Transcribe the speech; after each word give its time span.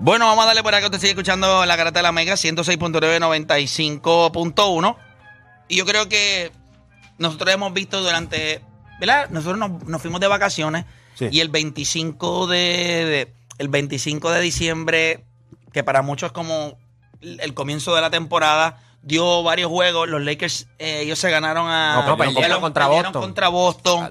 Bueno, 0.00 0.26
vamos 0.26 0.44
a 0.44 0.46
darle 0.48 0.62
por 0.62 0.74
acá. 0.74 0.86
Usted 0.86 0.98
sigue 1.00 1.10
escuchando 1.10 1.66
la 1.66 1.76
carata 1.76 1.98
de 1.98 2.02
la 2.04 2.12
Mega 2.12 2.34
106.9, 2.34 3.18
95.1. 3.20 4.96
Y 5.68 5.76
yo 5.76 5.84
creo 5.86 6.08
que 6.08 6.52
nosotros 7.18 7.52
hemos 7.52 7.72
visto 7.72 8.00
durante. 8.00 8.62
¿Verdad? 9.00 9.28
Nosotros 9.30 9.58
nos, 9.58 9.84
nos 9.84 10.00
fuimos 10.00 10.20
de 10.20 10.28
vacaciones. 10.28 10.84
Sí. 11.14 11.28
Y 11.30 11.40
el 11.40 11.48
25 11.48 12.46
de, 12.46 12.58
de- 12.58 13.32
El 13.58 13.68
25 13.68 14.30
de 14.30 14.40
diciembre, 14.40 15.24
que 15.72 15.82
para 15.82 16.02
muchos 16.02 16.28
es 16.28 16.32
como 16.32 16.78
el 17.20 17.54
comienzo 17.54 17.94
de 17.94 18.00
la 18.00 18.10
temporada, 18.10 18.80
dio 19.02 19.42
varios 19.42 19.68
juegos. 19.68 20.08
Los 20.08 20.22
Lakers, 20.22 20.68
eh, 20.78 21.00
ellos 21.02 21.18
se 21.18 21.28
ganaron 21.30 21.68
a. 21.68 21.94
No, 21.96 22.00
pero 22.02 22.16
perdieron 22.16 22.34
perdieron 22.36 22.60
contra 22.62 22.86
Boston. 22.86 23.12
contra 23.22 23.48
Boston. 23.48 24.10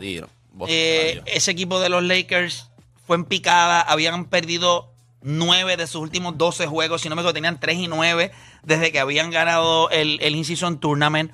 Boston, 0.52 0.76
Eh, 0.78 1.22
ese 1.28 1.52
equipo 1.52 1.80
de 1.80 1.88
los 1.90 2.04
Lakers 2.04 2.70
fue 3.06 3.16
en 3.16 3.24
picada. 3.26 3.82
Habían 3.82 4.26
perdido 4.26 4.92
nueve 5.22 5.78
de 5.78 5.88
sus 5.88 6.02
últimos 6.02 6.38
12 6.38 6.68
juegos. 6.68 7.02
Si 7.02 7.10
no 7.10 7.16
me 7.16 7.22
equivoco, 7.22 7.34
tenían 7.34 7.60
3 7.60 7.78
y 7.78 7.88
9 7.88 8.32
desde 8.64 8.92
que 8.92 9.00
habían 9.00 9.32
ganado 9.32 9.90
el, 9.90 10.20
el 10.22 10.36
In-Season 10.36 10.80
Tournament. 10.80 11.32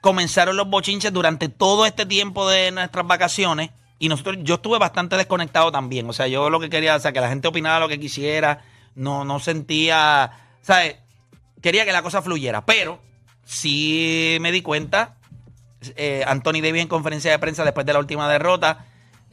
Comenzaron 0.00 0.56
los 0.56 0.68
bochinches 0.68 1.12
durante 1.12 1.48
todo 1.48 1.86
este 1.86 2.06
tiempo 2.06 2.48
de 2.48 2.70
nuestras 2.72 3.06
vacaciones. 3.06 3.70
Y 3.98 4.08
nosotros, 4.08 4.36
yo 4.40 4.56
estuve 4.56 4.78
bastante 4.78 5.16
desconectado 5.16 5.72
también. 5.72 6.08
O 6.08 6.12
sea, 6.12 6.26
yo 6.26 6.50
lo 6.50 6.60
que 6.60 6.68
quería, 6.68 6.96
o 6.96 7.00
sea, 7.00 7.12
que 7.12 7.20
la 7.20 7.28
gente 7.28 7.48
opinara 7.48 7.80
lo 7.80 7.88
que 7.88 7.98
quisiera. 7.98 8.62
No, 8.94 9.24
no 9.24 9.40
sentía, 9.40 10.30
¿sabes? 10.60 10.96
Quería 11.62 11.84
que 11.84 11.92
la 11.92 12.02
cosa 12.02 12.20
fluyera. 12.20 12.66
Pero 12.66 13.00
sí 13.44 14.36
me 14.40 14.52
di 14.52 14.62
cuenta 14.62 15.16
eh, 15.96 16.24
Anthony 16.26 16.60
Davis 16.62 16.82
en 16.82 16.88
conferencia 16.88 17.30
de 17.30 17.38
prensa 17.38 17.64
después 17.64 17.86
de 17.86 17.92
la 17.92 17.98
última 17.98 18.28
derrota. 18.30 18.86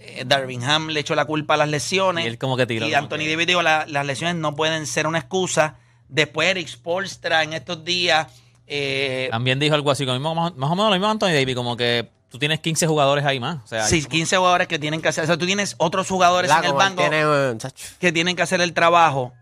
Eh, 0.04 0.24
Darvingham 0.26 0.88
le 0.90 1.00
echó 1.00 1.16
la 1.16 1.26
culpa 1.26 1.54
a 1.54 1.58
las 1.58 1.70
lesiones. 1.70 2.26
Y 2.26 2.28
él 2.28 2.38
como 2.38 2.58
que 2.58 2.66
tiró, 2.66 2.88
Y 2.88 2.94
Anthony 2.94 3.18
que- 3.20 3.30
Davis 3.32 3.48
dijo, 3.48 3.62
"La- 3.62 3.86
las 3.88 4.06
lesiones 4.06 4.36
no 4.36 4.56
pueden 4.56 4.88
ser 4.88 5.08
una 5.08 5.20
excusa. 5.20 5.76
Después 6.10 6.50
Eric 6.50 6.68
Spolstra 6.68 7.44
en 7.44 7.54
estos 7.54 7.86
días... 7.86 8.28
eh, 8.68 9.28
También 9.32 9.60
dijo 9.60 9.76
algo 9.76 9.92
así, 9.92 10.06
como 10.06 10.20
más, 10.36 10.56
más 10.56 10.70
o 10.72 10.76
menos 10.76 10.90
lo 10.90 10.96
mismo 10.96 11.08
Anthony 11.10 11.28
Davis, 11.34 11.56
como 11.56 11.76
que 11.78 12.10
tú 12.30 12.38
tienes 12.40 12.60
15 12.60 12.88
jugadores 12.88 13.26
ahí 13.26 13.40
más. 13.40 13.64
O 13.64 13.68
sea, 13.68 13.86
sí, 13.86 14.04
15 14.06 14.38
jugadores 14.38 14.68
que 14.68 14.80
tienen 14.80 15.02
que 15.02 15.10
hacer. 15.10 15.24
O 15.24 15.28
sea, 15.28 15.38
tú 15.38 15.46
tienes 15.46 15.76
otros 15.78 16.08
jugadores 16.10 16.50
en 16.52 16.64
el 16.66 16.74
banco 16.74 17.02
tiene, 17.02 17.22
eh, 17.24 17.58
que 18.00 18.12
tienen 18.12 18.36
que 18.36 18.42
hacer 18.42 18.60
el 18.62 18.74
trabajo. 18.74 19.34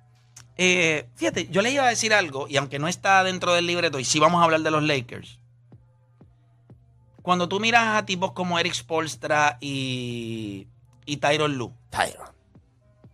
Eh, 0.58 1.08
fíjate, 1.16 1.48
yo 1.50 1.62
le 1.62 1.72
iba 1.72 1.86
a 1.86 1.90
decir 1.90 2.14
algo, 2.14 2.48
y 2.50 2.58
aunque 2.58 2.80
no 2.80 2.88
está 2.88 3.24
dentro 3.24 3.54
del 3.54 3.66
libreto, 3.66 4.00
y 4.00 4.04
sí 4.06 4.20
vamos 4.20 4.42
a 4.42 4.44
hablar 4.44 4.60
de 4.62 4.72
los 4.72 4.84
Lakers. 4.84 5.39
Cuando 7.30 7.48
tú 7.48 7.60
miras 7.60 7.96
a 7.96 8.08
tipos 8.08 8.32
como 8.32 8.58
Eric 8.58 8.74
Spolstra 8.74 9.60
y, 9.62 10.66
y 11.06 11.18
Tyron 11.18 11.60
Lue, 11.60 11.72
Tyron. 11.92 12.26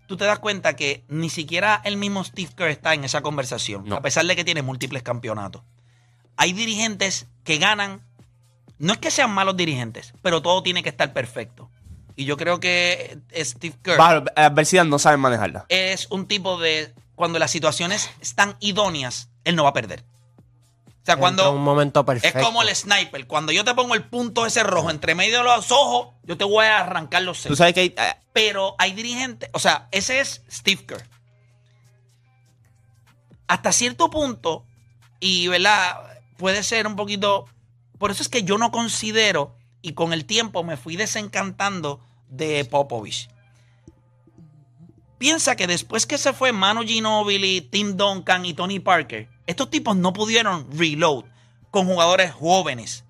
tú 0.08 0.16
te 0.16 0.24
das 0.24 0.40
cuenta 0.40 0.78
que 0.78 1.04
ni 1.10 1.30
siquiera 1.30 1.82
el 1.84 1.98
mismo 1.98 2.24
Steve 2.24 2.50
Kerr 2.56 2.70
está 2.70 2.94
en 2.94 3.04
esa 3.04 3.20
conversación, 3.22 3.84
No. 3.86 3.98
a 3.98 4.02
pesar 4.02 4.26
de 4.26 4.38
que 4.38 4.46
tiene 4.46 4.62
múltiples 4.62 5.04
campeonatos. 5.04 5.64
Hay 6.38 6.54
dirigentes 6.54 7.28
que 7.44 7.58
ganan, 7.58 8.04
no 8.80 8.94
es 8.94 9.00
que 9.00 9.12
sean 9.12 9.32
malos 9.32 9.58
dirigentes, 9.58 10.14
pero 10.22 10.42
todo 10.42 10.64
tiene 10.64 10.82
que 10.82 10.88
estar 10.88 11.12
perfecto. 11.12 11.70
Y 12.16 12.24
yo 12.24 12.38
creo 12.38 12.62
que 12.62 13.20
Steve 13.36 13.76
Kerr 13.84 13.98
Bajo 13.98 14.24
adversidad 14.38 14.86
no 14.86 14.98
saben 14.98 15.20
manejarla. 15.20 15.66
es 15.68 16.08
un 16.10 16.26
tipo 16.26 16.58
de 16.58 16.94
cuando 17.16 17.38
las 17.38 17.52
situaciones 17.52 18.10
están 18.22 18.56
idóneas, 18.62 19.30
él 19.44 19.58
no 19.58 19.64
va 19.64 19.72
a 19.72 19.74
perder. 19.74 20.06
O 21.06 21.08
sea, 21.08 21.18
cuando 21.18 21.52
un 21.52 21.62
momento 21.64 22.00
es 22.00 22.06
perfecto. 22.08 22.42
como 22.42 22.64
el 22.64 22.76
sniper, 22.76 23.28
cuando 23.28 23.52
yo 23.52 23.64
te 23.64 23.76
pongo 23.76 23.94
el 23.94 24.06
punto 24.06 24.48
ese 24.48 24.64
rojo 24.64 24.90
entre 24.90 25.14
medio 25.14 25.38
de 25.38 25.44
los 25.44 25.72
ojos, 25.72 26.16
yo 26.24 26.36
te 26.36 26.44
voy 26.44 26.66
a 26.66 26.80
arrancar 26.80 27.22
los 27.22 27.38
Tú 27.44 27.50
seis. 27.50 27.60
sabes 27.60 27.76
que 27.76 27.80
hay, 27.82 27.94
eh, 27.96 28.16
Pero 28.34 28.74
hay 28.80 28.94
dirigentes, 28.94 29.52
o 29.54 29.60
sea, 29.60 29.88
ese 29.92 30.20
es 30.20 30.42
Steve 30.50 30.84
Kerr. 30.84 31.08
Hasta 33.48 33.72
cierto 33.72 34.10
punto, 34.10 34.66
y 35.20 35.48
verdad, 35.48 36.00
puede 36.38 36.64
ser 36.64 36.88
un 36.88 36.96
poquito. 36.96 37.46
Por 38.00 38.10
eso 38.10 38.24
es 38.24 38.30
que 38.30 38.42
yo 38.42 38.58
no 38.58 38.72
considero, 38.72 39.56
y 39.84 39.94
con 39.94 40.12
el 40.12 40.26
tiempo 40.26 40.64
me 40.64 40.76
fui 40.76 40.96
desencantando 40.96 42.00
de 42.30 42.66
Popovich. 42.66 43.30
Piensa 45.20 45.56
que 45.56 45.68
después 45.68 46.08
que 46.08 46.18
se 46.18 46.34
fue 46.34 46.52
Manu 46.52 46.82
Ginobili, 46.82 47.62
Tim 47.62 47.96
Duncan 47.96 48.44
y 48.44 48.56
Tony 48.56 48.80
Parker, 48.80 49.30
estos 49.48 49.70
tipos 49.70 49.96
no 49.96 50.14
pudieron 50.14 50.68
reload 50.78 51.26
con 51.72 51.86
jugadores 51.88 52.32
jóvenes. 52.32 53.06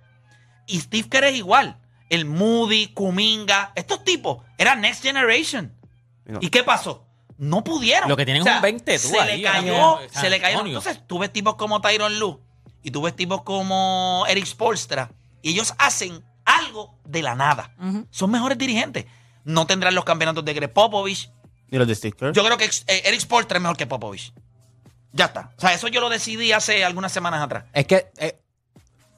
Y 0.67 0.79
Steve 0.79 1.07
Kerr 1.09 1.25
es 1.25 1.35
igual. 1.35 1.77
El 2.09 2.25
Moody, 2.25 2.87
Kuminga, 2.87 3.71
estos 3.75 4.03
tipos 4.03 4.43
eran 4.57 4.81
Next 4.81 5.03
Generation. 5.03 5.73
No. 6.25 6.39
¿Y 6.41 6.49
qué 6.49 6.63
pasó? 6.63 7.05
No 7.37 7.63
pudieron. 7.63 8.09
Lo 8.09 8.15
que 8.17 8.25
tienen 8.25 8.47
es 8.47 8.55
un 8.55 8.61
20 8.61 8.99
tú 8.99 9.07
se 9.09 9.19
ahí, 9.19 9.37
le 9.41 9.43
cayó, 9.43 9.99
se 10.11 10.29
le 10.29 10.39
cayó. 10.39 10.65
Entonces, 10.65 11.01
tú 11.05 11.19
ves 11.19 11.31
tipos 11.33 11.55
como 11.55 11.81
Tyron 11.81 12.17
Lue 12.19 12.39
y 12.81 12.91
tú 12.91 13.01
ves 13.01 13.15
tipos 13.15 13.41
como 13.43 14.25
Eric 14.27 14.45
Spolstra 14.45 15.11
y 15.41 15.51
ellos 15.51 15.73
hacen 15.77 16.23
algo 16.45 16.97
de 17.05 17.21
la 17.21 17.35
nada. 17.35 17.75
Son 18.09 18.31
mejores 18.31 18.57
dirigentes. 18.57 19.05
No 19.43 19.67
tendrán 19.67 19.93
los 19.93 20.05
campeonatos 20.05 20.43
de 20.45 20.53
Greg 20.53 20.73
Popovich. 20.73 21.29
ni 21.69 21.77
los 21.77 21.87
de 21.87 21.95
Steve 21.95 22.15
Kerr. 22.17 22.33
Yo 22.33 22.43
creo 22.43 22.57
que 22.57 22.65
eh, 22.65 23.01
Eric 23.05 23.19
Spolstra 23.19 23.57
es 23.57 23.61
mejor 23.61 23.77
que 23.77 23.85
Popovich. 23.85 24.33
Ya 25.15 25.25
está. 25.25 25.51
O 25.57 25.61
sea, 25.61 25.73
eso 25.73 25.87
yo 25.87 26.01
lo 26.01 26.09
decidí 26.09 26.51
hace 26.51 26.83
algunas 26.83 27.11
semanas 27.11 27.41
atrás. 27.41 27.63
Es 27.73 27.87
que 27.87 28.07
eh, 28.17 28.37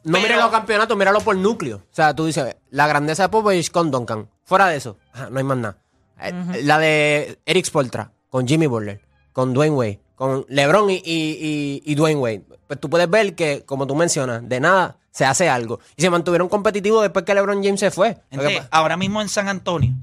no 0.03 0.13
Pero- 0.13 0.23
mires 0.23 0.37
los 0.37 0.51
campeonatos, 0.51 0.95
míralo 0.95 1.19
por 1.21 1.35
núcleo. 1.35 1.77
O 1.77 1.95
sea, 1.95 2.13
tú 2.15 2.25
dices, 2.27 2.55
la 2.69 2.85
grandeza 2.87 3.23
de 3.23 3.29
Popovich 3.29 3.71
con 3.71 3.89
Duncan. 3.91 4.29
Fuera 4.45 4.67
de 4.67 4.77
eso, 4.77 4.97
ajá, 5.11 5.29
no 5.31 5.39
hay 5.39 5.43
más 5.43 5.57
nada. 5.57 5.77
Eh, 6.21 6.61
La 6.63 6.77
de 6.79 7.39
Eric 7.45 7.65
Spoltra 7.65 8.11
con 8.29 8.47
Jimmy 8.47 8.67
Butler, 8.67 9.01
con 9.33 9.53
Dwayne 9.53 9.75
Wade, 9.75 9.99
con 10.15 10.45
LeBron 10.49 10.89
y, 10.91 10.95
y, 10.95 11.01
y- 11.05 11.81
y 11.85 11.95
Dwayne 11.95 12.19
Wade. 12.21 12.43
Pues 12.67 12.79
tú 12.79 12.89
puedes 12.89 13.09
ver 13.09 13.33
que, 13.35 13.63
como 13.65 13.87
tú 13.87 13.95
mencionas, 13.95 14.47
de 14.47 14.59
nada 14.59 14.97
se 15.11 15.25
hace 15.25 15.49
algo. 15.49 15.79
Y 15.95 16.01
se 16.03 16.09
mantuvieron 16.11 16.47
competitivos 16.47 17.01
después 17.01 17.25
que 17.25 17.33
LeBron 17.33 17.63
James 17.63 17.79
se 17.79 17.89
fue. 17.89 18.17
Lo 18.29 18.41
que 18.43 18.49
Gente, 18.49 18.61
pa- 18.69 18.77
ahora 18.77 18.97
mismo 18.97 19.19
en 19.21 19.29
San 19.29 19.47
Antonio, 19.47 19.93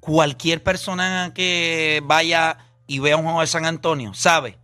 cualquier 0.00 0.62
persona 0.62 1.32
que 1.34 2.02
vaya 2.04 2.58
y 2.86 2.98
vea 2.98 3.16
un 3.16 3.22
juego 3.24 3.40
de 3.40 3.46
San 3.46 3.66
Antonio 3.66 4.14
sabe. 4.14 4.58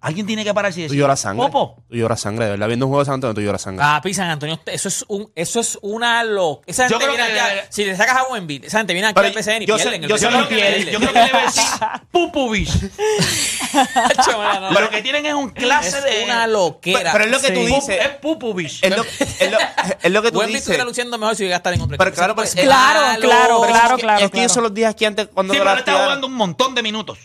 Alguien 0.00 0.26
tiene 0.26 0.44
que 0.44 0.54
pararse 0.54 0.78
y 0.78 0.82
Tú 0.84 0.88
decir, 0.90 1.00
lloras 1.00 1.18
sangre. 1.18 1.44
Popo, 1.46 1.82
Tú 1.90 1.96
lloras 1.96 2.20
sangre, 2.20 2.44
de 2.44 2.50
verdad. 2.52 2.68
Viendo 2.68 2.86
un 2.86 2.90
juego 2.90 3.02
de 3.02 3.06
San 3.06 3.14
Antonio, 3.14 3.34
tú 3.34 3.40
lloras 3.40 3.60
sangre. 3.62 3.80
Papi, 3.84 4.14
San 4.14 4.30
Antonio, 4.30 4.60
eso 4.66 4.88
es 4.88 5.04
un, 5.08 5.32
eso 5.34 5.58
es 5.58 5.76
una 5.82 6.22
lo. 6.22 6.60
Esa 6.66 6.84
gente 6.88 6.94
Yo 7.04 7.10
creo 7.12 7.24
viene 7.26 7.40
que 7.40 7.66
si 7.70 7.84
le 7.84 7.96
sacas 7.96 8.16
a 8.18 8.24
Wemby, 8.32 8.62
esa 8.64 8.78
gente 8.78 8.92
viene 8.92 9.08
aquí 9.08 9.14
Pero 9.16 9.26
al 9.26 9.34
PCN 9.34 9.62
y 9.62 9.66
yo 9.66 9.76
sé- 9.76 9.82
pierden. 9.84 10.04
el 10.04 10.08
yo 10.10 10.16
sé 10.18 10.28
creo, 10.28 10.48
que 10.48 10.84
yo 10.92 10.98
creo 11.00 11.12
que 11.12 11.18
debe 11.18 11.42
decir 11.42 11.64
Pupovich. 12.12 12.70
Pero 14.72 14.80
lo 14.80 14.90
que 14.90 15.02
tienen 15.02 15.26
es 15.26 15.34
un 15.34 15.50
clase 15.50 15.98
es 15.98 16.04
de. 16.04 16.24
una 16.24 16.46
loquera. 16.46 17.12
Pero- 17.12 17.24
es 17.24 17.30
lo 17.30 17.40
que 17.40 17.50
tú 17.50 17.60
Pup- 17.60 17.66
dices. 17.66 17.98
Es 18.00 18.08
Pupovich. 18.20 18.78
Es 18.82 18.96
lo, 18.96 19.02
es 19.04 19.50
lo- 19.50 19.58
es 20.02 20.12
lo 20.12 20.22
que 20.22 20.30
tú 20.32 20.38
Wemby 20.38 20.52
dices. 20.52 20.60
estuviera 20.62 20.84
luciendo 20.84 21.18
mejor 21.18 21.36
si 21.36 21.42
hubiera 21.42 21.56
estado 21.56 21.74
en 21.74 21.82
otro 21.82 21.96
Pero 21.98 22.12
claro, 22.12 22.34
pues, 22.34 22.54
es 22.54 22.62
Claro, 22.64 23.20
claro, 23.20 23.60
Pero 23.62 23.72
claro, 23.72 23.88
es 23.88 23.96
que- 23.96 24.00
claro, 24.02 24.24
Es 24.26 24.30
que 24.30 24.48
son 24.48 24.62
los 24.62 24.74
días 24.74 24.94
que 24.94 25.06
antes 25.06 25.28
cuando 25.32 25.54
Sí, 25.54 25.58
pero 25.58 25.72
él 25.72 25.78
estaba 25.78 25.98
draftearon- 25.98 26.04
jugando 26.04 26.26
un 26.28 26.34
montón 26.34 26.74
de 26.74 26.82
minutos. 26.82 27.18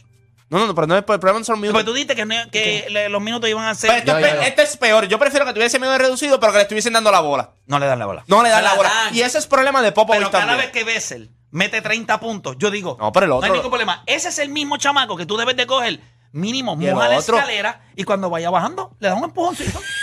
No, 0.49 0.59
no, 0.59 0.67
no, 0.67 0.75
pero 0.75 0.85
no 0.87 0.93
es 0.95 0.99
el 0.99 1.05
problema 1.05 1.39
no 1.39 1.45
son 1.45 1.59
minutos. 1.59 1.83
tú 1.85 1.93
dijiste 1.93 2.15
que, 2.15 2.25
no- 2.25 2.49
que 2.51 2.85
le- 2.89 3.09
los 3.09 3.21
minutos 3.21 3.49
iban 3.49 3.65
a 3.65 3.73
ser. 3.75 3.89
Pero 3.89 3.99
esto, 3.99 4.11
Yo, 4.11 4.17
es, 4.19 4.23
yo, 4.25 4.29
pe- 4.39 4.43
yo. 4.43 4.47
esto 4.49 4.61
es 4.61 4.77
peor. 4.77 5.05
Yo 5.07 5.17
prefiero 5.19 5.45
que 5.45 5.53
tuviese 5.53 5.79
medio 5.79 5.97
reducido, 5.97 6.39
pero 6.39 6.51
que 6.51 6.57
le 6.59 6.63
estuviesen 6.63 6.93
dando 6.93 7.11
la 7.11 7.21
bola. 7.21 7.51
No 7.65 7.79
le 7.79 7.85
dan 7.87 7.97
la 7.99 8.05
bola. 8.05 8.23
No 8.27 8.43
le 8.43 8.49
dan 8.49 8.63
la 8.63 8.69
la 8.71 8.75
bola. 8.75 8.89
dan. 8.89 9.15
Y 9.15 9.21
ese 9.21 9.37
es 9.39 9.47
problema 9.47 9.81
de 9.81 9.91
Popovich 9.91 10.19
Pero 10.19 10.31
cada 10.31 10.45
también. 10.45 10.65
vez 10.65 10.71
que 10.71 10.83
Bessel 10.83 11.31
mete 11.51 11.81
30 11.81 12.19
puntos, 12.19 12.55
yo 12.59 12.69
digo, 12.71 12.97
No, 12.99 13.11
pero 13.11 13.25
el 13.25 13.31
otro- 13.31 13.45
hay 13.45 13.51
ningún 13.51 13.69
problema. 13.71 14.03
Ese 14.05 14.29
es 14.29 14.37
el 14.39 14.49
mismo 14.49 14.77
chamaco 14.77 15.15
que 15.17 15.25
tú 15.25 15.37
debes 15.37 15.55
de 15.55 15.65
coger, 15.65 15.99
mínimo, 16.31 16.75
Y 16.79 16.87
el 16.87 16.95
moja 16.95 17.09
la 17.09 17.17
otro- 17.19 17.37
escalera 17.37 17.81
y 17.95 18.03
cuando 18.03 18.29
vaya 18.29 18.49
bajando, 18.49 18.95
le 18.99 19.07
da 19.07 19.15
un 19.15 19.23
empujoncito. 19.23 19.79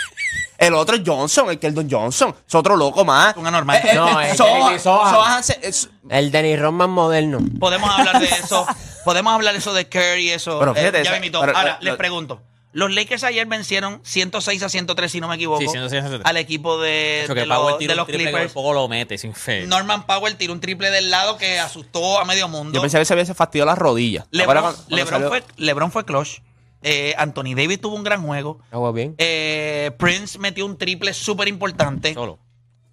El 0.61 0.73
otro 0.75 0.95
es 0.95 1.01
Johnson, 1.05 1.49
el 1.49 1.59
Keldon 1.59 1.89
Johnson. 1.89 2.35
Es 2.47 2.55
otro 2.55 2.75
loco 2.75 3.03
más. 3.03 3.35
Un 3.35 3.47
anormal. 3.47 3.81
No, 3.95 4.21
es 4.21 4.37
Jeremy 4.39 4.79
Sohan. 4.79 5.13
Sohan 5.13 5.43
se- 5.43 5.59
es- 5.63 5.89
El 6.09 6.31
Dennis 6.31 6.59
Rodman 6.59 6.89
moderno. 6.91 7.39
Podemos 7.59 7.89
hablar 7.89 8.19
de 8.19 8.27
eso. 8.27 8.65
Podemos 9.03 9.33
hablar 9.33 9.53
de 9.53 9.59
eso 9.59 9.73
de 9.73 9.89
Curry 9.89 10.27
y 10.27 10.29
eso. 10.29 10.59
Pero 10.59 10.75
eh, 10.77 10.91
ya 10.93 10.99
esa- 10.99 11.11
me 11.11 11.17
invitó. 11.17 11.41
pero- 11.41 11.57
Ahora, 11.57 11.73
lo- 11.79 11.83
les 11.85 11.91
lo- 11.93 11.97
pregunto. 11.97 12.41
Los 12.73 12.89
Lakers 12.93 13.25
ayer 13.25 13.45
vencieron 13.47 13.99
106 14.05 14.63
a 14.63 14.69
103, 14.69 15.11
si 15.11 15.19
no 15.19 15.27
me 15.27 15.35
equivoco, 15.35 15.59
Sí, 15.59 15.67
106 15.67 15.99
a 15.99 16.03
103. 16.07 16.25
al 16.29 16.37
equipo 16.37 16.79
de, 16.79 17.23
Eso 17.25 17.33
de 17.33 17.41
que 17.41 17.47
Powell 17.49 17.69
los, 17.71 17.77
tira 17.79 17.93
de 17.93 17.95
un 17.95 17.97
los 17.97 18.07
triple 18.07 18.25
que 18.27 18.31
por 18.31 18.39
Clippers. 18.39 18.53
poco 18.53 18.71
lo 18.73 18.87
mete, 18.87 19.17
sin 19.17 19.33
fe. 19.33 19.65
Norman 19.67 20.05
Powell 20.05 20.37
tiró 20.37 20.53
un 20.53 20.61
triple 20.61 20.89
del 20.89 21.09
lado 21.11 21.37
que 21.37 21.59
asustó 21.59 22.17
a 22.17 22.23
medio 22.23 22.47
mundo. 22.47 22.73
Yo 22.73 22.79
pensé 22.81 22.97
que 22.97 23.03
se 23.03 23.11
había 23.11 23.25
fastidiado 23.25 23.65
las 23.69 23.77
rodillas. 23.77 24.25
¿Te 24.31 24.43
acuerdas 24.43 24.63
LeBron, 24.63 24.73
cuando- 24.73 24.83
cuando 24.87 24.95
LeBron 24.95 25.13
salió? 25.21 25.27
fue, 25.29 25.43
LeBron 25.65 25.91
fue 25.91 26.05
clutch. 26.05 26.39
Eh, 26.83 27.13
Anthony 27.17 27.55
Davis 27.55 27.79
tuvo 27.79 27.95
un 27.95 28.03
gran 28.03 28.25
juego. 28.25 28.59
Hago 28.71 28.91
bien. 28.93 29.13
Eh, 29.17 29.91
Prince 29.97 30.37
metió 30.39 30.65
un 30.65 30.77
triple 30.77 31.13
súper 31.13 31.47
importante. 31.47 32.13
Solo. 32.13 32.37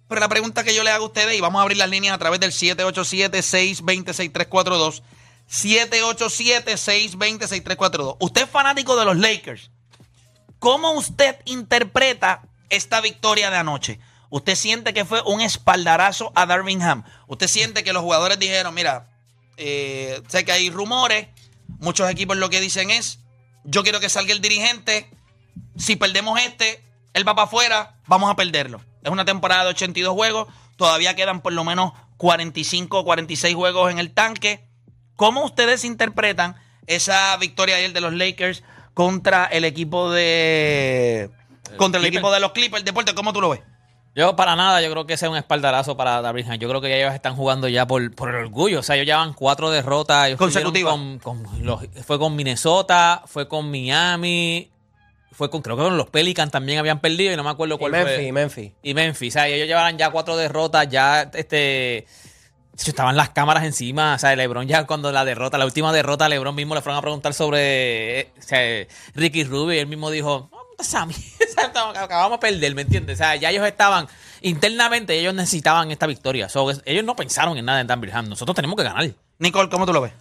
Pero 0.07 0.21
la 0.21 0.29
pregunta 0.29 0.63
que 0.63 0.73
yo 0.73 0.83
le 0.83 0.91
hago 0.91 1.03
a 1.05 1.07
ustedes, 1.07 1.37
y 1.37 1.41
vamos 1.41 1.59
a 1.59 1.63
abrir 1.63 1.77
las 1.77 1.89
líneas 1.89 2.15
a 2.15 2.17
través 2.17 2.39
del 2.39 2.51
787-620-6342. 2.51 5.01
787-620-6342. 5.49 8.15
Usted 8.19 8.43
es 8.43 8.49
fanático 8.49 8.95
de 8.95 9.05
los 9.05 9.17
Lakers. 9.17 9.71
¿Cómo 10.59 10.93
usted 10.93 11.37
interpreta 11.45 12.43
esta 12.69 13.01
victoria 13.01 13.49
de 13.49 13.57
anoche? 13.57 13.99
¿Usted 14.29 14.55
siente 14.55 14.93
que 14.93 15.05
fue 15.05 15.23
un 15.23 15.41
espaldarazo 15.41 16.31
a 16.35 16.45
Darvingham? 16.45 17.03
¿Usted 17.27 17.47
siente 17.47 17.83
que 17.83 17.93
los 17.93 18.03
jugadores 18.03 18.37
dijeron, 18.37 18.73
mira, 18.73 19.09
eh, 19.57 20.21
sé 20.27 20.45
que 20.45 20.51
hay 20.51 20.69
rumores, 20.69 21.27
Muchos 21.79 22.09
equipos 22.09 22.37
lo 22.37 22.49
que 22.49 22.59
dicen 22.59 22.89
es, 22.89 23.19
yo 23.63 23.83
quiero 23.83 23.99
que 23.99 24.09
salga 24.09 24.33
el 24.33 24.41
dirigente, 24.41 25.09
si 25.77 25.95
perdemos 25.95 26.39
este, 26.39 26.83
él 27.13 27.27
va 27.27 27.35
para 27.35 27.47
afuera, 27.47 27.95
vamos 28.07 28.29
a 28.31 28.35
perderlo. 28.35 28.81
Es 29.03 29.11
una 29.11 29.25
temporada 29.25 29.63
de 29.63 29.69
82 29.69 30.13
juegos, 30.13 30.47
todavía 30.75 31.15
quedan 31.15 31.41
por 31.41 31.53
lo 31.53 31.63
menos 31.63 31.93
45 32.17 32.99
o 32.99 33.05
46 33.05 33.55
juegos 33.55 33.91
en 33.91 33.99
el 33.99 34.11
tanque. 34.11 34.65
¿Cómo 35.15 35.43
ustedes 35.43 35.85
interpretan 35.85 36.55
esa 36.87 37.35
victoria 37.37 37.77
ayer 37.77 37.93
de 37.93 38.01
los 38.01 38.13
Lakers 38.13 38.63
contra 38.93 39.45
el 39.45 39.65
equipo 39.65 40.11
de 40.11 41.29
contra 41.77 41.99
el 41.99 42.05
equipo 42.07 42.31
de 42.31 42.39
los 42.39 42.51
Clippers? 42.51 42.83
Deporte, 42.83 43.13
¿cómo 43.13 43.33
tú 43.33 43.41
lo 43.41 43.49
ves? 43.49 43.61
Yo 44.19 44.35
para 44.35 44.55
nada, 44.57 44.81
yo 44.81 44.91
creo 44.91 45.05
que 45.05 45.13
ese 45.13 45.25
es 45.27 45.31
un 45.31 45.37
espaldarazo 45.37 45.95
para 45.95 46.17
Ham. 46.19 46.57
Yo 46.59 46.67
creo 46.67 46.81
que 46.81 46.89
ya 46.89 46.97
ellos 46.97 47.13
están 47.13 47.35
jugando 47.37 47.69
ya 47.69 47.87
por, 47.87 48.13
por 48.13 48.29
el 48.29 48.35
orgullo. 48.35 48.79
O 48.81 48.83
sea, 48.83 48.95
ellos 48.95 49.05
llevan 49.07 49.33
cuatro 49.33 49.69
derrotas. 49.69 50.35
Consecutivas. 50.35 50.93
perdieron 50.93 51.19
Con, 51.19 51.43
con 51.43 51.65
los- 51.65 51.79
fue 52.05 52.19
con 52.19 52.35
Minnesota, 52.35 53.23
fue 53.27 53.47
con 53.47 53.71
Miami, 53.71 54.69
fue 55.31 55.49
con, 55.49 55.61
creo 55.61 55.77
que 55.77 55.83
con 55.83 55.95
los 55.95 56.09
Pelicans 56.09 56.51
también 56.51 56.79
habían 56.79 56.99
perdido 56.99 57.31
y 57.31 57.37
no 57.37 57.43
me 57.45 57.49
acuerdo 57.51 57.75
Y 57.75 57.77
cuál 57.77 57.91
Memphis, 57.93 58.15
fue. 58.15 58.31
Memphis. 58.33 58.71
Y 58.83 58.93
Memphis. 58.93 59.33
O 59.33 59.35
sea, 59.35 59.47
ellos 59.47 59.67
llevaban 59.67 59.97
ya 59.97 60.09
cuatro 60.09 60.35
derrotas, 60.35 60.89
ya 60.89 61.21
este... 61.33 62.05
Estaban 62.85 63.17
las 63.17 63.31
cámaras 63.31 63.65
encima, 63.65 64.15
o 64.15 64.19
sea, 64.19 64.33
LeBron 64.37 64.65
ya 64.65 64.85
cuando 64.87 65.11
la 65.11 65.25
derrota, 65.25 65.57
la 65.57 65.65
última 65.65 65.91
derrota, 65.91 66.29
LeBron 66.29 66.55
mismo 66.55 66.75
le 66.75 66.81
fueron 66.81 66.97
a 66.97 67.01
preguntar 67.01 67.33
sobre 67.33 68.19
eh, 68.21 68.31
o 68.39 68.41
sea, 68.41 68.87
Ricky 69.15 69.43
Rubio 69.43 69.73
y 69.75 69.79
él 69.79 69.87
mismo 69.87 70.09
dijo, 70.11 70.49
"No, 70.79 70.83
Sammy, 70.85 71.13
o 71.13 71.53
sea, 71.53 71.65
estamos- 71.65 71.97
acabamos 71.97 72.39
de 72.39 72.47
perder, 72.47 72.73
¿me 72.73 72.81
entiendes? 72.83 73.15
O 73.15 73.23
sea, 73.23 73.35
ya 73.35 73.49
ellos 73.51 73.67
estaban, 73.67 74.07
internamente 74.41 75.19
ellos 75.19 75.33
necesitaban 75.33 75.91
esta 75.91 76.07
victoria. 76.07 76.49
So, 76.49 76.71
ellos 76.85 77.03
no 77.03 77.15
pensaron 77.15 77.57
en 77.57 77.65
nada 77.65 77.81
en 77.81 77.87
Dan 77.87 78.01
Birham. 78.01 78.29
Nosotros 78.29 78.55
tenemos 78.55 78.75
que 78.77 78.83
ganar. 78.83 79.11
Nicole, 79.39 79.69
¿cómo 79.69 79.85
tú 79.85 79.93
lo 79.93 80.01
ves? 80.01 80.13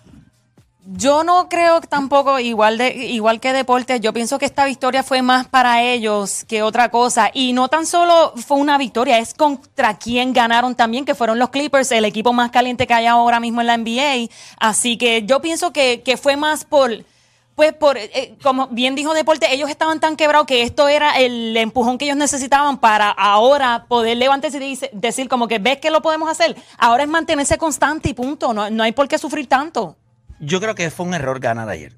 Yo 0.90 1.22
no 1.22 1.50
creo 1.50 1.82
tampoco, 1.82 2.38
igual, 2.38 2.78
de, 2.78 2.94
igual 2.94 3.40
que 3.40 3.52
Deportes, 3.52 4.00
yo 4.00 4.14
pienso 4.14 4.38
que 4.38 4.46
esta 4.46 4.64
victoria 4.64 5.02
fue 5.02 5.20
más 5.20 5.46
para 5.46 5.82
ellos 5.82 6.44
que 6.48 6.62
otra 6.62 6.90
cosa. 6.90 7.30
Y 7.34 7.52
no 7.52 7.68
tan 7.68 7.84
solo 7.84 8.32
fue 8.36 8.56
una 8.56 8.78
victoria, 8.78 9.18
es 9.18 9.34
contra 9.34 9.98
quien 9.98 10.32
ganaron 10.32 10.74
también, 10.74 11.04
que 11.04 11.14
fueron 11.14 11.38
los 11.38 11.50
Clippers, 11.50 11.92
el 11.92 12.06
equipo 12.06 12.32
más 12.32 12.50
caliente 12.50 12.86
que 12.86 12.94
hay 12.94 13.04
ahora 13.04 13.38
mismo 13.38 13.60
en 13.60 13.66
la 13.66 13.74
NBA. 13.76 14.30
Así 14.58 14.96
que 14.96 15.24
yo 15.26 15.42
pienso 15.42 15.74
que, 15.74 16.00
que 16.02 16.16
fue 16.16 16.36
más 16.38 16.64
por, 16.64 17.04
pues 17.58 17.72
por, 17.72 17.98
eh, 17.98 18.36
como 18.40 18.68
bien 18.68 18.94
dijo 18.94 19.12
Deporte, 19.14 19.52
ellos 19.52 19.68
estaban 19.68 19.98
tan 19.98 20.14
quebrados 20.14 20.46
que 20.46 20.62
esto 20.62 20.86
era 20.86 21.18
el 21.18 21.56
empujón 21.56 21.98
que 21.98 22.04
ellos 22.04 22.16
necesitaban 22.16 22.78
para 22.78 23.10
ahora 23.10 23.86
poder 23.88 24.16
levantarse 24.16 24.64
y 24.64 24.78
decir 24.92 25.28
como 25.28 25.48
que 25.48 25.58
ves 25.58 25.78
que 25.78 25.90
lo 25.90 26.00
podemos 26.00 26.30
hacer. 26.30 26.54
Ahora 26.78 27.02
es 27.02 27.08
mantenerse 27.08 27.58
constante 27.58 28.10
y 28.10 28.14
punto, 28.14 28.54
no, 28.54 28.70
no 28.70 28.84
hay 28.84 28.92
por 28.92 29.08
qué 29.08 29.18
sufrir 29.18 29.48
tanto. 29.48 29.96
Yo 30.38 30.60
creo 30.60 30.76
que 30.76 30.88
fue 30.92 31.04
un 31.04 31.14
error 31.14 31.40
ganar 31.40 31.68
ayer 31.68 31.96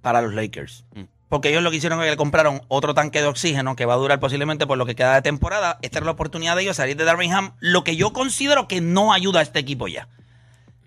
para 0.00 0.22
los 0.22 0.32
Lakers. 0.32 0.86
Porque 1.28 1.50
ellos 1.50 1.62
lo 1.62 1.70
que 1.70 1.76
hicieron 1.76 1.98
es 1.98 2.06
que 2.06 2.12
le 2.12 2.16
compraron 2.16 2.62
otro 2.68 2.94
tanque 2.94 3.20
de 3.20 3.26
oxígeno 3.26 3.76
que 3.76 3.84
va 3.84 3.92
a 3.92 3.98
durar 3.98 4.18
posiblemente 4.18 4.66
por 4.66 4.78
lo 4.78 4.86
que 4.86 4.94
queda 4.94 5.14
de 5.14 5.20
temporada. 5.20 5.78
Esta 5.82 5.98
era 5.98 6.06
la 6.06 6.12
oportunidad 6.12 6.56
de 6.56 6.62
ellos 6.62 6.78
salir 6.78 6.96
de 6.96 7.04
Darvingham, 7.04 7.52
lo 7.60 7.84
que 7.84 7.96
yo 7.96 8.14
considero 8.14 8.66
que 8.66 8.80
no 8.80 9.12
ayuda 9.12 9.40
a 9.40 9.42
este 9.42 9.58
equipo 9.58 9.88
ya. 9.88 10.08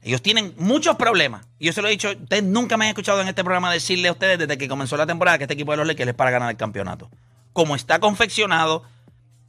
Ellos 0.03 0.21
tienen 0.21 0.53
muchos 0.57 0.97
problemas. 0.97 1.45
Yo 1.59 1.71
se 1.71 1.81
lo 1.81 1.87
he 1.87 1.91
dicho, 1.91 2.11
ustedes 2.11 2.43
nunca 2.43 2.75
me 2.77 2.85
han 2.85 2.89
escuchado 2.89 3.21
en 3.21 3.27
este 3.27 3.43
programa 3.43 3.71
decirle 3.71 4.09
a 4.09 4.11
ustedes 4.11 4.37
desde 4.37 4.57
que 4.57 4.67
comenzó 4.67 4.97
la 4.97 5.05
temporada 5.05 5.37
que 5.37 5.45
este 5.45 5.53
equipo 5.53 5.71
de 5.71 5.77
los 5.77 5.87
Lakers 5.87 6.09
es 6.09 6.15
para 6.15 6.31
ganar 6.31 6.49
el 6.49 6.57
campeonato. 6.57 7.09
Como 7.53 7.75
está 7.75 7.99
confeccionado, 7.99 8.83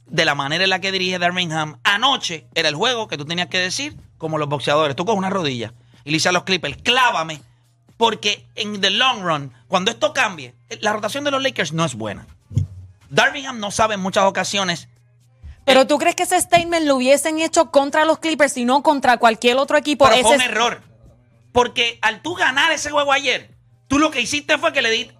de 0.07 0.25
la 0.25 0.35
manera 0.35 0.63
en 0.63 0.69
la 0.69 0.79
que 0.79 0.91
dirige 0.91 1.19
Darvingham, 1.19 1.79
anoche 1.83 2.47
era 2.55 2.69
el 2.69 2.75
juego 2.75 3.07
que 3.07 3.17
tú 3.17 3.25
tenías 3.25 3.47
que 3.47 3.59
decir 3.59 3.97
como 4.17 4.37
los 4.37 4.47
boxeadores. 4.47 4.95
Tú 4.95 5.05
coges 5.05 5.17
una 5.17 5.29
rodilla 5.29 5.73
y 6.03 6.11
le 6.11 6.15
dices 6.15 6.27
a 6.27 6.31
los 6.31 6.43
Clippers, 6.43 6.77
clávame. 6.83 7.41
Porque 7.97 8.45
en 8.55 8.81
the 8.81 8.89
long 8.89 9.23
run, 9.23 9.53
cuando 9.67 9.89
esto 9.89 10.13
cambie, 10.13 10.53
la 10.81 10.91
rotación 10.91 11.23
de 11.23 11.31
los 11.31 11.41
Lakers 11.41 11.71
no 11.71 11.85
es 11.85 11.95
buena. 11.95 12.27
Darvingham 13.09 13.59
no 13.59 13.71
sabe 13.71 13.93
en 13.93 14.01
muchas 14.01 14.25
ocasiones 14.25 14.89
Pero 15.65 15.87
tú 15.87 15.97
crees 15.97 16.15
que 16.15 16.23
ese 16.23 16.39
statement 16.39 16.85
lo 16.85 16.95
hubiesen 16.97 17.39
hecho 17.39 17.71
contra 17.71 18.05
los 18.05 18.19
Clippers 18.19 18.55
y 18.57 18.65
no 18.65 18.83
contra 18.83 19.17
cualquier 19.17 19.57
otro 19.57 19.77
equipo. 19.77 20.05
Pero 20.07 20.21
fue 20.21 20.35
un 20.35 20.41
Ese- 20.41 20.51
error. 20.51 20.81
Porque 21.51 21.97
al 22.01 22.21
tú 22.21 22.35
ganar 22.35 22.71
ese 22.71 22.91
juego 22.91 23.11
ayer, 23.11 23.55
tú 23.87 23.97
lo 23.97 24.11
que 24.11 24.21
hiciste 24.21 24.57
fue 24.57 24.73
que 24.73 24.81
le 24.81 24.91
di. 24.91 25.11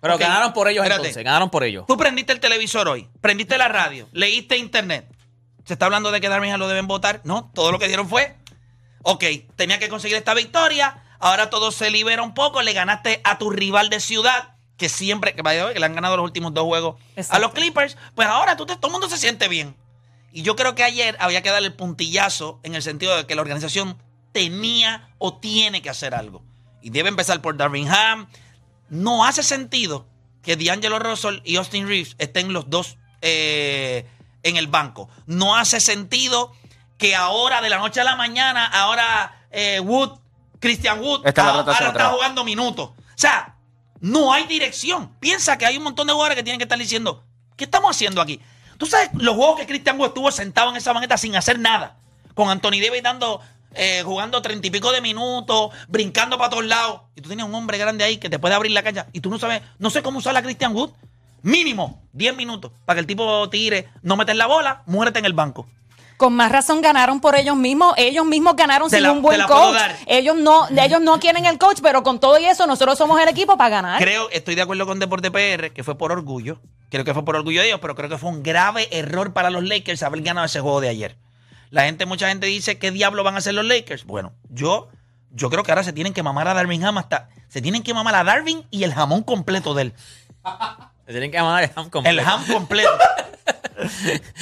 Pero 0.00 0.18
ganaron 0.18 0.52
por 0.52 0.68
ellos 0.68 0.82
espérate. 0.82 1.02
entonces, 1.02 1.24
ganaron 1.24 1.48
por 1.50 1.64
ellos. 1.64 1.84
Tú 1.86 1.96
prendiste 1.96 2.32
el 2.32 2.40
televisor 2.40 2.88
hoy, 2.88 3.08
prendiste 3.20 3.56
la 3.56 3.68
radio, 3.68 4.08
leíste 4.12 4.56
internet. 4.58 5.06
Se 5.64 5.74
está 5.74 5.86
hablando 5.86 6.10
de 6.10 6.20
que 6.20 6.28
Darvingham 6.28 6.58
lo 6.60 6.68
deben 6.68 6.86
votar. 6.86 7.20
No, 7.24 7.50
todo 7.54 7.72
lo 7.72 7.78
que 7.78 7.86
dieron 7.88 8.08
fue. 8.08 8.36
Ok, 9.02 9.24
tenía 9.56 9.78
que 9.78 9.88
conseguir 9.88 10.16
esta 10.16 10.34
victoria. 10.34 11.02
Ahora 11.20 11.48
todo 11.48 11.70
se 11.72 11.90
libera 11.90 12.22
un 12.22 12.34
poco. 12.34 12.60
Le 12.62 12.72
ganaste 12.74 13.20
a 13.24 13.38
tu 13.38 13.48
rival 13.50 13.88
de 13.88 14.00
ciudad, 14.00 14.56
que 14.76 14.88
siempre, 14.90 15.34
que, 15.34 15.42
que 15.42 15.78
le 15.80 15.86
han 15.86 15.94
ganado 15.94 16.16
los 16.18 16.24
últimos 16.24 16.52
dos 16.52 16.64
juegos 16.64 16.96
a 17.30 17.38
los 17.38 17.52
Clippers. 17.52 17.96
Pues 18.14 18.28
ahora 18.28 18.56
tú 18.58 18.66
te- 18.66 18.76
todo 18.76 18.88
el 18.88 18.92
mundo 18.92 19.08
se 19.08 19.16
siente 19.16 19.48
bien. 19.48 19.74
Y 20.34 20.42
yo 20.42 20.56
creo 20.56 20.74
que 20.74 20.82
ayer 20.82 21.16
había 21.20 21.42
que 21.42 21.50
darle 21.50 21.68
el 21.68 21.74
puntillazo 21.74 22.58
en 22.64 22.74
el 22.74 22.82
sentido 22.82 23.16
de 23.16 23.24
que 23.24 23.36
la 23.36 23.42
organización 23.42 23.96
tenía 24.32 25.08
o 25.18 25.38
tiene 25.38 25.80
que 25.80 25.88
hacer 25.88 26.12
algo. 26.12 26.42
Y 26.82 26.90
debe 26.90 27.08
empezar 27.08 27.40
por 27.40 27.56
Darvingham. 27.56 28.26
No 28.88 29.24
hace 29.24 29.44
sentido 29.44 30.08
que 30.42 30.56
D'Angelo 30.56 30.98
Russell 30.98 31.38
y 31.44 31.54
Austin 31.54 31.86
Reeves 31.86 32.16
estén 32.18 32.52
los 32.52 32.68
dos 32.68 32.98
eh, 33.22 34.08
en 34.42 34.56
el 34.56 34.66
banco. 34.66 35.08
No 35.26 35.54
hace 35.54 35.78
sentido 35.78 36.52
que 36.98 37.14
ahora, 37.14 37.62
de 37.62 37.70
la 37.70 37.78
noche 37.78 38.00
a 38.00 38.04
la 38.04 38.16
mañana, 38.16 38.66
ahora 38.66 39.46
eh, 39.52 39.78
Wood, 39.78 40.18
Christian 40.58 40.98
Wood, 41.00 41.24
ahora 41.24 41.72
está 41.86 42.10
jugando 42.10 42.42
minutos. 42.42 42.88
O 42.88 42.96
sea, 43.14 43.54
no 44.00 44.32
hay 44.32 44.48
dirección. 44.48 45.14
Piensa 45.20 45.56
que 45.56 45.64
hay 45.64 45.76
un 45.76 45.84
montón 45.84 46.08
de 46.08 46.12
jugadores 46.12 46.36
que 46.36 46.42
tienen 46.42 46.58
que 46.58 46.64
estar 46.64 46.78
diciendo, 46.78 47.22
¿qué 47.56 47.66
estamos 47.66 47.94
haciendo 47.94 48.20
aquí? 48.20 48.40
Tú 48.78 48.86
sabes 48.86 49.10
los 49.14 49.34
juegos 49.36 49.58
que 49.60 49.66
Christian 49.66 49.98
Wood 49.98 50.08
estuvo 50.08 50.30
sentado 50.30 50.70
en 50.70 50.76
esa 50.76 50.92
banqueta 50.92 51.16
sin 51.16 51.36
hacer 51.36 51.58
nada. 51.58 51.96
Con 52.34 52.48
Anthony 52.48 52.80
Davis 52.84 53.02
dando, 53.02 53.40
eh, 53.74 54.02
jugando 54.04 54.42
treinta 54.42 54.66
y 54.66 54.70
pico 54.70 54.90
de 54.92 55.00
minutos, 55.00 55.70
brincando 55.88 56.36
para 56.38 56.50
todos 56.50 56.64
lados. 56.64 57.02
Y 57.14 57.20
tú 57.20 57.28
tienes 57.28 57.46
un 57.46 57.54
hombre 57.54 57.78
grande 57.78 58.04
ahí 58.04 58.16
que 58.18 58.28
te 58.30 58.38
puede 58.38 58.54
abrir 58.54 58.72
la 58.72 58.82
cancha. 58.82 59.06
Y 59.12 59.20
tú 59.20 59.30
no 59.30 59.38
sabes, 59.38 59.62
no 59.78 59.90
sé 59.90 60.02
cómo 60.02 60.18
usar 60.18 60.36
a 60.36 60.42
Christian 60.42 60.74
Wood. 60.74 60.90
Mínimo 61.42 62.02
10 62.12 62.36
minutos 62.36 62.72
para 62.86 62.96
que 62.96 63.00
el 63.00 63.06
tipo 63.06 63.48
tire, 63.50 63.88
no 64.02 64.16
meter 64.16 64.34
la 64.36 64.46
bola, 64.46 64.82
muérete 64.86 65.18
en 65.18 65.26
el 65.26 65.34
banco. 65.34 65.66
Con 66.16 66.32
más 66.32 66.50
razón 66.50 66.80
ganaron 66.80 67.20
por 67.20 67.34
ellos 67.36 67.56
mismos. 67.56 67.92
Ellos 67.98 68.24
mismos 68.24 68.54
ganaron 68.56 68.88
Te 68.88 68.96
sin 68.96 69.02
la- 69.02 69.12
un 69.12 69.20
buen 69.20 69.36
la 69.36 69.46
coach. 69.46 69.76
Ellos 70.06 70.36
no, 70.36 70.66
ellos 70.68 71.00
no 71.00 71.18
quieren 71.20 71.44
el 71.44 71.58
coach, 71.58 71.80
pero 71.82 72.02
con 72.02 72.18
todo 72.20 72.38
y 72.38 72.44
eso, 72.46 72.66
nosotros 72.66 72.96
somos 72.96 73.20
el 73.20 73.28
equipo 73.28 73.56
para 73.58 73.68
ganar. 73.68 74.00
Creo, 74.00 74.30
estoy 74.30 74.54
de 74.54 74.62
acuerdo 74.62 74.86
con 74.86 74.98
Deporte 75.00 75.30
PR, 75.30 75.72
que 75.72 75.82
fue 75.82 75.98
por 75.98 76.12
orgullo. 76.12 76.60
Creo 76.94 77.04
que 77.04 77.12
fue 77.12 77.24
por 77.24 77.34
orgullo 77.34 77.60
de 77.60 77.66
ellos, 77.66 77.80
pero 77.82 77.96
creo 77.96 78.08
que 78.08 78.18
fue 78.18 78.30
un 78.30 78.44
grave 78.44 78.86
error 78.96 79.32
para 79.32 79.50
los 79.50 79.64
Lakers 79.64 80.04
haber 80.04 80.22
ganado 80.22 80.46
ese 80.46 80.60
juego 80.60 80.80
de 80.80 80.88
ayer. 80.88 81.16
La 81.70 81.86
gente, 81.86 82.06
mucha 82.06 82.28
gente 82.28 82.46
dice, 82.46 82.78
¿qué 82.78 82.92
diablo 82.92 83.24
van 83.24 83.34
a 83.34 83.38
hacer 83.38 83.52
los 83.52 83.64
Lakers? 83.64 84.04
Bueno, 84.04 84.32
yo, 84.48 84.90
yo 85.32 85.50
creo 85.50 85.64
que 85.64 85.72
ahora 85.72 85.82
se 85.82 85.92
tienen 85.92 86.14
que 86.14 86.22
mamar 86.22 86.46
a 86.46 86.54
Darvin 86.54 86.84
Ham 86.84 86.98
hasta. 86.98 87.30
Se 87.48 87.60
tienen 87.60 87.82
que 87.82 87.92
mamar 87.94 88.14
a 88.14 88.22
Darvin 88.22 88.64
y 88.70 88.84
el 88.84 88.94
jamón 88.94 89.24
completo 89.24 89.74
de 89.74 89.82
él. 89.82 89.94
Se 91.04 91.10
tienen 91.10 91.32
que 91.32 91.36
llamar 91.36 91.64
el 91.64 91.70
ham 91.74 91.90
completo. 91.90 92.20
El 92.20 92.20
ham 92.20 92.46
completo. 92.46 92.96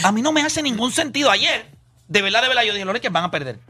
A 0.05 0.13
mí 0.13 0.21
no 0.21 0.31
me 0.31 0.43
hace 0.43 0.63
ningún 0.63 0.93
sentido. 0.93 1.31
Ayer, 1.31 1.71
de 2.07 2.21
verdad, 2.21 2.43
de 2.43 2.49
verdad, 2.49 2.65
yo 2.65 2.75
dije, 2.75 2.85
los 2.85 2.93
Lakers 2.93 3.15
van 3.15 3.25
a 3.25 3.31
perder. 3.31 3.61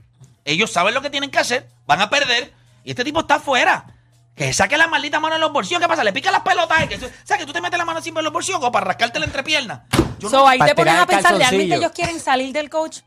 Ellos 0.44 0.72
saben 0.72 0.92
lo 0.92 1.02
que 1.02 1.10
tienen 1.10 1.30
que 1.30 1.38
hacer, 1.38 1.68
van 1.86 2.00
a 2.00 2.10
perder, 2.10 2.52
y 2.82 2.90
este 2.90 3.04
tipo 3.04 3.20
está 3.20 3.36
afuera. 3.36 3.91
Que 4.34 4.52
saque 4.52 4.78
la 4.78 4.86
maldita 4.86 5.20
mano 5.20 5.34
en 5.34 5.40
los 5.40 5.52
bolsillos. 5.52 5.80
¿Qué 5.80 5.88
pasa? 5.88 6.02
Le 6.04 6.12
pica 6.12 6.30
las 6.30 6.40
pelotas. 6.40 6.86
Que, 6.88 6.96
o 6.96 7.10
sea, 7.24 7.36
que 7.38 7.44
tú 7.46 7.52
te 7.52 7.60
metes 7.60 7.78
la 7.78 7.84
mano 7.84 8.00
siempre 8.00 8.20
en 8.20 8.24
los 8.24 8.32
bolsillos 8.32 8.58
como 8.60 8.72
para 8.72 8.86
rascarte 8.86 9.18
la 9.18 9.26
entrepierna. 9.26 9.86
Yo 10.18 10.30
So, 10.30 10.38
no- 10.38 10.48
ahí 10.48 10.58
te 10.58 10.74
pones 10.74 10.94
a 10.94 11.06
pensar, 11.06 11.36
¿realmente 11.36 11.74
ellos 11.76 11.92
quieren 11.92 12.18
salir 12.20 12.52
del 12.52 12.70
coach? 12.70 13.00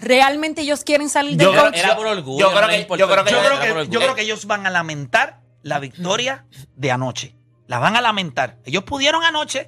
¿Realmente 0.00 0.62
ellos 0.62 0.84
quieren 0.84 1.08
salir 1.08 1.36
del 1.36 1.48
coach? 1.48 1.74
Era 1.76 1.96
por 1.96 2.06
orgullo. 2.06 2.38
yo 2.40 2.48
creo 2.50 2.60
no 2.62 2.66
que- 2.68 2.72
les 2.72 2.82
importó 2.82 3.00
yo 3.06 3.10
creo 3.10 3.24
que- 3.24 3.30
el 3.30 3.36
yo 3.36 3.40
coach, 3.40 3.46
creo 3.46 3.56
era 3.56 3.60
por 3.60 3.64
que- 3.74 3.80
orgullo. 3.80 3.92
yo 3.92 4.00
creo 4.04 4.14
que 4.14 4.22
ellos 4.22 4.46
van 4.46 4.66
a 4.66 4.70
lamentar 4.70 5.40
la 5.62 5.78
victoria 5.78 6.44
de 6.76 6.90
anoche. 6.92 7.36
La 7.66 7.78
van 7.78 7.96
a 7.96 8.02
lamentar. 8.02 8.58
Ellos 8.66 8.84
pudieron 8.84 9.24
anoche. 9.24 9.66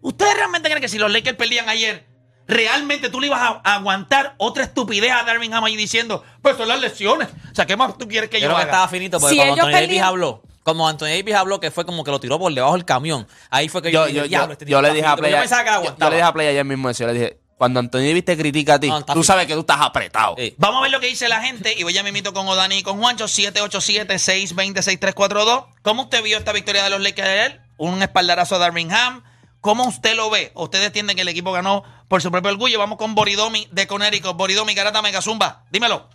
¿Ustedes 0.00 0.34
realmente 0.36 0.68
creen 0.68 0.80
que 0.80 0.88
si 0.88 0.98
los 0.98 1.10
Lakers 1.10 1.36
perdían 1.36 1.68
ayer, 1.68 2.06
realmente 2.46 3.08
tú 3.10 3.20
le 3.20 3.26
ibas 3.28 3.40
a, 3.40 3.60
a 3.64 3.74
aguantar 3.76 4.34
otra 4.38 4.64
estupidez 4.64 5.12
a 5.12 5.22
Darvin 5.24 5.52
Ham 5.54 5.64
ahí 5.64 5.76
diciendo, 5.76 6.22
pues 6.42 6.56
son 6.56 6.68
las 6.68 6.80
lesiones? 6.80 7.28
O 7.50 7.54
sea, 7.54 7.66
¿qué 7.66 7.76
más 7.76 7.96
tú 7.98 8.06
quieres 8.08 8.30
que 8.30 8.38
Yo 8.40 8.44
yo, 8.44 8.48
creo 8.48 8.56
que 8.56 8.62
haga? 8.62 8.70
estaba 8.72 8.88
finito 8.88 9.18
porque 9.20 9.32
Si 9.34 9.36
cuando 9.36 9.54
ellos 9.54 9.64
Anthony 9.66 9.72
Davis 9.74 9.88
perdían- 9.88 10.04
habló, 10.06 10.42
como 10.62 10.88
Anthony 10.88 11.06
Davis 11.18 11.34
habló 11.34 11.60
que 11.60 11.70
fue 11.70 11.84
como 11.84 12.04
que 12.04 12.10
lo 12.10 12.20
tiró 12.20 12.38
por 12.38 12.52
debajo 12.52 12.74
del 12.74 12.84
camión, 12.84 13.26
ahí 13.50 13.68
fue 13.68 13.82
que 13.82 13.90
yo, 13.92 14.00
Yo, 14.02 14.06
dije, 14.06 14.16
yo, 14.18 14.22
yo, 14.24 14.28
"Diablo, 14.28 14.52
este 14.52 14.64
tipo 14.66 14.76
yo 14.78 14.82
le 14.82 14.88
está 14.88 14.94
dije 14.96 15.06
a 15.06 15.10
finito", 15.10 15.22
pero 15.22 15.28
Play, 15.28 15.32
yo 15.32 15.40
pensaba 15.40 15.64
que 15.64 15.70
la 15.70 15.76
yo- 15.76 15.82
yo 15.82 15.86
aguantaba. 15.88 16.10
le 16.10 16.16
dije 16.16 16.28
a 16.28 16.32
Play 16.32 16.46
ayer 16.48 16.64
mismo 16.64 16.90
eso. 16.90 17.02
Yo 17.02 17.06
le 17.08 17.12
dije, 17.14 17.38
cuando 17.56 17.80
Anthony 17.80 17.98
Davis 18.00 18.24
te 18.24 18.36
critica 18.36 18.74
a 18.74 18.80
ti, 18.80 18.88
No, 18.88 18.98
está 18.98 19.14
tú 19.14 19.22
sabes 19.22 19.46
que 19.46 19.54
tú 19.54 19.60
estás 19.60 19.80
apretado. 19.80 20.34
Sí. 20.36 20.54
Vamos 20.58 20.80
a 20.80 20.82
ver 20.82 20.90
lo 20.90 21.00
que 21.00 21.06
dice 21.06 21.28
la 21.28 21.40
gente 21.42 21.72
y 21.78 21.82
voy 21.82 21.92
ya 21.92 22.02
me 22.02 22.08
invito 22.08 22.32
con 22.34 22.48
Odani 22.48 22.78
y 22.78 22.82
con 22.82 22.98
Juancho 22.98 23.26
787-620-6342. 23.28 25.66
¿Cómo 25.82 26.02
usted 26.02 26.22
vio 26.22 26.38
esta 26.38 26.52
victoria 26.52 26.84
de 26.84 26.90
los 26.90 27.00
Lakers 27.00 27.28
de 27.28 27.46
él? 27.46 27.60
Un 27.76 28.02
espaldarazo 28.02 28.56
a 28.56 28.58
Darvin 28.58 28.92
Ham. 28.92 29.22
¿Cómo 29.64 29.84
usted 29.84 30.14
lo 30.14 30.28
ve? 30.28 30.52
¿Ustedes 30.56 30.88
entienden 30.88 31.16
que 31.16 31.22
el 31.22 31.28
equipo 31.28 31.50
ganó 31.50 31.84
por 32.06 32.20
su 32.20 32.30
propio 32.30 32.50
orgullo? 32.50 32.78
Vamos 32.78 32.98
con 32.98 33.14
Boridomi 33.14 33.66
de 33.72 33.86
Conérico. 33.86 34.34
Boridomi, 34.34 34.74
Garata 34.74 35.00
Megazumba. 35.00 35.64
Dímelo. 35.70 36.06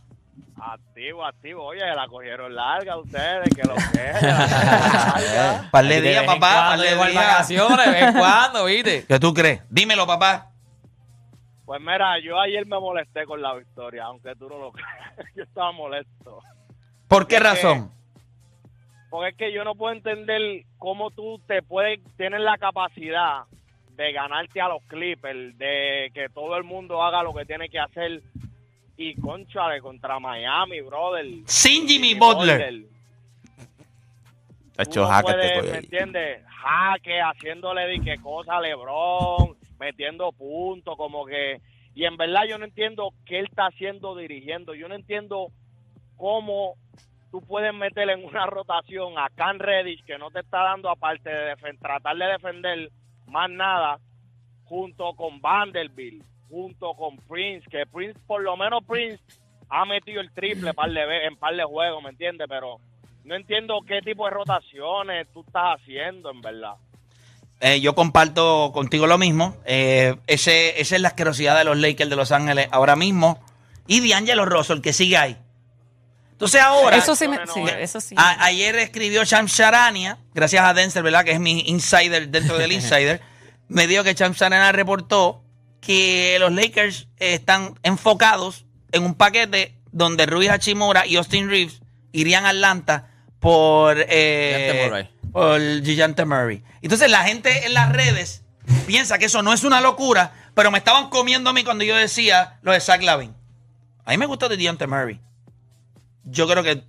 Activo, 0.62 1.26
activo. 1.26 1.64
Oye, 1.66 1.84
la 1.96 2.08
cogieron 2.08 2.54
larga 2.54 2.96
ustedes, 2.98 3.50
que 3.56 3.64
lo 3.64 3.74
que. 3.74 4.14
Par 5.72 5.84
de 5.84 6.00
De 6.00 6.10
días, 6.10 6.26
papá. 6.26 6.70
Par 6.70 6.80
de 6.80 6.94
vacaciones, 6.94 7.86
de 7.88 7.92
vez 7.92 8.04
en 8.04 8.14
cuando, 8.20 8.66
¿viste? 8.66 9.06
¿Qué 9.08 9.20
tú 9.20 9.34
crees? 9.34 9.64
Dímelo, 9.68 10.06
papá. 10.06 10.52
Pues 11.66 11.82
mira, 11.82 12.20
yo 12.24 12.40
ayer 12.40 12.68
me 12.68 12.80
molesté 12.80 13.26
con 13.26 13.42
la 13.42 13.56
victoria, 13.56 14.04
aunque 14.04 14.36
tú 14.36 14.48
no 14.48 14.60
lo 14.60 14.72
creas. 14.74 15.28
Yo 15.36 15.42
estaba 15.42 15.72
molesto. 15.72 16.44
¿Por 17.08 17.26
qué 17.26 17.40
razón? 17.40 17.92
Porque 19.10 19.30
es 19.30 19.36
que 19.36 19.52
yo 19.52 19.64
no 19.64 19.76
puedo 19.76 19.94
entender 19.94 20.64
cómo 20.78 21.12
tú 21.12 21.42
te 21.48 21.62
puedes, 21.62 22.00
tienes 22.16 22.42
la 22.42 22.58
capacidad 22.58 23.44
de 23.96 24.12
ganarte 24.14 24.62
a 24.62 24.70
los 24.70 24.84
Clippers, 24.84 25.58
de 25.58 26.12
que 26.14 26.30
todo 26.30 26.56
el 26.58 26.64
mundo 26.64 27.02
haga 27.02 27.24
lo 27.24 27.34
que 27.34 27.46
tiene 27.46 27.70
que 27.70 27.80
hacer. 27.80 28.22
Y 28.98 29.16
conchale 29.16 29.82
contra 29.82 30.20
Miami, 30.20 30.82
brother. 30.82 31.26
Sin 31.46 31.88
Jimmy 31.88 32.14
Butler. 32.16 32.84
Ha 34.78 34.86
Tú 34.86 34.92
hecho 34.92 35.10
no 35.10 35.22
puedes, 35.22 35.72
¿me 35.72 35.78
entiendes? 35.80 36.46
Jaque, 36.48 37.20
haciéndole 37.22 37.88
de 37.88 38.00
qué 38.02 38.22
cosa 38.22 38.58
a 38.58 38.62
LeBron, 38.62 39.58
metiendo 39.80 40.32
puntos, 40.32 40.96
como 40.96 41.26
que... 41.26 41.62
Y 41.96 42.06
en 42.06 42.16
verdad 42.16 42.44
yo 42.48 42.58
no 42.58 42.66
entiendo 42.66 43.14
qué 43.26 43.40
él 43.40 43.48
está 43.50 43.68
haciendo 43.68 44.16
dirigiendo. 44.16 44.76
Yo 44.76 44.88
no 44.88 44.96
entiendo 44.96 45.48
cómo 46.16 46.76
tú 47.32 47.42
puedes 47.42 47.74
meter 47.74 48.10
en 48.10 48.24
una 48.26 48.46
rotación 48.46 49.18
a 49.18 49.30
Can 49.36 49.60
Reddish, 49.60 50.04
que 50.06 50.18
no 50.18 50.32
te 50.32 50.40
está 50.40 50.64
dando 50.64 50.90
aparte 50.90 51.30
de 51.30 51.56
tratar 51.80 52.18
de 52.18 52.26
defender 52.26 52.92
más 53.28 53.50
nada, 53.50 54.00
junto 54.66 55.14
con 55.14 55.42
Vanderbilt, 55.42 56.24
junto 56.50 56.94
con 56.94 57.18
Prince, 57.18 57.68
que 57.70 57.86
Prince, 57.86 58.20
por 58.26 58.42
lo 58.42 58.58
menos 58.58 58.84
Prince, 58.86 59.22
ha 59.70 59.86
metido 59.86 60.22
el 60.22 60.32
triple 60.32 60.74
par 60.74 60.92
de 60.92 61.26
en 61.26 61.36
par 61.36 61.56
de 61.56 61.64
juegos, 61.64 62.04
¿me 62.04 62.10
entiendes? 62.10 62.48
Pero 62.50 62.78
no 63.24 63.36
entiendo 63.36 63.82
qué 63.88 64.02
tipo 64.02 64.26
de 64.26 64.32
rotaciones 64.32 65.28
tú 65.32 65.44
estás 65.46 65.80
haciendo, 65.80 66.32
en 66.32 66.42
verdad. 66.42 66.74
Eh, 67.62 67.82
yo 67.82 67.94
comparto 67.94 68.72
contigo 68.74 69.06
lo 69.06 69.18
mismo. 69.18 69.58
Eh, 69.66 70.16
ese, 70.28 70.80
esa 70.80 70.96
es 70.96 71.02
la 71.02 71.10
asquerosidad 71.10 71.58
de 71.58 71.66
los 71.66 71.78
Lakers 71.78 72.10
de 72.10 72.16
Los 72.16 72.32
Ángeles 72.32 72.70
ahora 72.72 72.96
mismo. 72.96 73.40
Y 73.86 74.08
D'Angelo 74.08 74.46
Russell, 74.46 74.82
que 74.82 74.94
sigue 74.94 75.18
ahí. 75.18 75.38
Entonces 76.40 76.62
ahora... 76.62 76.96
Eso 76.96 77.16
sí, 77.18 77.28
me- 77.28 77.36
no, 77.38 77.46
no, 77.46 77.54
sí, 77.54 77.64
eso 77.80 78.00
sí. 78.00 78.16
A- 78.18 78.46
ayer 78.46 78.74
escribió 78.78 79.26
Shams 79.26 79.54
Charania, 79.54 80.18
gracias 80.34 80.64
a 80.64 80.74
Denzel, 80.74 81.04
¿verdad? 81.04 81.26
Que 81.26 81.32
es 81.34 81.40
mi 81.42 81.60
insider 81.68 82.30
dentro 82.30 82.58
del 82.58 82.72
insider. 82.80 83.20
me 83.68 83.88
dijo 83.88 84.06
que 84.06 84.14
Shams 84.14 84.38
Charania 84.38 84.72
reportó 84.72 85.44
que 85.82 86.38
los 86.40 86.54
Lakers 86.54 87.08
están 87.18 87.78
enfocados 87.84 88.66
en 88.94 89.04
un 89.04 89.16
paquete 89.16 89.76
donde 89.92 90.26
Rui 90.28 90.48
Hachimura 90.48 91.06
y 91.06 91.18
Austin 91.18 91.50
Reeves 91.50 91.82
irían 92.14 92.46
a 92.46 92.50
Atlanta 92.50 93.08
por, 93.40 93.98
eh, 94.08 94.70
Gigante 94.72 94.88
Murray. 94.90 95.10
por 95.34 95.84
Gigante 95.86 96.26
Murray. 96.26 96.64
Entonces 96.82 97.12
la 97.12 97.24
gente 97.26 97.66
en 97.66 97.74
las 97.74 97.92
redes 97.92 98.44
piensa 98.88 99.18
que 99.18 99.26
eso 99.26 99.42
no 99.44 99.52
es 99.54 99.64
una 99.66 99.82
locura, 99.82 100.32
pero 100.54 100.72
me 100.72 100.78
estaban 100.78 101.10
comiendo 101.10 101.50
a 101.50 101.54
mí 101.54 101.64
cuando 101.66 101.84
yo 101.84 101.96
decía 101.98 102.60
lo 102.62 102.72
de 102.72 102.80
Zach 102.80 103.02
Lavin. 103.04 103.34
A 104.06 104.12
mí 104.12 104.18
me 104.18 104.26
gustó 104.26 104.48
de 104.50 104.58
Gigante 104.58 104.88
Murray. 104.88 105.20
Yo 106.32 106.48
creo 106.48 106.64
que 106.64 106.84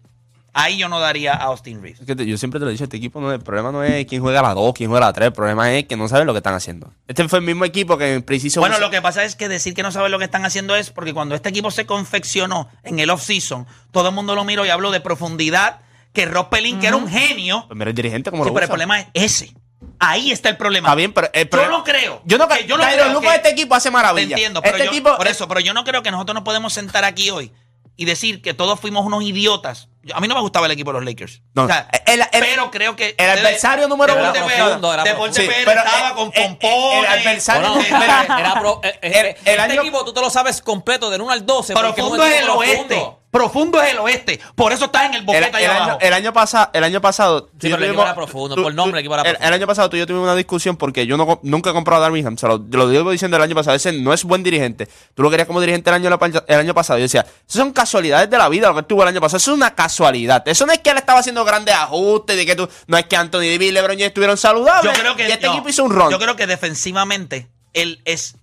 ahí 0.52 0.78
yo 0.78 0.88
no 0.88 0.99
daría 1.00 1.32
a 1.35 1.44
Austin 1.44 1.80
Reeves. 1.82 2.00
Es 2.00 2.06
que 2.06 2.16
te- 2.16 2.26
yo 2.26 2.37
siempre 2.37 2.59
te 2.59 2.64
lo 2.64 2.70
he 2.70 2.73
dicho, 2.73 2.85
este 2.85 2.97
equipo 2.97 3.20
no, 3.20 3.32
el 3.32 3.40
problema 3.40 3.70
no 3.73 3.82
es 3.85 4.04
quién 4.06 4.20
juega 4.20 4.40
a 4.40 4.42
la 4.42 4.54
2, 4.54 4.73
quién 4.75 4.90
juega 4.90 5.06
a 5.06 5.09
la 5.11 5.12
3, 5.12 5.26
el 5.28 5.32
problema 5.32 5.73
es 5.73 5.87
que 5.87 5.97
no 5.97 6.09
saben 6.09 6.26
lo 6.26 6.32
que 6.32 6.38
están 6.38 6.54
haciendo. 6.54 6.92
Este 7.06 7.26
fue 7.28 7.38
el 7.38 7.44
mismo 7.44 7.64
equipo 7.64 7.97
que 7.97 8.14
en 8.14 8.23
preciso 8.23 8.61
Bueno, 8.61 8.78
lo 8.78 8.90
que 8.90 9.00
pasa 9.00 9.25
es 9.25 9.37
que 9.37 9.49
decir 9.49 9.75
que 9.75 9.82
no 9.82 9.92
saben 9.92 10.11
lo 10.11 10.18
que 10.18 10.25
están 10.25 10.44
haciendo 10.44 10.75
es 10.76 10.90
porque 10.90 11.14
cuando 11.14 11.35
este 11.35 11.49
equipo 11.50 11.70
se 11.70 11.87
confeccionó 11.87 12.68
en 12.82 12.99
el 12.99 13.11
off-season, 13.11 13.66
todo 13.92 14.09
el 14.09 14.14
mundo 14.14 14.35
lo 14.35 14.44
miró 14.44 14.66
y 14.66 14.70
habló 14.70 14.90
de 14.90 15.00
profundidad, 15.00 15.80
que 16.12 16.26
Rob 16.26 16.49
Pelín, 16.49 16.80
que 16.80 16.88
era 16.88 16.97
un 16.97 17.09
genio, 17.09 17.64
Pues 17.68 17.78
mira 17.78 17.90
el 17.90 17.94
dirigente 17.94 18.30
como 18.32 18.42
sí, 18.42 18.49
lo 18.49 18.54
pero 18.54 18.64
el 18.64 18.68
problema 18.70 18.99
es 19.00 19.06
ese. 19.14 19.54
Ahí 20.00 20.30
está 20.32 20.49
el 20.49 20.56
problema. 20.56 20.88
Está 20.88 20.94
bien, 20.97 21.12
pero 21.12 21.28
el 21.32 21.44
yo 21.44 21.50
problema- 21.50 21.78
no 21.78 21.85
creo. 21.85 22.23
Yo 22.25 22.37
no, 22.38 22.49
que- 22.49 22.66
yo 22.66 22.76
no 22.76 22.82
creo 22.82 23.20
que- 23.20 23.26
con 23.26 23.35
este 23.35 23.50
equipo 23.50 23.75
hace 23.76 23.88
Te 23.90 23.92
maravilla. 23.92 24.35
entiendo, 24.35 24.61
pero 24.62 24.76
este 24.76 24.87
yo, 24.87 24.90
equipo, 24.92 25.16
por 25.16 25.28
eso, 25.28 25.47
pero 25.47 25.61
yo 25.61 25.73
no 25.75 25.85
creo 25.85 26.02
que 26.02 26.11
nosotros 26.11 26.35
nos 26.35 26.42
podemos 26.42 26.73
sentar 26.73 27.04
aquí 27.04 27.30
hoy 27.30 27.52
y 28.00 28.07
decir 28.07 28.40
que 28.40 28.54
todos 28.54 28.80
fuimos 28.80 29.04
unos 29.04 29.23
idiotas. 29.23 29.88
Yo- 30.02 30.16
A 30.16 30.21
mí 30.21 30.26
no 30.26 30.35
me 30.35 30.40
gustaba 30.40 30.64
el 30.64 30.73
equipo 30.73 30.90
de 30.90 31.00
los 31.00 31.04
Lakers. 31.04 31.42
No, 31.52 31.64
O 31.64 31.66
sea, 31.66 31.87
el- 32.07 32.21
el- 32.23 32.26
pero 32.33 32.71
creo 32.71 32.97
que 32.97 33.14
el 33.19 33.28
adversario 33.28 33.88
número 33.88 34.14
Era 34.14 34.33
Deporte 34.33 34.54
uno- 34.54 34.64
profundo, 34.64 34.95
era 34.95 35.02
Deporte 35.04 35.35
profundo. 35.35 35.52
PR 35.52 35.59
Sí, 35.61 35.64
pero 35.66 35.80
estaba 35.85 36.09
el- 36.09 36.14
con 36.14 36.33
el- 36.35 37.04
el 37.04 37.07
adversario- 37.07 37.69
Bueno, 37.75 37.85
Mira, 38.00 38.26
era 38.40 38.54
pro- 38.59 38.80
eh, 38.83 38.88
eh, 38.88 38.99
el- 39.02 39.26
eh, 39.26 39.37
el 39.45 39.49
este 39.49 39.61
año- 39.61 39.83
equipo 39.83 40.02
tú 40.07 40.14
te 40.14 40.21
lo 40.23 40.30
sabes 40.30 40.62
completo, 40.62 41.11
del 41.11 41.21
1 41.21 41.30
al 41.30 41.45
12. 41.45 41.75
porque 41.75 41.92
Profundo 41.92 42.25
un 42.25 42.28
es 42.30 42.35
el 42.37 42.38
equipo 42.45 42.59
oeste. 42.59 42.76
profundo. 42.87 43.20
Profundo 43.30 43.80
es 43.80 43.92
el 43.92 43.99
oeste. 43.99 44.40
Por 44.56 44.72
eso 44.72 44.87
estás 44.87 45.04
en 45.06 45.14
el 45.14 45.20
El, 45.20 45.26
boquete 45.26 45.49
el 45.49 45.54
ahí 45.54 45.64
año, 45.66 45.82
abajo. 45.84 45.99
el 46.00 46.12
año 46.12 46.32
pasado, 46.32 46.70
el 46.72 46.82
año 46.84 47.00
pasado, 47.00 47.49
pero 47.60 47.70
yo 47.70 47.76
el 47.76 47.82
equipo 47.84 47.94
tuvimos- 47.94 48.04
era 48.06 48.14
profundo, 48.16 48.54
tú- 48.56 48.62
por 48.64 48.75
nombre 48.75 48.90
tú- 48.92 48.96
el 48.96 49.00
equipo 49.00 49.14
era 49.14 49.22
el, 49.22 49.28
profundo. 49.28 49.46
el 49.49 49.54
año 49.54 49.66
pasado 49.68 49.90
tú 49.90 49.96
y 49.96 49.99
yo 50.00 50.06
tuvimos 50.06 50.25
una 50.25 50.34
discusión 50.34 50.76
porque 50.76 51.06
yo 51.06 51.16
no, 51.16 51.38
nunca 51.44 51.70
he 51.70 51.72
comprado 51.72 52.02
a 52.02 52.06
Darvingham, 52.06 52.37
se 52.37 52.49
lo, 52.49 52.58
lo 52.58 52.88
digo 52.88 53.08
diciendo 53.10 53.37
el 53.37 53.42
año 53.44 53.54
pasado, 53.54 53.76
ese 53.76 53.92
no 53.92 54.12
es 54.12 54.25
buen 54.25 54.42
dirigente. 54.42 54.88
Tú 55.14 55.22
lo 55.22 55.30
querías 55.30 55.46
como 55.46 55.60
dirigente 55.60 55.90
el 55.90 55.94
año, 55.96 56.08
el 56.49 56.58
año 56.58 56.75
pasado. 56.75 56.99
Yo 56.99 57.02
decía, 57.04 57.20
eso 57.20 57.58
son 57.58 57.72
casualidades 57.72 58.28
de 58.28 58.37
la 58.37 58.49
vida 58.49 58.68
lo 58.68 58.75
que 58.75 58.82
tuvo 58.82 59.02
el 59.02 59.08
año 59.08 59.20
pasado, 59.20 59.37
eso 59.37 59.52
es 59.52 59.56
una 59.56 59.75
casualidad. 59.76 60.42
Eso 60.49 60.66
no 60.66 60.72
es 60.72 60.80
que 60.80 60.90
él 60.90 60.96
estaba 60.99 61.20
haciendo 61.20 61.44
grandes 61.44 61.75
ajustes, 61.76 62.37
de 62.37 62.44
que 62.44 62.56
tú, 62.56 62.68
no 62.88 62.96
es 62.99 63.06
que 63.06 63.14
Anthony 63.16 63.40
Davis 63.42 63.68
y 63.68 63.72
LeBron 63.72 63.92
James 63.96 64.06
estuvieron 64.08 64.37
saludables. 64.37 64.92
Yo 64.92 65.00
creo 65.00 65.14
que 65.14 65.28
y 65.28 65.30
este 65.32 65.46
no. 65.46 65.52
equipo 65.52 65.68
hizo 65.68 65.84
un 65.84 65.92
run. 65.92 66.10
Yo 66.10 66.18
creo 66.18 66.34
que 66.34 66.46
defensivamente 66.49 67.49
él 67.75 68.00
es 68.04 68.34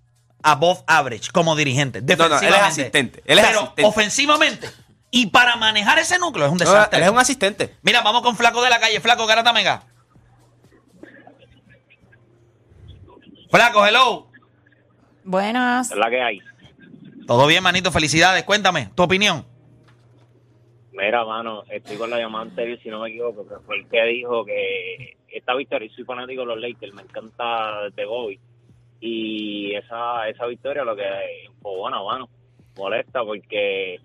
above 0.44 0.82
average 0.88 1.32
como 1.32 1.56
dirigente. 1.56 2.02
no, 2.02 2.26
él 2.26 2.54
es 2.54 2.62
asistente, 2.62 3.22
él 3.26 3.40
es 3.40 3.46
Pero 3.46 3.60
asistente. 3.60 3.86
ofensivamente 3.86 4.70
y 5.12 5.28
para 5.28 5.56
manejar 5.56 6.00
ese 6.00 6.20
núcleo 6.20 6.46
es 6.46 6.52
un 6.52 6.58
No, 6.58 6.66
desastre. 6.66 7.00
él 7.00 7.06
es 7.06 7.10
un 7.10 7.18
asistente. 7.20 7.76
Mira, 7.82 8.02
vamos 8.02 8.22
con 8.22 8.36
Flaco 8.36 8.62
de 8.62 8.70
la 8.70 8.80
calle. 8.80 9.00
Flaco, 9.00 9.26
Garata 9.26 9.54
Mega. 9.54 9.84
Flaco, 13.50 13.86
hello. 13.86 14.28
Buenas. 15.24 15.92
Es 15.92 15.98
la 15.98 16.10
que 16.10 16.22
hay. 16.22 16.40
Todo 17.26 17.48
bien, 17.48 17.64
manito. 17.64 17.92
Felicidades. 17.92 18.44
Cuéntame, 18.44 18.90
tu 18.96 19.04
opinión. 19.04 19.46
Mira, 20.92 21.24
mano, 21.26 21.64
estoy 21.70 21.96
con 21.98 22.10
la 22.10 22.18
llamada 22.18 22.44
anterior, 22.46 22.80
si 22.82 22.90
no 22.90 23.02
me 23.02 23.10
equivoco, 23.10 23.48
que 23.48 23.56
fue 23.66 23.78
el 23.78 23.88
que 23.88 24.04
dijo 24.06 24.44
que 24.46 25.18
esta 25.30 25.54
victoria, 25.56 25.86
y 25.88 25.96
soy 25.96 26.06
fanático 26.06 26.42
de 26.42 26.48
los 26.48 26.60
Lakers, 26.60 26.94
me 26.94 27.04
encanta 27.04 27.90
de 27.96 28.06
Bobby. 28.06 28.40
Y 29.00 29.76
esa, 29.76 30.28
esa 30.30 30.46
victoria 30.48 30.84
lo 30.84 30.96
que, 30.96 31.04
pues 31.62 31.78
bueno, 31.78 32.06
mano, 32.06 32.30
molesta 32.76 33.24
porque 33.24 34.00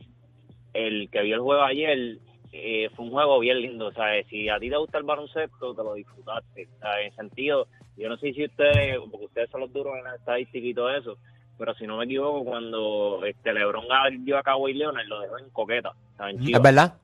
el 0.74 1.08
que 1.10 1.22
vio 1.22 1.36
el 1.36 1.40
juego 1.40 1.62
ayer 1.62 2.18
eh, 2.52 2.90
fue 2.94 3.06
un 3.06 3.10
juego 3.12 3.38
bien 3.38 3.60
lindo, 3.60 3.86
o 3.86 3.92
sea, 3.92 4.22
si 4.28 4.48
a 4.48 4.58
ti 4.58 4.68
te 4.68 4.76
gusta 4.76 4.98
el 4.98 5.04
baloncesto, 5.04 5.74
te 5.74 5.82
lo 5.82 5.94
disfrutaste, 5.94 6.68
o 6.76 6.78
sea, 6.80 7.00
en 7.00 7.14
sentido, 7.14 7.66
yo 7.96 8.08
no 8.08 8.16
sé 8.18 8.32
si 8.32 8.44
ustedes, 8.44 8.98
porque 9.10 9.26
ustedes 9.26 9.50
son 9.50 9.62
los 9.62 9.72
duros 9.72 9.94
en 9.96 10.04
la 10.04 10.16
estadística 10.16 10.66
y 10.66 10.74
todo 10.74 10.90
eso, 10.90 11.16
pero 11.56 11.74
si 11.74 11.86
no 11.86 11.96
me 11.96 12.04
equivoco, 12.04 12.44
cuando 12.44 13.24
este 13.24 13.52
LeBron 13.54 13.86
dio 14.24 14.36
a 14.36 14.42
Kawhi 14.42 14.74
Leonard, 14.74 15.06
lo 15.06 15.20
dejó 15.20 15.38
en 15.38 15.50
coqueta, 15.50 15.90
o 15.90 16.16
sea, 16.16 16.30
en 16.30 16.54
Es 16.54 16.62
verdad. 16.62 16.94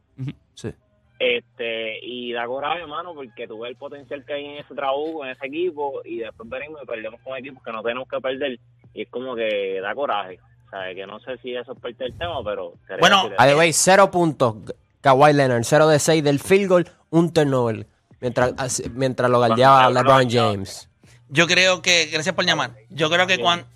Sí. 0.55 0.71
Este, 1.19 1.99
y 2.03 2.33
da 2.33 2.47
coraje, 2.47 2.81
hermano, 2.81 3.15
porque 3.15 3.49
tú 3.49 3.61
ves 3.61 3.71
el 3.71 3.77
potencial 3.77 4.25
que 4.25 4.35
hay 4.35 4.45
en 4.45 4.57
ese 4.59 4.75
trabuco, 4.75 5.25
en 5.25 5.33
ese 5.33 5.47
equipo, 5.47 6.01
y 6.05 6.19
después 6.19 6.49
venimos 6.49 6.81
y 6.83 6.87
perdemos 6.87 7.21
con 7.23 7.37
equipos 7.37 7.63
que 7.63 7.73
no 7.73 7.83
tenemos 7.83 8.09
que 8.09 8.21
perder, 8.21 8.59
y 8.95 9.03
es 9.03 9.09
como 9.09 9.35
que 9.35 9.81
da 9.81 9.95
coraje. 9.95 10.39
Sea, 10.71 10.95
que 10.95 11.07
no 11.07 11.19
sé 11.21 11.39
si 11.39 11.55
eso 11.55 11.73
es 11.73 11.79
parte 11.81 12.05
del 12.05 12.17
tema, 12.19 12.45
pero... 12.45 12.75
Bueno, 13.01 13.31
the 13.37 13.55
way, 13.57 13.73
cero 13.73 14.11
puntos. 14.11 14.57
Kawhi 15.01 15.33
Leonard, 15.33 15.65
0 15.65 15.89
de 15.89 15.99
6 15.99 16.25
del 16.25 16.41
field 16.41 16.69
goal, 16.69 16.91
un 17.11 17.33
turnover. 17.33 17.87
Mientras, 18.21 18.83
mientras 18.95 19.31
lo 19.31 19.41
galdeaba 19.41 19.91
LeBron 19.91 20.29
James. 20.29 20.89
Yo 21.29 21.47
creo 21.47 21.83
que, 21.83 22.07
gracias 22.07 22.35
por 22.35 22.45
llamar. 22.45 22.73
Yo 22.91 23.09
creo 23.11 23.27
que 23.27 23.39
cuando, 23.39 23.67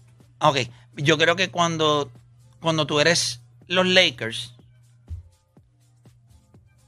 ok, 0.40 0.58
yo 0.96 1.16
creo 1.18 1.36
que 1.36 1.50
cuando, 1.50 2.10
cuando 2.60 2.86
tú 2.86 2.98
eres 2.98 3.40
los 3.68 3.86
Lakers, 3.86 4.54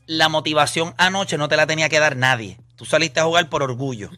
la 0.07 0.29
motivación 0.29 0.95
anoche 0.99 1.39
no 1.39 1.49
te 1.49 1.57
la 1.57 1.67
tenía 1.67 1.89
que 1.89 1.99
dar 1.99 2.17
nadie. 2.17 2.59
Tú 2.77 2.85
saliste 2.85 3.21
a 3.21 3.25
jugar 3.25 3.49
por 3.49 3.63
orgullo. 3.63 4.11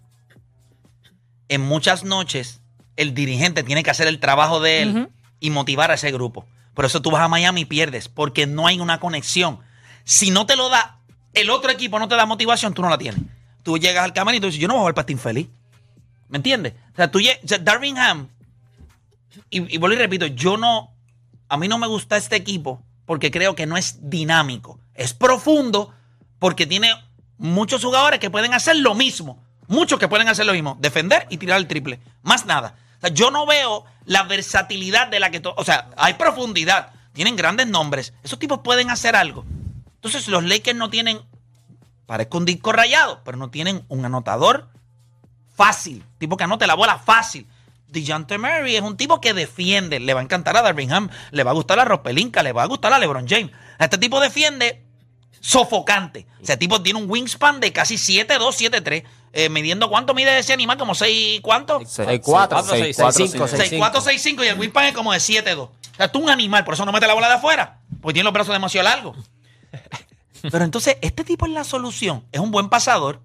En 1.48 1.60
muchas 1.60 2.04
noches, 2.04 2.60
el 2.96 3.14
dirigente 3.14 3.62
tiene 3.62 3.82
que 3.82 3.90
hacer 3.90 4.08
el 4.08 4.18
trabajo 4.18 4.60
de 4.60 4.82
él 4.82 5.08
y 5.40 5.50
motivar 5.50 5.90
a 5.90 5.94
ese 5.94 6.10
grupo. 6.10 6.46
Por 6.74 6.84
eso 6.84 7.00
tú 7.00 7.10
vas 7.10 7.22
a 7.22 7.28
Miami 7.28 7.62
y 7.62 7.64
pierdes, 7.64 8.08
porque 8.08 8.46
no 8.46 8.66
hay 8.66 8.80
una 8.80 9.00
conexión. 9.00 9.60
Si 10.04 10.30
no 10.30 10.46
te 10.46 10.56
lo 10.56 10.68
da, 10.68 10.98
el 11.32 11.50
otro 11.50 11.70
equipo 11.70 11.98
no 11.98 12.08
te 12.08 12.16
da 12.16 12.26
motivación, 12.26 12.74
tú 12.74 12.82
no 12.82 12.90
la 12.90 12.98
tienes. 12.98 13.20
Tú 13.62 13.78
llegas 13.78 14.04
al 14.04 14.12
camerino 14.12 14.38
y 14.38 14.40
tú 14.40 14.46
dices, 14.46 14.60
yo 14.60 14.68
no 14.68 14.74
voy 14.74 14.80
a 14.80 14.82
jugar 14.82 14.94
para 14.94 15.12
infeliz. 15.12 15.48
¿Me 16.28 16.38
entiendes? 16.38 16.74
O 16.92 16.96
sea, 16.96 17.10
tú 17.10 17.18
o 17.18 17.48
sea, 17.48 17.58
Darvingham, 17.58 18.28
y, 19.50 19.74
y 19.74 19.78
vuelvo 19.78 19.94
y 19.96 19.98
repito, 19.98 20.26
yo 20.26 20.56
no, 20.56 20.90
a 21.48 21.56
mí 21.56 21.68
no 21.68 21.78
me 21.78 21.86
gusta 21.86 22.16
este 22.16 22.36
equipo 22.36 22.82
porque 23.04 23.30
creo 23.30 23.54
que 23.54 23.66
no 23.66 23.76
es 23.76 24.10
dinámico. 24.10 24.80
Es 24.96 25.14
profundo 25.14 25.92
porque 26.38 26.66
tiene 26.66 26.90
muchos 27.38 27.82
jugadores 27.84 28.20
que 28.20 28.30
pueden 28.30 28.54
hacer 28.54 28.76
lo 28.76 28.94
mismo. 28.94 29.42
Muchos 29.68 29.98
que 29.98 30.08
pueden 30.08 30.28
hacer 30.28 30.46
lo 30.46 30.52
mismo. 30.52 30.76
Defender 30.80 31.26
y 31.30 31.38
tirar 31.38 31.58
el 31.58 31.66
triple. 31.66 32.00
Más 32.22 32.46
nada. 32.46 32.76
O 32.98 33.00
sea, 33.00 33.10
yo 33.10 33.30
no 33.30 33.46
veo 33.46 33.84
la 34.04 34.22
versatilidad 34.22 35.08
de 35.08 35.20
la 35.20 35.30
que... 35.30 35.42
o 35.44 35.64
sea, 35.64 35.90
hay 35.96 36.14
profundidad. 36.14 36.92
tienen 37.12 37.36
grandes 37.36 37.66
nombres. 37.66 38.12
Esos 38.22 38.38
tipos 38.38 38.60
pueden 38.60 38.90
hacer 38.90 39.16
algo. 39.16 39.44
Entonces 39.96 40.28
los 40.28 40.44
Lakers 40.44 40.78
no 40.78 40.88
tienen, 40.88 41.20
parezco 42.06 42.38
un 42.38 42.44
disco 42.44 42.70
rayado, 42.72 43.22
pero 43.24 43.36
no 43.36 43.50
tienen 43.50 43.84
un 43.88 44.04
anotador 44.04 44.68
fácil, 45.56 46.04
tipo 46.18 46.36
que 46.36 46.44
anote 46.44 46.66
la 46.66 46.74
bola 46.74 46.98
fácil. 46.98 47.46
DeJounte 47.88 48.38
Murray 48.38 48.76
es 48.76 48.82
un 48.82 48.96
tipo 48.96 49.20
que 49.20 49.34
defiende, 49.34 49.98
le 49.98 50.14
va 50.14 50.20
a 50.20 50.22
encantar 50.22 50.56
a 50.56 50.62
Darvingham, 50.62 51.08
le 51.30 51.42
va 51.42 51.50
a 51.50 51.54
gustar 51.54 51.80
a 51.80 51.84
Ropelinka, 51.84 52.42
le 52.42 52.52
va 52.52 52.62
a 52.62 52.66
gustar 52.66 52.92
a 52.92 52.98
LeBron 52.98 53.26
James. 53.26 53.50
Este 53.78 53.98
tipo 53.98 54.20
defiende 54.20 54.85
sofocante. 55.40 56.26
Ese 56.42 56.56
tipo 56.56 56.82
tiene 56.82 56.98
un 56.98 57.10
wingspan 57.10 57.60
de 57.60 57.72
casi 57.72 57.96
7'2, 57.96 58.38
7'3, 58.38 59.04
eh, 59.32 59.48
midiendo 59.48 59.88
cuánto 59.88 60.14
mide 60.14 60.38
ese 60.38 60.52
animal, 60.52 60.78
como 60.78 60.94
6, 60.94 61.40
¿cuánto? 61.42 61.80
6-4, 61.80 62.22
6-4, 62.22 62.94
6-5, 62.94 63.80
6'4, 63.80 63.92
6'5 63.92 64.44
y 64.44 64.48
el 64.48 64.58
wingspan 64.58 64.86
es 64.86 64.92
como 64.94 65.12
de 65.12 65.18
7'2. 65.18 65.58
O 65.58 65.72
sea, 65.96 66.12
tú 66.12 66.20
un 66.20 66.30
animal, 66.30 66.64
por 66.64 66.74
eso 66.74 66.84
no 66.84 66.92
mete 66.92 67.06
la 67.06 67.14
bola 67.14 67.28
de 67.28 67.34
afuera, 67.34 67.80
porque 68.00 68.14
tiene 68.14 68.24
los 68.24 68.32
brazos 68.32 68.52
demasiado 68.52 68.84
largos. 68.84 69.16
Pero 70.50 70.64
entonces, 70.64 70.96
este 71.00 71.24
tipo 71.24 71.46
es 71.46 71.52
la 71.52 71.64
solución. 71.64 72.24
Es 72.30 72.40
un 72.40 72.50
buen 72.50 72.68
pasador, 72.68 73.20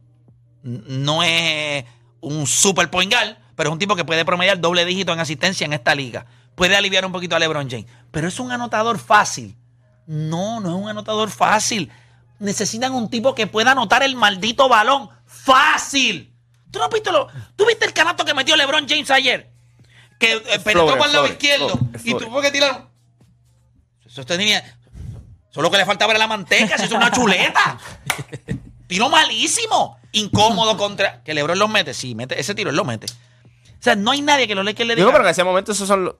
no 0.63 1.23
es 1.23 1.85
un 2.19 2.47
super 2.47 2.89
point 2.89 3.13
guard, 3.13 3.37
pero 3.55 3.69
es 3.69 3.73
un 3.73 3.79
tipo 3.79 3.95
que 3.95 4.05
puede 4.05 4.25
promediar 4.25 4.59
doble 4.59 4.85
dígito 4.85 5.13
en 5.13 5.19
asistencia 5.19 5.65
en 5.65 5.73
esta 5.73 5.93
liga. 5.93 6.25
Puede 6.55 6.75
aliviar 6.75 7.05
un 7.05 7.11
poquito 7.11 7.35
a 7.35 7.39
LeBron 7.39 7.69
James. 7.69 7.85
Pero 8.11 8.27
es 8.27 8.39
un 8.39 8.51
anotador 8.51 8.99
fácil. 8.99 9.55
No, 10.05 10.59
no 10.59 10.69
es 10.69 10.83
un 10.83 10.89
anotador 10.89 11.29
fácil. 11.29 11.91
Necesitan 12.39 12.93
un 12.93 13.09
tipo 13.09 13.35
que 13.35 13.47
pueda 13.47 13.71
anotar 13.71 14.03
el 14.03 14.15
maldito 14.15 14.67
balón 14.67 15.09
fácil. 15.25 16.33
¿Tú 16.71 16.79
no 16.79 16.89
viste, 16.89 17.11
lo, 17.11 17.27
¿tú 17.55 17.65
viste 17.65 17.85
el 17.85 17.93
canasto 17.93 18.25
que 18.25 18.33
metió 18.33 18.55
LeBron 18.55 18.87
James 18.87 19.11
ayer? 19.11 19.51
Que 20.19 20.33
eh, 20.33 20.59
penetró 20.63 20.97
por 20.97 21.07
el 21.07 21.13
lado 21.13 21.27
izquierdo 21.27 21.79
y 22.03 22.13
tuvo 22.13 22.41
que 22.41 22.51
tirar. 22.51 22.87
Eso 24.05 24.25
tenía. 24.25 24.77
Solo 25.49 25.69
que 25.69 25.77
le 25.77 25.85
faltaba 25.85 26.11
era 26.11 26.19
la 26.19 26.27
manteca, 26.27 26.75
eso 26.75 26.85
es 26.85 26.91
una 26.91 27.11
chuleta. 27.11 27.77
Tiro 28.87 29.09
malísimo. 29.09 29.99
Incómodo 30.13 30.77
contra. 30.77 31.23
Que 31.23 31.33
LeBron 31.33 31.57
los 31.57 31.69
mete. 31.69 31.93
Sí, 31.93 32.15
mete, 32.15 32.39
ese 32.39 32.53
tiro 32.53 32.69
él 32.69 32.75
lo 32.75 32.83
mete. 32.83 33.07
O 33.07 33.83
sea, 33.83 33.95
no 33.95 34.11
hay 34.11 34.21
nadie 34.21 34.47
que 34.47 34.55
los 34.55 34.65
Lakers 34.65 34.87
le 34.87 34.95
diga. 34.95 35.05
Digo, 35.05 35.11
pero 35.11 35.23
en 35.23 35.31
ese 35.31 35.43
momento 35.43 35.71
esos 35.71 35.87
son 35.87 36.05
los... 36.05 36.15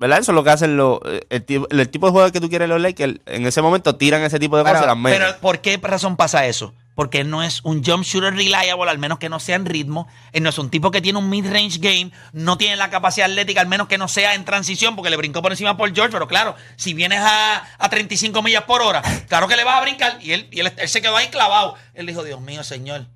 ¿Verdad? 0.00 0.18
Eso 0.18 0.32
es 0.32 0.34
lo 0.34 0.42
que 0.42 0.50
hacen 0.50 0.76
los... 0.78 0.98
El, 1.28 1.44
tipo- 1.44 1.68
el 1.70 1.88
tipo 1.90 2.06
de 2.06 2.12
juego 2.12 2.32
que 2.32 2.40
tú 2.40 2.48
quieres 2.48 2.68
los 2.68 2.80
Lakers, 2.80 3.20
en 3.26 3.46
ese 3.46 3.60
momento 3.62 3.94
tiran 3.96 4.22
ese 4.22 4.38
tipo 4.38 4.56
de 4.56 4.64
Pero- 4.64 4.74
cosas 4.74 4.86
y 4.86 4.88
las 4.88 4.96
meten. 4.96 5.20
Pero 5.20 5.38
¿por 5.40 5.60
qué 5.60 5.76
razón 5.82 6.16
pasa 6.16 6.46
eso? 6.46 6.74
Porque 6.94 7.20
él 7.20 7.30
no 7.30 7.42
es 7.42 7.60
un 7.64 7.84
jump 7.84 8.04
shooter 8.04 8.34
reliable, 8.34 8.90
al 8.90 8.98
menos 8.98 9.18
que 9.18 9.28
no 9.28 9.40
sea 9.40 9.56
en 9.56 9.64
ritmo. 9.66 10.08
Él 10.32 10.42
no 10.42 10.48
es 10.50 10.58
un 10.58 10.70
tipo 10.70 10.90
que 10.90 11.00
tiene 11.00 11.18
un 11.18 11.30
mid-range 11.30 11.78
game, 11.80 12.10
no 12.32 12.58
tiene 12.58 12.76
la 12.76 12.90
capacidad 12.90 13.30
atlética, 13.30 13.60
al 13.60 13.68
menos 13.68 13.88
que 13.88 13.96
no 13.98 14.08
sea 14.08 14.34
en 14.34 14.44
transición, 14.44 14.96
porque 14.96 15.08
le 15.10 15.16
brincó 15.16 15.40
por 15.42 15.52
encima 15.52 15.76
por 15.76 15.94
George. 15.94 16.12
Pero 16.12 16.28
claro, 16.28 16.56
si 16.76 16.92
vienes 16.92 17.20
a, 17.20 17.62
a 17.78 17.88
35 17.90 18.42
millas 18.42 18.64
por 18.64 18.82
hora, 18.82 19.02
claro 19.28 19.48
que 19.48 19.56
le 19.56 19.64
vas 19.64 19.76
a 19.76 19.80
brincar. 19.82 20.18
Y 20.20 20.32
él, 20.32 20.48
y 20.50 20.60
él, 20.60 20.72
él 20.76 20.88
se 20.88 21.00
quedó 21.00 21.16
ahí 21.16 21.28
clavado. 21.28 21.74
Él 21.94 22.06
dijo, 22.06 22.22
Dios 22.24 22.40
mío, 22.40 22.64
señor. 22.64 23.06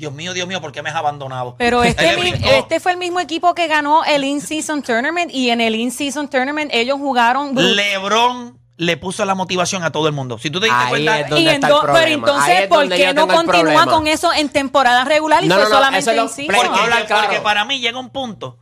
Dios 0.00 0.12
mío, 0.12 0.32
Dios 0.34 0.48
mío, 0.48 0.60
¿por 0.60 0.72
qué 0.72 0.82
me 0.82 0.90
has 0.90 0.96
abandonado? 0.96 1.54
Pero 1.58 1.84
este, 1.84 2.16
mi- 2.16 2.32
este 2.42 2.80
fue 2.80 2.92
el 2.92 2.98
mismo 2.98 3.20
equipo 3.20 3.54
que 3.54 3.68
ganó 3.68 4.04
el 4.04 4.24
In-Season 4.24 4.82
Tournament 4.82 5.30
y 5.32 5.50
en 5.50 5.60
el 5.60 5.74
In-Season 5.76 6.28
Tournament 6.28 6.70
ellos 6.74 6.98
jugaron... 6.98 7.54
LeBron 7.54 8.58
le 8.78 8.96
puso 8.96 9.26
la 9.26 9.34
motivación 9.34 9.82
a 9.84 9.92
todo 9.92 10.06
el 10.08 10.14
mundo. 10.14 10.38
Si 10.38 10.48
tú 10.48 10.58
te 10.58 10.64
diste 10.66 10.80
Ahí 10.80 10.88
cuenta, 10.88 11.20
es 11.20 11.28
donde 11.28 11.42
y 11.42 11.48
está 11.48 11.66
el 11.66 11.72
ento- 11.74 11.80
pero 11.82 11.92
problema. 11.92 12.02
Ahí 12.06 12.12
entonces, 12.14 12.60
es 12.62 12.68
¿por 12.68 12.78
donde 12.80 12.96
qué 12.96 13.12
no 13.14 13.28
continúa 13.28 13.60
problema. 13.60 13.86
con 13.86 14.06
eso 14.06 14.32
en 14.32 14.48
temporada 14.48 15.04
regular 15.04 15.44
y 15.44 15.48
No, 15.48 15.56
fue 15.56 15.64
no, 15.64 15.68
no, 15.68 15.74
solamente 15.76 15.98
eso 16.00 16.10
es 16.12 16.16
lo- 16.16 16.22
in-season? 16.22 16.56
Pero 16.58 16.72
Porque, 16.72 17.14
porque 17.14 17.40
para 17.42 17.64
mí 17.66 17.78
llega 17.78 17.98
un 17.98 18.08
punto 18.08 18.56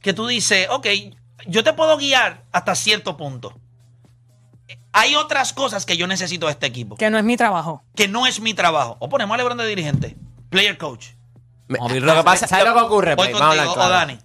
que 0.00 0.12
tú 0.12 0.28
dices, 0.28 0.68
ok, 0.70 0.86
yo 1.48 1.64
te 1.64 1.72
puedo 1.72 1.96
guiar 1.96 2.44
hasta 2.52 2.76
cierto 2.76 3.16
punto. 3.16 3.58
Hay 4.92 5.14
otras 5.16 5.52
cosas 5.52 5.84
que 5.84 5.96
yo 5.96 6.06
necesito 6.06 6.46
de 6.46 6.52
este 6.52 6.66
equipo, 6.66 6.96
Que 6.96 7.10
no 7.10 7.18
es 7.18 7.24
mi 7.24 7.36
trabajo. 7.36 7.82
que 7.96 8.08
no 8.08 8.26
es 8.26 8.40
mi 8.40 8.54
trabajo. 8.54 8.96
O 9.00 9.08
ponemos 9.08 9.34
a 9.34 9.36
LeBron 9.38 9.58
de 9.58 9.66
dirigente, 9.66 10.16
player 10.48 10.76
coach. 10.78 11.06
Me- 11.68 11.78
Vamos 11.78 11.90
a 11.90 11.94
ver 11.94 12.02
lo 12.02 12.14
que 12.14 12.22
pasa, 12.22 12.46
¿sabes 12.46 12.66
lo 12.66 12.74
que 12.74 12.80
ocurre? 12.80 13.14
Voy 13.14 13.28
Play? 13.28 13.40
Vamos 13.40 13.46
a 13.58 13.64
contigo, 13.64 13.70
hablar 13.72 13.86
o 13.86 13.88
claro. 13.90 13.94
Dani. 14.06 14.18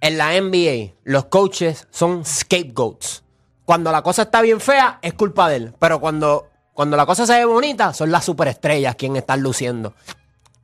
En 0.00 0.18
la 0.18 0.32
NBA, 0.40 0.94
los 1.04 1.26
coaches 1.26 1.86
son 1.90 2.24
scapegoats. 2.24 3.22
Cuando 3.64 3.92
la 3.92 4.02
cosa 4.02 4.22
está 4.22 4.42
bien 4.42 4.60
fea, 4.60 4.98
es 5.02 5.14
culpa 5.14 5.48
de 5.48 5.56
él. 5.56 5.74
Pero 5.78 6.00
cuando, 6.00 6.48
cuando 6.72 6.96
la 6.96 7.06
cosa 7.06 7.24
se 7.26 7.34
ve 7.34 7.44
bonita, 7.44 7.92
son 7.94 8.10
las 8.10 8.24
superestrellas 8.24 8.96
quienes 8.96 9.20
están 9.22 9.40
luciendo. 9.42 9.94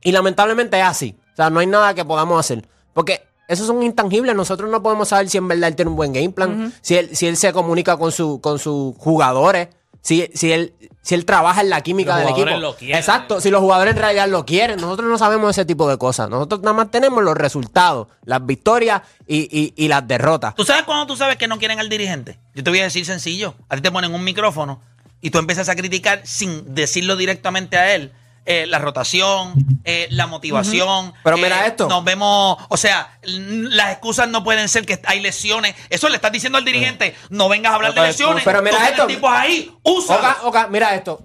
Y 0.01 0.11
lamentablemente 0.11 0.77
es 0.79 0.85
así. 0.85 1.17
O 1.31 1.35
sea, 1.37 1.49
no 1.49 1.61
hay 1.61 1.67
nada 1.67 1.93
que 1.93 2.03
podamos 2.03 2.37
hacer. 2.37 2.67
Porque 2.93 3.25
esos 3.47 3.65
son 3.65 3.81
intangibles. 3.81 4.35
Nosotros 4.35 4.69
no 4.69 4.83
podemos 4.83 5.07
saber 5.07 5.29
si 5.29 5.37
en 5.37 5.47
verdad 5.47 5.69
él 5.69 5.75
tiene 5.77 5.89
un 5.91 5.95
buen 5.97 6.11
game 6.11 6.29
plan, 6.31 6.73
si, 6.81 6.97
él, 6.97 7.15
si 7.15 7.25
él 7.27 7.37
se 7.37 7.53
comunica 7.53 7.95
con, 7.95 8.11
su, 8.11 8.41
con 8.41 8.59
sus 8.59 8.93
jugadores, 8.97 9.69
si, 10.01 10.29
si, 10.33 10.51
él, 10.51 10.73
si 11.01 11.15
él 11.15 11.25
trabaja 11.25 11.61
en 11.61 11.69
la 11.69 11.81
química 11.81 12.15
Los 12.15 12.19
del 12.19 12.29
equipo. 12.45 12.57
lo 12.59 12.75
quieren. 12.75 12.97
Exacto, 12.97 13.41
si 13.41 13.49
los 13.51 13.61
jugadores 13.61 13.93
en 13.95 13.99
realidad 14.01 14.27
lo 14.27 14.45
quieren. 14.45 14.79
Nosotros 14.79 15.09
no 15.09 15.17
sabemos 15.17 15.51
ese 15.51 15.65
tipo 15.65 15.89
de 15.89 15.97
cosas. 15.97 16.29
Nosotros 16.29 16.61
nada 16.61 16.73
más 16.73 16.91
tenemos 16.91 17.23
los 17.23 17.35
resultados, 17.35 18.07
las 18.25 18.45
victorias 18.45 19.01
y, 19.27 19.47
y- 19.51 19.73
y 19.75 19.87
las 19.87 20.07
derrotas. 20.07 20.55
¿Tú 20.55 20.63
sabes 20.65 20.83
cuando 20.83 21.05
tú 21.07 21.15
sabes 21.15 21.37
que 21.37 21.47
no 21.47 21.57
quieren 21.59 21.79
al 21.79 21.89
dirigente? 21.89 22.39
Yo 22.55 22.63
te 22.63 22.69
voy 22.69 22.79
a 22.79 22.83
decir 22.83 23.05
sencillo. 23.05 23.55
A 23.69 23.75
ti 23.75 23.81
te 23.81 23.91
ponen 23.91 24.13
un 24.13 24.23
micrófono 24.23 24.81
y 25.21 25.31
tú 25.31 25.37
empiezas 25.39 25.67
a 25.69 25.75
criticar 25.75 26.21
sin 26.23 26.73
decirlo 26.73 27.15
directamente 27.17 27.77
a 27.77 27.93
él. 27.93 28.11
Eh, 28.51 28.65
la 28.65 28.79
rotación, 28.79 29.53
eh, 29.83 30.07
la 30.09 30.25
motivación. 30.25 31.13
Pero 31.23 31.37
eh, 31.37 31.41
mira 31.43 31.67
esto. 31.67 31.87
Nos 31.87 32.03
vemos, 32.03 32.57
o 32.67 32.77
sea, 32.77 33.19
las 33.21 33.91
excusas 33.91 34.27
no 34.27 34.43
pueden 34.43 34.67
ser 34.69 34.87
que 34.87 34.99
hay 35.05 35.19
lesiones. 35.19 35.75
Eso 35.91 36.09
le 36.09 36.15
estás 36.15 36.31
diciendo 36.31 36.57
al 36.57 36.65
dirigente, 36.65 37.15
no 37.29 37.47
vengas 37.47 37.73
a 37.73 37.75
hablar 37.75 37.93
de 37.93 38.01
lesiones. 38.01 38.43
pero 38.43 38.63
mira 38.63 38.89
esto. 38.89 39.05
tipos 39.05 39.31
ahí. 39.31 39.71
Oka, 39.83 40.37
Oka, 40.45 40.67
mira 40.67 40.95
esto. 40.95 41.21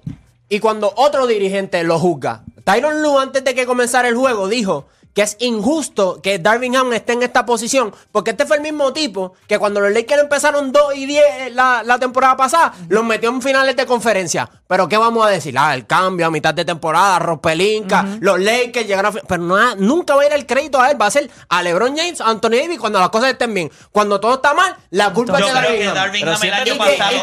Y 0.51 0.61
cuando 0.61 0.93
otro 0.97 1.27
dirigente 1.27 1.83
lo 1.83 1.99
juzga, 1.99 2.43
Tyron 2.63 3.01
Lue 3.01 3.23
antes 3.23 3.43
de 3.43 3.55
que 3.55 3.65
comenzara 3.65 4.07
el 4.09 4.17
juego 4.17 4.47
dijo 4.49 4.89
que 5.14 5.22
es 5.22 5.37
injusto 5.38 6.20
que 6.20 6.38
Darvin 6.38 6.77
Ham 6.77 6.92
esté 6.92 7.12
en 7.12 7.22
esta 7.22 7.46
posición, 7.46 7.94
porque 8.12 8.33
este 8.33 8.46
fue 8.46 8.57
el 8.57 8.62
mismo 8.62 8.92
tipo 8.92 9.35
que 9.46 9.59
cuando 9.59 9.81
los 9.81 9.92
Lakers 9.92 10.22
empezaron 10.22 10.72
2 10.72 10.96
y 10.96 11.07
10 11.07 11.53
la, 11.53 11.83
la 11.85 11.98
temporada 11.98 12.37
pasada, 12.37 12.74
los 12.88 13.05
metió 13.05 13.31
en 13.31 13.40
finales 13.40 13.77
de 13.77 13.87
conferencia. 13.87 14.50
Pero 14.66 14.88
¿qué 14.88 14.96
vamos 14.96 15.24
a 15.24 15.31
decir? 15.31 15.55
Ah, 15.57 15.74
el 15.74 15.87
cambio 15.87 16.27
a 16.27 16.31
mitad 16.31 16.53
de 16.53 16.64
temporada, 16.64 17.18
Ropelinka, 17.20 18.05
los 18.20 18.40
Lakers 18.40 18.87
llegaron 18.87 19.16
a... 19.16 19.20
Pero 19.20 19.42
no, 19.42 19.77
nunca 19.77 20.14
va 20.16 20.22
a 20.22 20.27
ir 20.27 20.33
el 20.33 20.46
crédito 20.46 20.81
a 20.81 20.90
él, 20.90 21.00
va 21.00 21.07
a 21.07 21.11
ser 21.11 21.31
a 21.48 21.62
LeBron 21.62 21.96
James, 21.96 22.20
a 22.20 22.29
Anthony 22.29 22.50
Davis 22.50 22.79
cuando 22.79 22.98
las 22.98 23.11
cosas 23.11 23.31
estén 23.31 23.55
bien. 23.55 23.70
Cuando 23.92 24.18
todo 24.18 24.35
está 24.35 24.53
mal, 24.53 24.77
la 24.90 25.12
culpa 25.12 25.38
Yo 25.38 25.46
es 25.46 25.55
de 25.55 25.61
Darvin 25.61 25.88
Ham. 25.88 25.94
Darvin 25.94 26.20
Pero 26.22 26.35
Ham 26.35 26.42
el 26.42 26.55
año 26.55 26.77
pasado, 26.77 27.11
año 27.11 27.22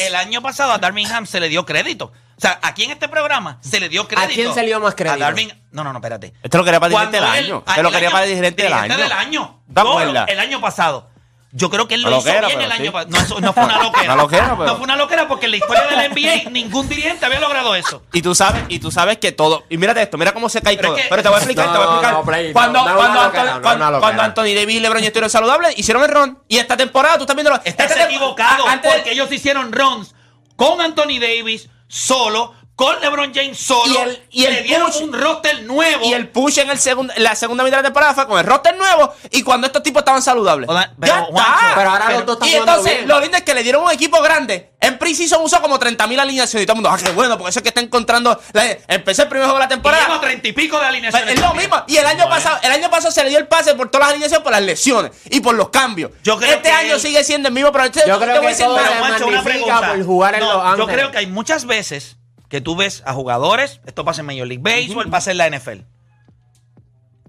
el 0.00 0.14
año 0.16 0.42
pasado 0.42 0.72
a 0.72 0.78
Darvin 0.78 1.06
Ham 1.06 1.26
se 1.26 1.40
le 1.40 1.48
dio 1.48 1.66
crédito. 1.66 2.12
O 2.40 2.42
sea, 2.42 2.58
aquí 2.62 2.84
en 2.84 2.90
este 2.92 3.06
programa 3.06 3.58
se 3.60 3.78
le 3.80 3.90
dio 3.90 4.08
crédito. 4.08 4.32
quién 4.32 4.54
se 4.54 4.60
le 4.62 4.68
dio 4.68 4.80
más 4.80 4.94
crédito? 4.94 5.22
A 5.26 5.30
no, 5.72 5.84
no, 5.84 5.92
no, 5.92 5.98
espérate. 5.98 6.32
Este 6.42 6.56
lo 6.56 6.64
quería 6.64 6.80
para 6.80 6.88
dirigente 6.88 7.16
del 7.18 7.26
año. 7.28 7.62
Este 7.68 7.82
lo 7.82 7.88
el 7.90 7.94
quería 7.94 8.08
año- 8.08 8.12
para 8.14 8.24
dirigente 8.24 8.62
del 8.62 8.72
dirigente 8.72 8.94
año. 8.94 9.02
del 9.02 9.12
año. 9.12 9.60
¿Te 9.74 9.80
Yo, 9.82 10.24
el 10.26 10.40
año 10.40 10.60
pasado. 10.62 11.10
Yo 11.52 11.68
creo 11.68 11.86
que 11.86 11.96
él 11.96 12.02
lo 12.02 12.08
Una 12.08 12.16
hizo 12.18 12.28
loquera, 12.28 12.46
bien 12.46 12.60
el 12.62 12.72
año 12.72 12.92
pasado. 12.92 13.40
No, 13.40 13.52
fue 13.52 13.64
una 13.64 13.76
loquera. 13.82 14.04
Una 14.14 14.22
loquera, 14.22 14.44
pero- 14.56 14.64
No 14.70 14.74
fue 14.76 14.84
una 14.84 14.96
loquera 14.96 15.28
porque 15.28 15.46
en 15.46 15.50
la 15.50 15.56
historia 15.58 15.82
del 15.82 16.10
NBA 16.12 16.48
ningún 16.50 16.88
dirigente 16.88 17.26
había 17.26 17.40
logrado 17.40 17.74
eso. 17.74 18.02
Y 18.14 18.22
tú 18.22 18.34
sabes, 18.34 18.62
y 18.68 18.78
tú 18.78 18.90
sabes 18.90 19.18
que 19.18 19.32
todo. 19.32 19.64
Y 19.68 19.76
mírate 19.76 20.00
esto, 20.00 20.16
mira 20.16 20.32
cómo 20.32 20.48
se 20.48 20.62
cae 20.62 20.76
Pero 20.76 20.88
todo. 20.90 20.96
es 20.96 21.02
que- 21.02 21.08
Pero 21.10 21.22
te 21.22 21.28
voy 21.28 21.34
a 21.34 21.38
explicar, 21.40 21.66
No, 21.66 21.72
te 21.72 21.78
voy 21.78 21.86
a 21.86 21.90
explicar. 21.90 22.12
no, 22.14 22.24
Play, 22.24 22.52
cuando, 22.54 22.78
Anthony, 22.78 22.92
loquera, 23.24 23.60
cuando, 23.60 23.84
loquera. 23.84 24.00
cuando 24.00 24.22
Anthony 24.22 24.54
Davis 24.54 24.76
y 24.76 24.80
LeBron 24.80 25.02
ya 25.02 25.06
estuvieron 25.08 25.28
saludables, 25.30 25.78
hicieron 25.78 26.02
el 26.04 26.08
ron. 26.10 26.38
Y 26.48 26.56
esta 26.56 26.76
temporada 26.78 27.16
tú 27.18 27.24
estás 27.24 27.36
viendo. 27.36 27.52
Estás 27.64 27.90
esta 27.90 28.04
tem- 28.04 28.06
equivocado 28.06 28.66
a- 28.66 28.72
antes 28.72 28.94
porque 28.94 29.12
ellos 29.12 29.30
hicieron 29.30 29.72
runs 29.72 30.14
con 30.56 30.80
Anthony 30.80 31.18
Davis 31.20 31.68
solo, 31.90 32.54
con 32.80 33.00
LeBron 33.00 33.32
James 33.34 33.58
solo. 33.58 33.92
Y 33.92 33.96
el- 33.98 34.22
y 34.30 34.44
el 34.46 34.54
le 34.54 34.62
dieron 34.62 34.90
push- 34.90 35.02
un 35.02 35.12
roster 35.12 35.62
nuevo. 35.64 36.04
Y 36.06 36.14
el 36.14 36.28
push 36.28 36.58
en 36.60 36.70
el 36.70 36.78
segundo, 36.78 37.12
la 37.18 37.34
segunda 37.34 37.62
mitad 37.62 37.76
de 37.76 37.82
la 37.82 37.86
temporada 37.88 38.14
fue 38.14 38.26
con 38.26 38.38
el 38.38 38.46
roster 38.46 38.74
nuevo 38.76 39.12
y 39.30 39.42
cuando 39.42 39.66
estos 39.66 39.82
tipos 39.82 40.00
estaban 40.00 40.22
saludables. 40.22 40.68
Oda- 40.68 40.92
pero, 40.98 41.12
ya 41.14 41.20
Juancho, 41.24 41.52
está. 41.60 41.74
Pero 41.76 41.90
ahora 41.90 42.10
los 42.12 42.26
dos 42.26 42.36
están 42.36 42.48
y 42.48 42.54
entonces, 42.54 42.94
bien. 42.94 43.08
lo 43.08 43.20
lindo 43.20 43.36
es 43.36 43.42
que 43.42 43.52
le 43.54 43.62
dieron 43.62 43.82
un 43.84 43.90
equipo 43.90 44.22
grande. 44.22 44.70
En 44.80 44.96
Precision 44.96 45.42
usó 45.42 45.60
como 45.60 45.78
30.000 45.78 46.18
alineaciones 46.18 46.62
y 46.62 46.66
todo 46.66 46.72
el 46.72 46.76
mundo, 46.82 46.88
ah, 46.90 46.96
qué 47.04 47.10
bueno, 47.10 47.36
porque 47.36 47.50
eso 47.50 47.58
es 47.58 47.62
que 47.62 47.68
está 47.68 47.82
encontrando. 47.82 48.40
la- 48.54 48.78
empecé 48.88 49.22
el 49.22 49.28
primer 49.28 49.44
juego 49.46 49.58
de 49.58 49.64
la 49.64 49.66
Y 49.66 49.68
temporada. 49.68 50.06
lleva 50.06 50.20
treinta 50.22 50.48
y 50.48 50.52
pico 50.52 50.78
de 50.80 50.86
alineaciones. 50.86 51.34
Es 51.34 51.40
lo 51.40 51.52
mismo. 51.52 51.76
Y 51.86 51.98
el 51.98 52.06
año 52.06 52.24
No, 52.24 52.30
pasado, 52.30 52.58
el 52.62 52.72
año 52.72 52.88
pasado 52.90 53.12
se 53.12 53.22
le 53.24 53.28
dio 53.28 53.38
el 53.38 53.46
pase 53.46 53.74
por 53.74 53.90
todas 53.90 54.06
las 54.06 54.10
alineaciones 54.12 54.42
por 54.42 54.52
las 54.52 54.62
lesiones 54.62 55.12
y 55.26 55.40
por 55.40 55.54
los 55.54 55.68
cambios. 55.68 56.12
Yo 56.24 56.38
creo 56.38 56.50
este 56.56 56.62
que 56.70 56.74
año 56.74 56.94
él- 56.94 57.00
sigue 57.00 57.22
siendo 57.24 57.48
el 57.48 57.54
mismo, 57.54 57.70
pero 57.72 57.84
este- 57.84 58.00
Yo 58.06 58.18
creo 58.18 58.28
voy 58.28 58.36
a 58.36 58.40
que 58.40 58.46
decir 58.48 58.64
todo 58.64 58.78
se 58.78 59.00
magnifica 59.00 59.80
por 59.88 60.04
jugar 60.06 60.34
en 60.36 60.40
No, 60.40 60.64
Los 60.64 60.78
Yo 60.78 60.86
creo 60.86 61.10
que 61.10 61.18
hay 61.18 61.26
muchas 61.26 61.66
veces 61.66 62.16
que 62.50 62.60
tú 62.60 62.76
ves 62.76 63.02
a 63.06 63.14
jugadores, 63.14 63.80
esto 63.86 64.04
pasa 64.04 64.20
en 64.20 64.26
Major 64.26 64.46
League 64.46 64.62
Baseball, 64.62 65.08
pasa 65.08 65.30
en 65.30 65.38
la 65.38 65.48
NFL. 65.48 65.84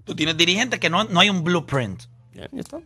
Tú 0.04 0.14
tienes 0.16 0.36
dirigentes 0.36 0.80
que 0.80 0.90
no, 0.90 1.04
no 1.04 1.20
hay 1.20 1.30
un 1.30 1.44
blueprint. 1.44 2.02
Ya, 2.34 2.48
ya 2.52 2.60
está. 2.60 2.78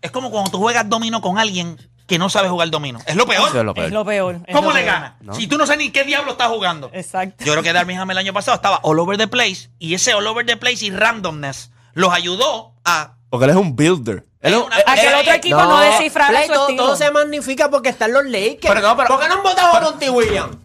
Es 0.00 0.10
como 0.12 0.30
cuando 0.30 0.50
tú 0.50 0.58
juegas 0.58 0.88
domino 0.88 1.20
con 1.20 1.38
alguien 1.38 1.76
que 2.06 2.18
no 2.18 2.30
sabe 2.30 2.48
jugar 2.48 2.70
domino. 2.70 3.00
Es 3.04 3.16
lo 3.16 3.26
peor. 3.26 3.48
Eso 3.48 3.58
es 3.58 3.64
lo 3.64 3.74
peor. 3.74 3.86
Es 3.88 3.92
lo 3.92 4.04
peor. 4.04 4.40
es 4.46 4.54
¿Cómo 4.54 4.68
lo 4.68 4.74
le 4.76 4.82
peor. 4.84 4.94
gana? 4.94 5.18
Si 5.34 5.46
tú 5.48 5.58
no 5.58 5.66
sabes 5.66 5.84
ni 5.84 5.90
qué 5.90 6.04
diablo 6.04 6.32
está 6.32 6.48
jugando. 6.48 6.88
Exacto. 6.94 7.44
Yo 7.44 7.52
creo 7.52 7.62
que 7.64 7.72
Darvin 7.72 7.98
Ham 7.98 8.10
el 8.12 8.18
año 8.18 8.32
pasado 8.32 8.54
estaba 8.54 8.78
all 8.82 8.98
over 9.00 9.18
the 9.18 9.26
place 9.28 9.70
y 9.78 9.94
ese 9.94 10.14
all 10.14 10.26
over 10.26 10.46
the 10.46 10.56
place 10.56 10.84
y 10.86 10.90
randomness 10.90 11.72
los 11.94 12.12
ayudó 12.14 12.74
a 12.84 13.16
Porque 13.28 13.44
él 13.46 13.50
es 13.50 13.56
un 13.56 13.74
builder. 13.74 14.24
Es 14.40 14.52
Es 14.52 14.56
un- 14.56 14.66
una- 14.66 14.78
eh, 14.78 14.84
A 14.86 14.94
que 14.94 15.00
el 15.00 15.06
eh, 15.08 15.16
otro 15.16 15.32
eh, 15.32 15.36
equipo 15.36 15.56
no, 15.62 15.80
descifrara 15.80 16.28
Play, 16.30 16.46
su 16.46 16.52
todo, 16.54 16.62
estilo. 16.68 16.82
todo 16.84 16.96
se 16.96 17.10
magnifica 17.10 17.68
porque 17.70 17.88
están 17.88 18.12
los 18.12 18.24
Lakers. 18.24 18.72
Pero 18.72 18.80
no, 18.80 18.96
pero- 18.96 19.08
¿Por 19.08 19.20
qué 19.20 19.26
no 19.28 19.34
han 19.34 19.42
votado 19.42 19.76
a 19.76 19.80
Monty 19.80 20.08
Williams? 20.08 20.56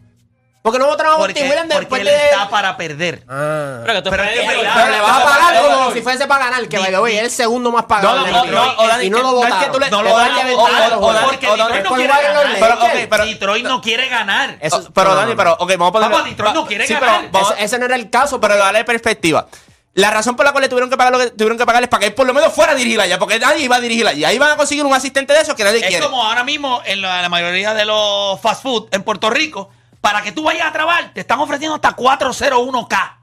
¿Por 0.63 0.71
qué 0.71 0.79
no 0.79 0.85
votaron 0.87 1.15
a 1.15 1.17
Porque, 1.17 1.41
Williams 1.41 1.61
porque 1.63 1.79
después 1.79 2.01
él 2.03 2.07
de...? 2.07 2.15
está 2.31 2.49
para 2.49 2.77
perder. 2.77 3.21
Ah. 3.27 3.81
Pero 3.83 3.95
que 3.95 4.01
tú 4.01 4.09
Pero 4.11 4.23
esperas 4.23 4.27
es 4.47 4.55
que- 4.55 4.61
que- 4.63 4.69
Pero 4.73 4.91
le 4.91 5.01
vas 5.01 5.11
a 5.11 5.23
pagar 5.25 5.61
como 5.61 5.91
si 5.91 6.01
fuese 6.01 6.25
para 6.25 6.45
ganar, 6.45 6.67
que 6.69 6.77
by 6.79 6.89
the 6.89 6.99
way, 6.99 7.17
es 7.17 7.23
el 7.23 7.31
segundo 7.31 7.69
más 7.69 7.83
pagado. 7.83 8.15
no, 8.15 8.23
la 8.23 8.29
y 8.31 8.33
que- 8.45 8.51
lo 8.51 8.55
no 8.55 8.63
es 8.63 8.69
que 9.09 9.21
votaron. 9.33 9.71
tú 9.73 9.79
le- 9.81 9.91
No 9.91 10.03
lo 10.03 10.13
o 10.13 10.17
a 10.17 10.23
o- 10.23 11.25
porque 11.25 11.47
Detroit 11.47 11.83
no 11.83 11.89
¿cuál 11.89 11.99
quiere 11.99 12.13
ganar 12.23 12.47
Pero, 12.59 12.73
ok, 12.75 13.07
pero- 13.09 13.25
Detroit 13.25 13.65
no 13.65 13.81
quiere 13.81 14.07
ganar. 14.07 14.57
Eso- 14.61 14.89
pero 14.93 15.09
no, 15.09 15.15
Dani, 15.15 15.31
no, 15.31 15.37
pero, 15.37 15.53
ok, 15.59 15.69
vamos 15.77 15.89
a 15.89 15.91
poner. 16.09 16.23
Detroit 16.29 16.53
no 16.55 16.65
quiere 16.65 16.87
sí, 16.87 16.93
ganar. 16.93 17.09
Pero, 17.23 17.29
vamos- 17.33 17.51
Ese, 17.55 17.63
ese 17.65 17.79
no 17.79 17.85
era 17.85 17.95
el 17.95 18.09
caso. 18.09 18.39
pero 18.39 18.55
dale 18.57 18.85
perspectiva. 18.85 19.47
La 19.95 20.11
razón 20.11 20.37
por 20.37 20.45
la 20.45 20.53
cual 20.53 20.61
le 20.61 20.69
tuvieron 20.69 20.89
que 20.89 20.95
pagar 20.95 21.11
lo 21.11 21.19
que 21.19 21.29
tuvieron 21.31 21.57
que 21.57 21.65
pagar 21.65 21.83
es 21.83 21.89
para 21.89 21.99
que 21.99 22.05
él 22.07 22.13
por 22.13 22.25
lo 22.25 22.33
menos 22.33 22.51
fuera 22.53 22.71
a 22.71 22.75
dirigir 22.75 23.01
allá, 23.01 23.19
porque 23.19 23.37
nadie 23.37 23.65
iba 23.65 23.75
a 23.75 23.81
dirigir 23.81 24.07
allá. 24.07 24.29
Ahí 24.29 24.39
van 24.39 24.51
a 24.51 24.55
conseguir 24.55 24.85
un 24.85 24.93
asistente 24.93 25.33
de 25.33 25.41
esos 25.41 25.53
que 25.55 25.63
nadie 25.65 25.81
Es 25.81 25.87
quiere. 25.87 26.03
como 26.05 26.23
ahora 26.23 26.43
mismo 26.45 26.81
en 26.85 27.01
la, 27.01 27.21
la 27.21 27.27
mayoría 27.29 27.73
de 27.75 27.83
los 27.85 28.39
fast 28.39 28.63
food 28.63 28.87
en 28.91 29.03
Puerto 29.03 29.29
Rico, 29.29 29.69
para 30.03 30.21
que 30.21 30.33
tú 30.33 30.43
vayas 30.43 30.67
a 30.67 30.73
trabajar, 30.73 31.11
te 31.13 31.21
están 31.21 31.39
ofreciendo 31.39 31.75
hasta 31.75 31.95
401k. 31.95 33.19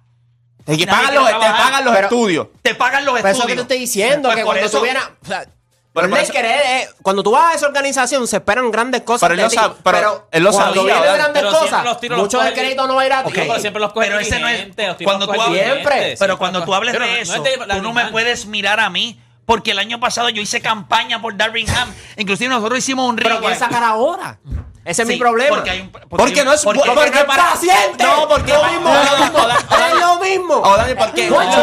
Es 0.66 0.78
que 0.78 0.86
nadie 0.86 0.86
pagan 0.86 1.10
quiere 1.10 1.14
los, 1.16 1.24
te 1.26 1.30
trabajar. 1.38 1.62
pagan 1.66 1.84
los 1.84 1.94
Pero- 1.94 2.06
estudios. 2.06 2.46
Te 2.62 2.74
pagan 2.74 3.04
los 3.04 3.14
Pero 3.16 3.28
eso 3.28 3.32
es 3.36 3.38
lo 3.38 3.46
que 3.46 3.52
estudios. 3.52 3.68
te 3.68 3.74
estoy 3.74 3.78
diciendo, 3.80 4.28
Pues 4.28 4.36
que 4.36 4.42
por 4.44 4.54
cuando 4.54 4.66
eso- 4.66 4.78
tú 4.78 4.84
vienes... 4.84 5.02
o 5.04 5.26
sea, 5.26 5.44
Pero 5.92 6.08
por 6.08 6.18
eso- 6.18 6.32
eh, 6.32 6.80
eh, 6.82 6.88
cuando 7.02 7.22
tú 7.22 7.32
vas 7.32 7.52
a 7.52 7.56
esa 7.56 7.66
organización 7.66 8.26
se 8.26 8.36
esperan 8.36 8.70
grandes 8.70 9.02
cosas 9.02 9.28
Pero 9.28 9.34
él 9.34 9.40
lo 9.44 9.50
sabe- 9.50 9.74
pero 9.84 10.28
él 10.32 10.42
lo 10.42 10.52
cuando 10.52 10.74
sabía, 10.74 10.82
vienen 10.84 11.02
¿verdad? 11.02 11.16
grandes 11.18 11.42
Pero 11.42 11.58
cosas, 11.58 11.84
los 11.84 12.00
tiros 12.00 12.16
los 12.18 12.24
mucho 12.26 12.38
coge 12.38 12.50
del 12.50 12.58
el- 12.58 12.64
crédito 12.64 12.86
no 12.86 12.94
va 12.94 13.02
a 13.02 13.06
ir 13.06 13.12
a 13.12 13.24
ti. 13.24 13.32
Pero 13.34 13.58
siempre 13.58 13.80
los 13.80 13.92
coge 13.92 14.06
Pero 14.06 14.18
el 14.20 14.26
ese 14.26 14.38
no 14.40 14.48
es- 14.48 14.68
cuando 15.04 15.26
tú 15.26 15.42
hables- 15.42 15.64
Siempre. 15.64 16.16
Pero 16.18 16.38
cuando 16.38 16.64
tú 16.64 16.74
hables 16.74 16.92
Pero 16.94 17.04
de 17.04 17.20
eso, 17.20 17.42
tú 17.42 17.82
no 17.82 17.92
me 17.92 18.06
puedes 18.06 18.46
mirar 18.46 18.80
a 18.80 18.88
mí. 18.88 19.20
Porque 19.44 19.72
el 19.72 19.80
año 19.80 19.98
pasado 20.00 20.28
yo 20.28 20.40
hice 20.40 20.60
campaña 20.62 21.20
por 21.20 21.36
Darvin 21.36 21.68
Ham. 21.68 21.92
Inclusive 22.16 22.48
nosotros 22.48 22.78
hicimos 22.78 23.08
un 23.10 23.16
Pero 23.16 23.30
rewind. 23.30 23.52
¿qué 23.52 23.58
sacar 23.58 23.82
ahora? 23.82 24.38
Ese 24.84 25.02
es 25.02 25.08
Sí, 25.08 25.14
mi 25.14 25.20
problema. 25.20 25.56
Porque, 25.56 25.70
hay 25.70 25.80
un- 25.82 25.90
porque 25.90 26.08
Porque 26.08 26.32
hay 26.34 26.40
un- 26.40 26.44
no 26.46 26.52
es 26.54 26.62
porque- 26.62 26.80
porque, 26.80 26.94
porque 26.94 27.24
para 27.24 27.50
paciente. 27.50 28.04
No, 28.04 28.26
porque 28.28 28.52
Lo 28.52 28.64
mismo, 28.64 28.94
Es 28.94 29.10
lo 29.10 29.18
mismo. 29.18 30.56
O 30.56 30.76
Dani, 30.76 30.92
es 30.92 30.98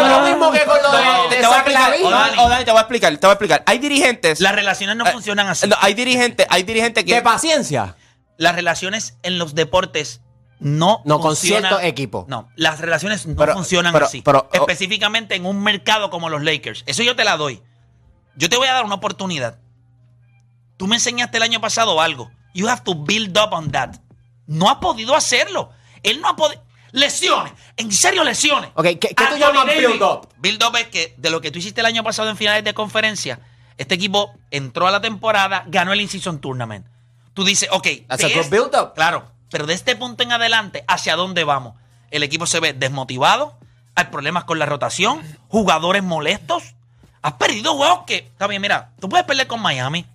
lo 0.09 0.21
mismo 0.21 0.51
que 0.51 0.65
con 0.65 0.81
lo 0.81 0.91
de- 0.91 1.03
No, 1.05 1.29
de 1.29 1.35
te 1.37 1.45
voy 1.47 1.55
a 1.55 1.57
explicar. 1.59 1.93
O 2.37 2.49
Dani, 2.49 2.65
te 2.65 2.71
voy 2.71 2.77
a 2.77 2.81
explicar, 2.81 3.11
te 3.17 3.27
voy 3.27 3.29
a 3.29 3.33
explicar. 3.33 3.63
Hay 3.65 3.79
dirigentes. 3.79 4.39
Las 4.39 4.53
relaciones 4.53 4.95
no 4.95 5.05
eh, 5.07 5.11
funcionan 5.11 5.47
así. 5.47 5.67
no, 5.67 5.75
hay 5.81 5.93
dirigentes, 5.93 6.45
hay 6.49 6.63
dirigentes 6.63 7.03
que. 7.05 7.15
De 7.15 7.21
paciencia. 7.21 7.95
Las 8.37 8.55
relaciones 8.55 9.17
en 9.23 9.39
los 9.39 9.55
deportes 9.55 10.21
no 10.59 11.01
No, 11.05 11.19
con 11.19 11.31
funcionan- 11.35 11.69
ciertos 11.69 11.83
equipos. 11.83 12.27
No, 12.27 12.49
las 12.55 12.79
relaciones 12.79 13.25
no 13.25 13.35
Pero- 13.35 13.53
funcionan 13.53 13.93
pero- 13.93 14.05
así. 14.05 14.21
pero- 14.21 14.47
oh. 14.51 14.55
Específicamente 14.55 15.35
en 15.35 15.45
un 15.45 15.61
mercado 15.63 16.09
como 16.11 16.29
los 16.29 16.43
Lakers. 16.43 16.83
Eso 16.85 17.01
yo 17.03 17.15
te 17.15 17.23
la 17.23 17.35
doy. 17.37 17.61
Yo 18.35 18.47
te 18.49 18.57
voy 18.57 18.67
a 18.67 18.73
dar 18.73 18.85
una 18.85 18.95
oportunidad. 18.95 19.57
Tú 20.77 20.85
me 20.87 20.95
enseñaste 20.95 21.37
el 21.37 21.43
año 21.43 21.59
pasado 21.59 21.99
algo. 22.01 22.29
You 22.57 22.67
have 22.67 22.81
to 22.85 22.95
build 22.95 23.37
up 23.37 23.53
on 23.53 23.69
that. 23.71 23.97
No 24.47 24.67
ha 24.69 24.79
podido 24.79 25.15
hacerlo. 25.15 25.69
Él 26.01 26.19
no 26.21 26.29
ha 26.29 26.35
podido. 26.35 26.63
Lesiones. 26.91 27.53
En 27.75 27.91
serio, 27.91 28.23
lesiones. 28.23 28.71
Ok, 28.73 28.85
¿qué- 28.85 28.97
qué 28.97 29.13
tú 29.15 29.37
llamas 29.37 29.65
build 29.67 30.01
up? 30.01 30.29
Build 30.37 30.63
up 30.63 30.75
es 30.77 30.87
que 30.87 31.13
de 31.17 31.29
lo 31.29 31.39
que 31.39 31.51
tú 31.51 31.59
hiciste 31.59 31.81
el 31.81 31.85
año 31.85 32.03
pasado 32.03 32.29
en 32.29 32.37
finales 32.37 32.63
de 32.63 32.73
conferencia, 32.73 33.39
este 33.77 33.93
equipo 33.95 34.33
entró 34.49 34.87
a 34.87 34.91
la 34.91 35.01
temporada, 35.01 35.65
ganó 35.67 35.93
el 35.93 36.01
In-Season 36.01 36.39
Tournament. 36.39 36.87
Tú 37.35 37.43
dices, 37.43 37.69
ok. 37.71 37.87
That's 38.07 38.21
de 38.23 38.25
a 38.25 38.35
good 38.35 38.43
este- 38.45 38.55
build 38.55 38.75
up. 38.75 38.93
Claro, 38.95 39.29
pero 39.51 39.67
de 39.67 39.75
este 39.75 39.95
punto 39.95 40.23
en 40.23 40.31
adelante, 40.31 40.83
¿hacia 40.87 41.15
dónde 41.15 41.43
vamos? 41.43 41.75
El 42.09 42.23
equipo 42.23 42.47
se 42.47 42.59
ve 42.59 42.73
desmotivado, 42.73 43.55
hay 43.93 44.05
problemas 44.05 44.45
con 44.45 44.57
la 44.57 44.65
rotación, 44.65 45.21
jugadores 45.49 46.01
molestos. 46.01 46.63
Has 47.21 47.33
perdido 47.33 47.75
juegos 47.75 48.05
que, 48.07 48.17
está 48.17 48.47
bien, 48.47 48.61
mira, 48.61 48.91
tú 48.99 49.09
puedes 49.09 49.25
perder 49.27 49.45
con 49.45 49.61
Miami, 49.61 50.05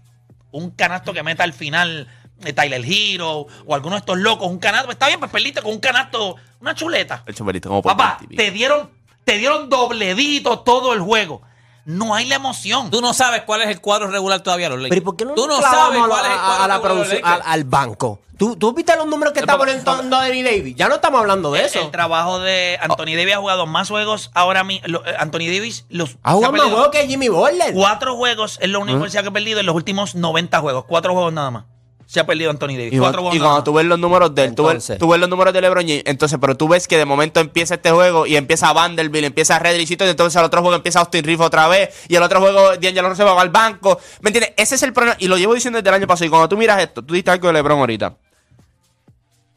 un 0.51 0.71
canasto 0.71 1.13
que 1.13 1.23
meta 1.23 1.45
al 1.45 1.53
final 1.53 2.09
Tyler 2.53 2.83
Hero 2.85 3.47
o 3.67 3.75
alguno 3.75 3.95
de 3.95 4.01
estos 4.01 4.19
locos, 4.19 4.49
un 4.49 4.59
canasto, 4.59 4.91
está 4.91 5.07
bien, 5.07 5.21
pues 5.21 5.31
perdiste 5.31 5.63
con 5.63 5.73
un 5.73 5.79
canasto, 5.81 6.37
una 6.61 6.75
chuleta. 6.75 7.23
El 7.27 7.35
como 7.37 7.83
por 7.83 7.93
Papá, 7.97 8.17
20 8.21 8.25
y 8.25 8.27
pico. 8.29 8.43
te 8.43 8.51
dieron, 8.51 8.91
te 9.25 9.39
dieron 9.39 9.69
dobledito 9.69 10.59
todo 10.61 10.93
el 10.93 11.01
juego. 11.01 11.43
No 11.85 12.15
hay 12.15 12.27
la 12.27 12.37
emoción. 12.37 12.91
Tú 12.91 13.01
no 13.01 13.13
sabes 13.13 13.43
cuál 13.43 13.63
es 13.63 13.69
el 13.69 13.81
cuadro 13.81 14.07
regular 14.09 14.41
todavía 14.41 14.69
los 14.69 14.79
Lakers. 14.79 14.91
Pero 14.91 15.03
¿y 15.03 15.05
por 15.05 15.17
qué 15.17 15.25
no 15.25 15.35
Tú 15.35 15.47
no 15.49 15.61
sabes 15.61 15.99
a 15.99 16.03
la- 16.03 16.09
cuál 16.09 16.25
es 16.27 16.31
el 16.33 16.39
cuadro 16.39 16.63
a 16.65 16.69
la 16.69 16.75
regular 16.75 16.81
producción, 16.81 17.21
al, 17.25 17.43
al 17.45 17.65
banco? 17.65 18.21
¿Tú, 18.39 18.57
¿Tú 18.57 18.73
viste 18.73 18.97
los 18.97 19.07
números 19.07 19.33
que 19.33 19.41
está 19.41 19.57
poniendo 19.59 19.89
Anthony 19.91 20.43
Davis? 20.45 20.75
Ya 20.77 20.89
no 20.89 20.97
estamos 20.97 21.21
hablando 21.21 21.53
de 21.53 21.61
El- 21.61 21.67
eso. 21.67 21.81
El 21.81 21.91
trabajo 21.91 22.41
de 22.41 22.79
Anthony 22.81 23.17
Davis 23.17 23.35
ha 23.35 23.39
jugado 23.39 23.67
más 23.67 23.89
juegos 23.89 24.31
ahora 24.35 24.65
mismo. 24.65 25.01
Anthony 25.19 25.39
Davis 25.47 25.85
los 25.91 26.17
ha 26.23 26.33
jugado 26.33 26.53
más 26.53 26.63
juegos 26.63 26.89
que 26.89 27.07
Jimmy 27.07 27.29
Butler. 27.29 27.73
Cuatro 27.75 28.17
juegos 28.17 28.59
es 28.61 28.69
lo 28.69 28.81
único 28.81 29.03
que 29.03 29.11
se 29.11 29.19
ha 29.19 29.31
perdido 29.31 29.61
en 29.61 29.67
los 29.67 29.75
últimos 29.75 30.15
90 30.15 30.61
juegos. 30.61 30.85
Cuatro 30.87 31.13
juegos 31.15 31.33
nada 31.33 31.51
más. 31.51 31.65
Se 32.13 32.21
ha 32.21 32.27
perdido 32.27 32.51
Anthony 32.51 32.77
Davis. 32.77 32.93
Y, 32.93 32.99
Cuatro 32.99 33.23
cuando, 33.23 33.39
y 33.39 33.41
cuando 33.41 33.65
tú 33.65 33.73
ves 33.73 33.87
los 33.87 33.99
números 33.99 34.35
de 34.35 34.45
él, 34.45 34.55
tú 34.55 34.65
ves, 34.65 34.73
Entonces. 34.73 34.99
tú 34.99 35.09
ves 35.09 35.19
los 35.19 35.31
números 35.31 35.55
de 35.55 35.63
LeBron 35.63 35.83
James, 35.89 36.03
entonces, 36.05 36.39
pero 36.39 36.55
tú 36.59 36.69
ves 36.69 36.87
que 36.87 36.99
de 36.99 37.07
momento 37.07 37.41
empieza 37.41 37.77
este 37.77 37.91
juego 37.91 38.27
y 38.27 38.37
empieza 38.37 38.71
Vanderbilt, 38.75 39.25
empieza 39.25 39.59
Redricito, 39.59 40.05
y 40.05 40.11
entonces 40.11 40.37
al 40.37 40.45
otro 40.45 40.61
juego 40.61 40.77
empieza 40.77 41.01
Austin 41.01 41.25
Reeves 41.25 41.47
otra 41.47 41.69
vez, 41.69 41.89
y 42.09 42.17
el 42.17 42.23
otro 42.23 42.41
juego 42.41 42.77
D'Angelo 42.77 43.09
Russell 43.09 43.25
va 43.25 43.41
al 43.41 43.49
banco. 43.49 43.99
¿Me 44.21 44.29
entiendes? 44.29 44.53
Ese 44.59 44.75
es 44.75 44.83
el 44.83 44.93
problema, 44.93 45.17
y 45.21 45.27
lo 45.27 45.39
llevo 45.39 45.55
diciendo 45.55 45.79
desde 45.79 45.89
el 45.89 45.95
año 45.95 46.07
pasado, 46.07 46.27
y 46.27 46.29
cuando 46.29 46.51
tú 46.51 46.59
miras 46.59 46.83
esto, 46.83 47.03
tú 47.03 47.15
diste 47.15 47.31
algo 47.31 47.47
de 47.47 47.55
LeBron 47.55 47.79
ahorita, 47.79 48.15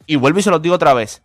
y 0.06 0.16
vuelvo 0.16 0.38
y 0.38 0.42
se 0.42 0.50
los 0.50 0.62
digo 0.62 0.76
otra 0.76 0.94
vez. 0.94 1.20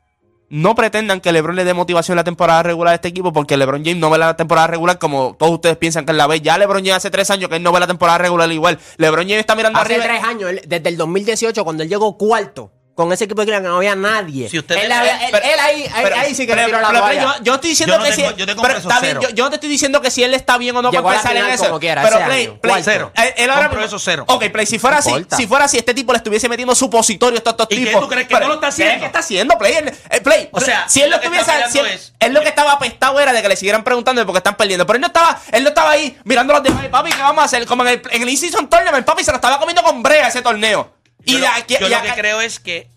No 0.54 0.76
pretendan 0.76 1.22
que 1.22 1.32
LeBron 1.32 1.56
le 1.56 1.64
dé 1.64 1.74
motivación 1.74 2.18
la 2.18 2.26
temporada 2.26 2.62
regular 2.62 2.92
a 2.92 2.96
este 2.96 3.08
equipo 3.08 3.32
porque 3.32 3.56
LeBron 3.56 3.86
James 3.86 4.00
no 4.02 4.10
ve 4.10 4.18
la 4.18 4.36
temporada 4.36 4.68
regular 4.68 5.00
como 5.00 5.34
todos 5.40 5.54
ustedes 5.54 5.78
piensan 5.78 6.04
que 6.06 6.12
él 6.12 6.18
la 6.18 6.28
ve. 6.28 6.42
Ya 6.42 6.58
LeBron 6.58 6.80
James 6.82 6.98
hace 6.98 7.10
tres 7.10 7.32
años 7.32 7.50
que 7.50 7.56
él 7.56 7.64
no 7.64 7.72
ve 7.72 7.80
la 7.80 7.88
temporada 7.88 8.18
regular 8.18 8.52
igual. 8.52 8.78
LeBron 8.98 9.24
James 9.24 9.40
está 9.40 9.56
mirando 9.56 9.80
Hace 9.80 9.94
arriba. 9.96 10.08
tres 10.10 10.24
años, 10.26 10.50
él- 10.50 10.62
desde 10.68 10.90
el 10.90 10.98
2018, 10.98 11.64
cuando 11.64 11.84
él 11.84 11.90
llegó 11.90 12.18
cuarto, 12.18 12.70
con 13.04 13.14
ese 13.14 13.24
equipo 13.26 13.42
de 13.42 13.46
Cleveland 13.48 13.68
no 13.68 13.78
había 13.78 13.96
nadie. 13.96 14.50
Si 14.50 14.60
usted- 14.60 14.76
él, 14.78 14.92
había- 14.92 15.26
él- 15.26 15.30
Pero- 15.32 15.46
él 15.46 15.60
ahí, 15.60 15.82
ahí, 15.94 16.04
pero- 16.04 16.16
ahí 16.16 16.36
sí 16.36 16.46
que 16.46 16.54
pero- 16.54 16.62
le 16.68 16.74
tiró 16.74 16.82
la 16.82 17.00
toalla. 17.00 17.22
yo, 17.22 17.44
yo 17.44 17.54
estoy 17.56 17.70
diciendo 17.72 17.94
Yo 17.96 18.00
no 18.00 18.06
que 18.06 18.12
tengo- 18.16 18.30
sí. 18.30 18.36
yo 18.38 18.46
tengo 18.46 18.62
pero 18.62 18.74
preso 18.76 18.90
está 18.90 19.02
bien, 19.02 19.18
cero. 19.20 19.28
yo, 19.30 19.36
yo 19.36 19.44
no 19.46 19.50
te 19.50 19.56
estoy 19.56 19.70
diciendo 19.70 20.02
que 20.02 20.12
si 20.12 20.24
él 20.24 20.34
está 20.34 20.58
bien 20.58 20.76
o 20.76 20.82
no 20.82 20.92
Llegó 20.92 21.04
para 21.04 21.22
pensar 21.22 21.36
en 21.38 21.50
eso. 21.50 21.66
como 21.66 21.80
quiera, 21.80 22.02
pero 22.04 22.26
Play, 22.26 22.46
año. 22.46 22.60
Play, 22.62 22.82
cero. 22.84 23.12
Él, 23.16 23.34
él 23.38 23.50
ahora 23.50 23.64
Compro 23.64 23.82
mismo- 23.82 23.98
eso 23.98 24.04
cero. 24.04 24.26
Ok, 24.28 24.46
Play, 24.52 24.66
si 24.66 24.80
fuera 24.80 24.98
así, 24.98 25.12
si 25.36 25.48
fuera 25.48 25.66
así, 25.66 25.78
este 25.78 25.94
tipo 25.94 26.12
le 26.14 26.18
estuviese 26.18 26.48
metiendo 26.50 26.76
supositorios 26.76 27.38
a 27.38 27.50
estos, 27.50 27.54
estos 27.54 27.68
¿Y 27.72 27.80
qué 27.82 27.86
tipos. 27.88 28.02
tú 28.02 28.08
crees 28.08 28.28
que 28.28 28.34
Pero, 28.36 28.46
no 28.48 28.50
lo 28.50 28.56
está 28.56 28.68
haciendo? 28.68 29.00
¿Qué 29.00 29.06
está 29.06 29.20
haciendo, 29.20 29.58
Play? 29.58 29.74
Él- 29.74 29.94
eh, 30.10 30.22
Play, 30.22 30.50
O 30.52 30.60
sea, 30.62 30.88
si 30.88 31.02
él 31.02 31.10
lo 31.10 31.16
estuviese 31.18 31.52
si 31.72 31.80
él, 32.20 32.34
lo 32.34 32.42
que 32.42 32.50
estaba 32.50 32.74
apestado 32.74 33.20
era 33.20 33.34
de 33.34 33.42
que 33.42 33.48
le 33.50 33.56
siguieran 33.56 33.84
preguntando 33.84 34.26
porque 34.26 34.38
están 34.38 34.56
perdiendo. 34.56 34.86
Pero 34.86 34.96
él 34.98 35.02
no 35.02 35.08
estaba, 35.08 35.40
él 35.52 35.64
no 35.64 35.70
estaba 35.70 35.92
ahí 35.92 36.18
mirando 36.24 36.54
los 36.54 36.64
demás. 36.64 36.86
Papi, 36.90 37.12
¿qué 37.12 37.22
vamos 37.22 37.42
a 37.42 37.46
hacer? 37.46 37.66
Como 37.66 37.84
en 37.84 37.90
el, 37.90 38.02
en 38.12 38.22
el 38.22 38.30
In-Season 38.30 38.70
Tournament, 38.70 39.06
papi, 39.06 39.24
se 39.24 39.32
lo 39.32 39.36
estaba 39.38 39.58
comiendo 39.60 39.82
con 39.84 40.02
brea 40.04 40.28
ese 40.28 40.42
torneo. 40.42 40.94
Y 41.26 41.34
Yo, 41.34 41.38
de 41.40 41.44
lo, 41.46 41.48
aquí- 41.54 41.76
yo 41.80 41.88
y 41.88 41.90
lo 41.90 41.98
acá- 41.98 42.14
que 42.16 42.22
creo 42.22 42.42
es 42.42 42.60
que 42.60 42.90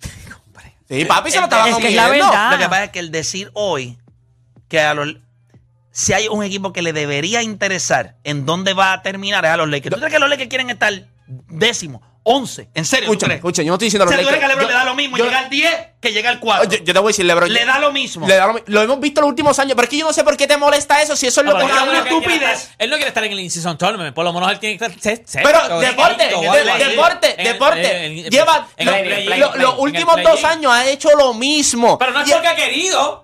Sí, 0.89 1.05
papi, 1.07 1.31
se 1.31 1.39
lo 1.39 1.45
Es 1.45 1.47
estaba 1.47 1.65
que 1.65 1.71
es 1.71 1.75
comiendo. 1.77 2.03
la 2.03 2.09
verdad. 2.09 2.51
Lo 2.53 2.59
que 2.59 2.65
pasa 2.69 2.85
es 2.85 2.91
que 2.91 2.99
el 2.99 3.11
decir 3.11 3.51
hoy 3.55 3.99
que 4.69 4.81
a 4.81 4.93
los 4.95 5.17
si 5.93 6.13
hay 6.13 6.27
un 6.29 6.43
equipo 6.43 6.73
que 6.73 6.83
le 6.83 6.93
debería 6.93 7.43
interesar 7.43 8.17
en 8.25 8.45
dónde 8.47 8.75
va 8.75 8.93
a 8.93 9.03
terminar 9.03 9.45
es 9.45 9.53
a 9.53 9.57
los 9.57 9.69
Lakers. 9.69 9.95
¿Tú 9.95 10.01
crees 10.01 10.13
que 10.13 10.19
los 10.19 10.29
Lakers 10.29 10.49
quieren 10.49 10.69
estar 10.71 10.93
décimo, 11.27 12.03
once? 12.25 12.69
¿En 12.75 12.85
serio? 12.85 13.07
¿tú 13.07 13.13
Escucha, 13.13 13.27
crees? 13.27 13.39
escucha, 13.39 13.63
yo 13.63 13.69
no 13.69 13.75
estoy 13.75 13.87
diciendo 13.87 14.09
sea, 14.09 14.17
los 14.17 14.25
¿tú 14.27 14.29
crees 14.29 14.41
que 14.41 14.45
a 14.45 14.49
Lakers. 14.49 14.69
LeBron 14.69 14.73
Yo- 14.73 14.79
le 14.79 14.85
da 14.85 14.85
lo 14.91 14.95
mismo 14.97 15.17
yo- 15.17 15.25
llegar 15.27 15.45
al 15.45 15.51
10 15.51 15.71
que 16.01 16.13
llega 16.13 16.31
al 16.31 16.41
4? 16.41 16.69
Yo, 16.71 16.79
yo 16.85 16.93
te 16.93 16.99
voy 16.99 17.09
a 17.09 17.13
decir, 17.13 17.25
LeBron. 17.27 17.53
Le 17.53 17.65
da 17.65 17.79
lo 17.79 17.93
mismo. 17.93 18.27
Le 18.27 18.35
da 18.37 18.47
lo, 18.49 18.63
lo 18.67 18.83
hemos 18.83 19.01
visto 19.01 19.21
los 19.21 19.29
últimos 19.31 19.59
años, 19.59 19.75
pero 19.77 19.85
es 19.85 19.91
que 19.91 19.99
yo 19.99 20.07
no 20.07 20.13
sé 20.13 20.25
por 20.25 20.37
qué 20.37 20.47
te 20.47 20.57
molesta 20.57 21.01
eso, 21.03 21.15
si 21.17 21.27
eso 21.27 21.41
es 21.43 21.47
lo 21.47 21.53
pero 21.53 21.67
que 21.67 21.73
porque 21.73 21.85
él 21.85 21.87
no 21.87 21.93
es 21.93 22.01
una 22.01 22.09
quiere- 22.09 22.27
estupidez. 22.39 22.71
Él 22.79 22.91
no 22.91 22.97
quiere 22.97 23.09
estar 23.09 23.25
en 23.25 23.33
el 23.33 23.41
In-Season 23.41 23.79
Tournament. 23.79 24.15
Por 24.15 24.25
lo 24.25 24.33
menos 24.33 24.51
él 24.51 24.59
tiene 24.59 24.79
que 24.79 24.85
estar. 24.87 25.01
se- 25.01 25.23
se- 25.27 25.43
Pero 25.43 25.81
deporte, 25.81 26.25
deporte, 26.29 27.37
deporte. 27.39 28.25
Lleva 28.31 28.69
los 29.57 29.79
últimos 29.79 30.23
dos 30.23 30.45
años 30.45 30.73
ha 30.73 30.87
hecho 30.87 31.11
lo 31.17 31.35
mismo. 31.35 31.99
Pero 31.99 32.13
no 32.13 32.21
es 32.23 32.31
porque 32.33 32.49
ha 32.49 32.57
querido. 32.57 33.24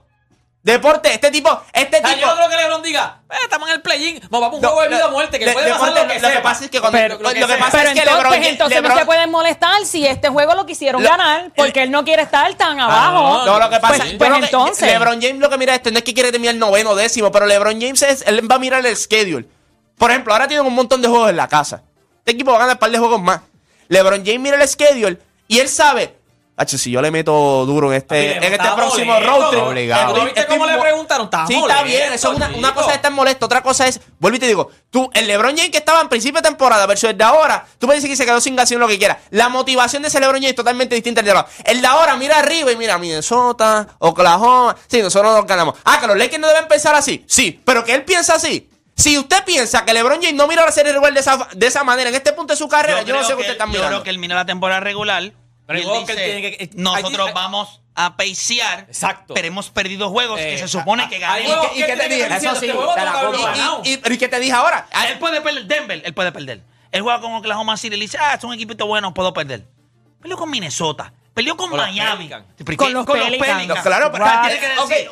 Deporte, 0.63 1.11
este 1.15 1.31
tipo, 1.31 1.49
este 1.73 1.97
O 1.97 2.01
sea, 2.01 2.09
tipo. 2.11 2.21
yo 2.21 2.27
no 2.27 2.37
creo 2.37 2.49
que 2.51 2.57
LeBron 2.57 2.83
diga, 2.83 3.21
"Eh, 3.31 3.35
estamos 3.45 3.67
en 3.71 3.77
el 3.77 3.81
play-in, 3.81 4.21
nos 4.31 4.31
vamos 4.43 4.53
a 4.53 4.57
un 4.57 4.61
juego 4.63 4.83
de 4.83 4.89
vida 4.89 5.07
o 5.07 5.11
muerte, 5.11 5.39
que 5.39 5.47
de- 5.47 5.53
puede 5.55 5.71
pasar 5.71 5.87
deporte, 5.87 6.03
lo 6.03 6.09
que 6.13 6.21
lo 6.21 6.29
que 6.29 6.33
sea. 6.35 6.43
pasa 6.43 6.65
es 6.65 6.71
que 6.71 6.81
cuando 6.81 6.99
Pero- 6.99 7.15
lo, 7.17 7.23
lo 7.23 7.29
que 7.31 7.41
lo 7.41 7.47
que 7.47 7.53
sea. 7.55 7.63
pasa 7.65 7.79
Pero 7.79 7.89
es 7.91 7.95
que 7.99 8.05
LeBron, 8.05 8.27
pues, 8.27 8.47
entonces 8.47 8.79
LeBron- 8.83 8.89
no 8.89 8.99
se 8.99 9.07
pueden 9.07 9.31
molestar 9.31 9.87
si 9.87 10.07
este 10.07 10.29
juego 10.29 10.55
lo 10.55 10.67
quisieron 10.67 11.03
Lo- 11.03 11.09
ganar 11.09 11.51
porque 11.57 11.83
él 11.83 11.91
no 11.91 12.05
quiere 12.05 12.23
estar 12.23 12.53
tan 12.57 12.79
abajo. 12.79 13.47
No, 13.47 13.59
lo 13.59 13.71
que 13.71 13.81
pasa 13.81 13.97
Pues- 14.05 14.15
pues 14.19 14.31
entonces. 14.35 14.87
LeBron 14.93 15.23
James 15.23 15.39
lo 15.39 15.49
que 15.49 15.57
mira 15.57 15.75
esto 15.75 15.91
no 15.91 15.97
es 15.97 16.05
que 16.05 16.13
quiere 16.13 16.31
terminar 16.31 16.55
noveno 16.57 16.95
décimo, 16.95 17.33
pero 17.33 17.47
LeBron 17.47 17.81
James 17.81 18.03
es, 18.03 18.23
él 18.27 18.51
va 18.51 18.57
a 18.57 18.59
mirar 18.59 18.85
el 18.85 18.95
schedule. 18.99 19.47
Por 19.97 20.11
ejemplo, 20.11 20.35
ahora 20.35 20.47
tienen 20.47 20.67
un 20.67 20.75
montón 20.75 21.01
de 21.01 21.09
juegos 21.09 21.31
en 21.31 21.37
la 21.37 21.49
casa. 21.49 21.83
Este 22.19 22.33
equipo 22.33 22.51
va 22.51 22.59
a 22.59 22.61
ganar 22.61 22.77
un 22.77 22.81
par 22.81 22.91
de 22.91 22.99
juegos 22.99 23.23
más. 23.23 23.41
LeBron 23.89 24.23
James 24.27 24.41
mira 24.41 24.63
el 24.63 24.69
schedule 24.69 25.19
y 25.49 25.59
él 25.59 25.71
sabe, 25.71 26.17
Hacho, 26.61 26.77
si 26.77 26.91
yo 26.91 27.01
le 27.01 27.11
meto 27.11 27.65
duro 27.65 27.91
en 27.91 27.97
este, 27.97 28.37
en 28.37 28.43
este 28.43 28.57
está 28.57 28.77
próximo 28.77 29.19
road 29.19 29.49
trip. 29.51 29.63
Obligado. 29.63 30.13
¿Tú 30.15 30.25
viste 30.27 30.47
cómo 30.47 30.67
le 30.67 30.77
preguntaron? 30.77 31.25
Estaba 31.25 31.47
Sí, 31.47 31.55
está 31.55 31.67
molesto, 31.79 31.85
bien. 31.87 32.13
Eso 32.13 32.31
es 32.33 32.37
una, 32.37 32.51
una 32.55 32.75
cosa 32.75 32.91
es 32.91 32.97
estar 32.97 33.11
molesto, 33.13 33.47
otra 33.47 33.63
cosa 33.63 33.87
es, 33.87 33.99
vuelvo 34.19 34.37
y 34.37 34.41
te 34.41 34.47
digo, 34.47 34.71
tú, 34.91 35.09
el 35.15 35.27
LeBron 35.27 35.57
James 35.57 35.71
que 35.71 35.79
estaba 35.79 36.03
en 36.03 36.11
principio 36.11 36.43
de 36.43 36.49
temporada 36.49 36.85
versus 36.85 37.09
el 37.09 37.17
de 37.17 37.25
ahora, 37.25 37.65
tú 37.79 37.87
puedes 37.87 38.03
decir 38.03 38.13
que 38.13 38.17
se 38.23 38.27
quedó 38.27 38.43
sin 38.43 38.57
gasolina 38.57 38.85
lo 38.85 38.89
que 38.89 38.99
quiera. 38.99 39.19
La 39.31 39.49
motivación 39.49 40.03
de 40.03 40.09
ese 40.09 40.21
LeBron 40.21 40.37
James 40.37 40.51
es 40.51 40.57
totalmente 40.57 40.95
distinta 40.95 41.21
al 41.21 41.25
de 41.25 41.31
ahora. 41.31 41.47
El 41.65 41.81
de 41.81 41.87
ahora 41.87 42.17
mira 42.17 42.39
arriba 42.39 42.71
y 42.71 42.77
mira 42.77 42.99
Minnesota, 42.99 43.89
Oklahoma. 43.99 44.77
Sí, 44.87 45.01
nosotros 45.01 45.35
nos 45.35 45.47
ganamos. 45.47 45.77
Ah, 45.85 45.99
que 45.99 46.07
los 46.07 46.17
Lakers 46.19 46.41
no 46.41 46.49
deben 46.49 46.69
pensar 46.69 46.95
así. 46.95 47.25
Sí, 47.27 47.59
pero 47.65 47.85
que 47.85 47.95
él 47.95 48.05
piensa 48.05 48.35
así. 48.35 48.69
Si 48.97 49.17
usted 49.17 49.45
piensa 49.45 49.83
que 49.87 49.95
LeBron 49.95 50.17
James 50.21 50.35
no 50.35 50.47
mira 50.47 50.63
la 50.63 50.73
serie 50.73 50.93
regular 50.93 51.15
de 51.15 51.21
esa, 51.21 51.49
de 51.55 51.67
esa 51.67 51.85
manera 51.85 52.11
en 52.11 52.17
este 52.17 52.35
punto 52.35 52.53
de 52.53 52.59
su 52.59 52.69
carrera, 52.69 53.01
yo, 53.01 53.15
no 53.15 53.23
sé 53.25 53.29
qué 53.31 53.37
que 53.37 53.41
usted 53.41 53.53
está 53.53 53.65
él- 53.65 53.71
Yo 53.71 53.79
mirando. 53.79 53.89
creo 53.97 54.03
que 54.03 54.11
él 54.11 54.19
mira 54.19 54.35
la 54.35 54.45
temporada 54.45 54.81
regular. 54.81 55.33
Pero 55.71 55.79
y 55.79 55.83
el 55.83 55.89
él 55.89 55.91
juego 55.91 56.07
que 56.07 56.13
él 56.13 56.19
dice, 56.19 56.41
tiene 56.41 56.57
que- 56.57 56.71
nosotros 56.75 57.29
hay- 57.29 57.33
vamos 57.35 57.81
a 57.95 58.17
peiciar. 58.17 58.81
Exacto. 58.89 59.35
Pero 59.35 59.47
hemos 59.49 59.71
perdido 59.71 60.11
juegos 60.11 60.39
que 60.39 60.55
Eh, 60.55 60.59
se 60.59 60.69
supone 60.69 61.05
a- 61.05 61.09
que 61.09 61.19
ganen. 61.19 61.47
juegos 61.47 61.67
¿Y 61.67 61.75
qué- 61.75 61.81
y 61.81 61.87
qué 61.87 61.97
te 61.97 62.09
dije? 62.09 62.27
Eso 62.27 62.55
sí. 62.57 62.67
Y, 63.85 64.19
que 64.19 64.29
te 64.29 64.41
dije 64.41 64.53
ahora, 64.53 64.87
Ah, 64.93 65.07
Él 65.09 65.19
puede 65.19 65.41
perder. 65.41 65.67
Denver, 65.67 66.03
él 66.05 66.15
puede 66.15 66.33
perder. 66.33 66.63
Él 66.91 67.03
juega 67.03 67.21
con 67.21 67.33
Oklahoma 67.35 67.77
City 67.77 67.95
y 67.95 67.99
le 67.99 68.05
dice, 68.07 68.19
ah, 68.21 68.35
es 68.35 68.43
un 68.43 68.53
equipito 68.53 68.87
bueno, 68.87 69.15
puedo 69.15 69.33
perder. 69.33 69.65
Perdió 70.21 70.37
con 70.37 70.51
Minnesota. 70.51 71.13
Perdió 71.33 71.57
con, 71.57 71.71
Con 71.71 71.79
los 71.79 71.87
Miami. 71.87 72.17
Pelicans. 72.29 72.45
¿Por 72.65 72.77
Con 72.77 72.87
qué? 72.89 72.93
los 72.93 73.07
Pelicans. 73.07 73.67
No, 73.69 73.75
claro, 73.83 74.11
pero 74.13 74.25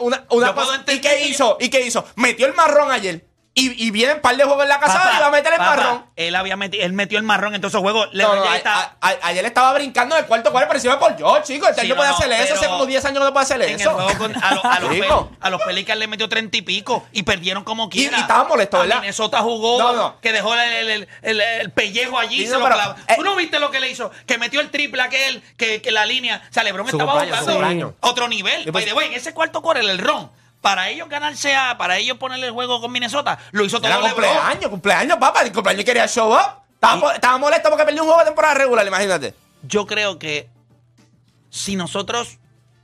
una, 0.01 0.25
una 0.31 0.55
¿Y 0.93 1.01
qué 1.01 1.27
hizo? 1.29 1.57
¿Y 1.61 1.69
qué 1.69 1.87
hizo? 1.87 2.05
Metió 2.17 2.47
el 2.47 2.55
marrón 2.55 2.91
ayer. 2.91 3.28
Y, 3.59 3.87
y 3.87 3.91
viene 3.91 4.15
un 4.15 4.21
par 4.21 4.37
de 4.37 4.45
juegos 4.45 4.63
en 4.63 4.69
la 4.69 4.79
casa 4.81 4.95
Papá, 4.99 5.13
y 5.17 5.21
va 5.21 5.27
a 5.27 5.31
meter 5.31 5.53
el 5.53 5.59
papá, 5.59 5.77
marrón. 5.77 6.07
Él, 6.17 6.35
había 6.37 6.57
meti- 6.57 6.79
él 6.81 6.93
metió 6.93 7.19
el 7.19 7.25
marrón 7.25 7.55
en 7.55 7.61
todos 7.61 7.73
esos 7.73 7.83
juegos. 7.83 8.07
No, 8.09 8.13
LeBron 8.15 8.37
no, 8.39 8.45
James 8.45 8.55
a- 8.55 8.59
está- 8.59 8.97
a- 9.01 9.09
a- 9.09 9.27
ayer 9.29 9.45
estaba 9.45 9.73
brincando 9.75 10.15
en 10.17 10.23
el 10.23 10.27
cuarto 10.29 10.51
cuarto 10.53 10.69
por 10.69 10.77
encima 10.77 10.99
Paul 11.01 11.15
George, 11.19 11.43
chico. 11.55 11.67
Este 11.69 11.83
Sí, 11.83 11.89
no 11.89 11.97
puede 11.97 12.09
no, 12.11 12.17
hacer 12.17 12.33
eso. 12.33 12.43
Hace 12.55 12.61
pero 12.61 12.71
como 12.73 12.87
10 12.87 13.05
años 13.05 13.23
no 13.25 13.33
puede 13.33 13.45
hacer 13.45 13.63
en 13.63 13.69
el 13.71 13.81
eso. 13.81 13.91
juego 13.93 14.19
con- 14.19 14.37
a, 14.45 14.55
los- 14.55 14.65
a 14.65 14.81
los 14.81 14.93
Chico. 14.93 15.31
Pel- 15.33 15.37
a 15.41 15.51
los 15.51 15.63
Pelicans 15.63 15.99
le 15.99 16.07
metió 16.07 16.29
30 16.29 16.57
y 16.57 16.63
pico 16.63 17.07
y 17.13 17.23
perdieron 17.25 17.65
como 17.65 17.87
Y- 17.87 17.91
quiera. 17.91 18.19
y 18.19 18.21
estaban 18.21 18.47
molestos, 18.49 18.79
A 18.79 18.83
¿verdad? 18.85 19.01
Minnesota 19.01 19.41
jugó, 19.41 19.79
No, 19.79 19.93
no. 19.93 20.21
que 20.21 20.33
dejó 20.33 20.55
el, 20.55 20.61
el- 20.61 20.91
el- 20.91 21.09
el- 21.23 21.41
el 21.41 21.71
pellejo 21.73 22.19
allí 22.19 22.37
y 22.37 22.41
Sí, 22.41 22.47
se 22.47 22.53
no, 22.53 22.59
lo 22.61 22.65
pero, 22.67 22.77
clavó. 22.77 22.95
eh, 23.09 23.15
¿Tú 23.17 23.23
no 23.25 23.35
viste 23.37 23.59
lo 23.59 23.71
que 23.71 23.81
le 23.81 23.91
hizo? 23.91 24.11
Que 24.27 24.39
metió 24.39 24.61
el 24.61 24.71
triple 24.71 25.03
aquel, 25.03 25.43
que, 25.57 25.83
que 25.83 25.91
la 25.91 26.07
línea... 26.07 26.43
O 26.49 26.53
sea, 26.53 26.63
LeBron 26.63 26.87
Su 26.89 26.97
estaba 26.97 27.13
cumpleaños, 27.13 27.41
jugando 27.41 27.61
cumpleaños. 27.61 27.93
otro 28.01 28.29
nivel. 28.29 28.63
pues- 28.65 28.73
By 28.73 28.85
the 28.85 28.93
way, 28.93 29.09
en 29.09 29.15
ese 29.15 29.35
cuarto 29.35 29.63
core, 29.63 29.81
el 29.81 29.99
ron, 29.99 30.31
para 30.61 30.89
ellos 30.89 31.09
ganarse 31.09 31.55
a... 31.55 31.77
Para 31.79 31.99
ellos 31.99 32.19
ponerle 32.19 32.47
el 32.49 32.53
juego 32.53 32.81
con 32.81 32.91
Minnesota, 32.93 33.39
lo 33.53 33.65
hizo 33.65 33.79
todo 33.79 33.89
Era 33.89 33.97
LeBron. 34.01 34.13
cumpleaños, 34.15 34.71
cumpleaños, 34.71 35.17
papá. 35.19 35.43
El 35.43 35.53
cumpleaños 35.53 35.85
quería 35.85 36.07
show 36.09 36.33
up. 36.33 36.63
Estaba, 36.75 37.01
po- 37.01 37.11
estaba 37.11 37.39
molesto 37.39 37.69
porque 37.71 37.85
perdió 37.85 38.03
un 38.03 38.09
juego 38.09 38.21
de 38.21 38.27
temporada 38.27 38.55
regular, 38.55 38.87
imagínate. 38.87 39.35
yo 39.63 39.87
creo 39.87 40.19
que 40.19 40.49
si 41.51 41.77
nosotros 41.77 42.39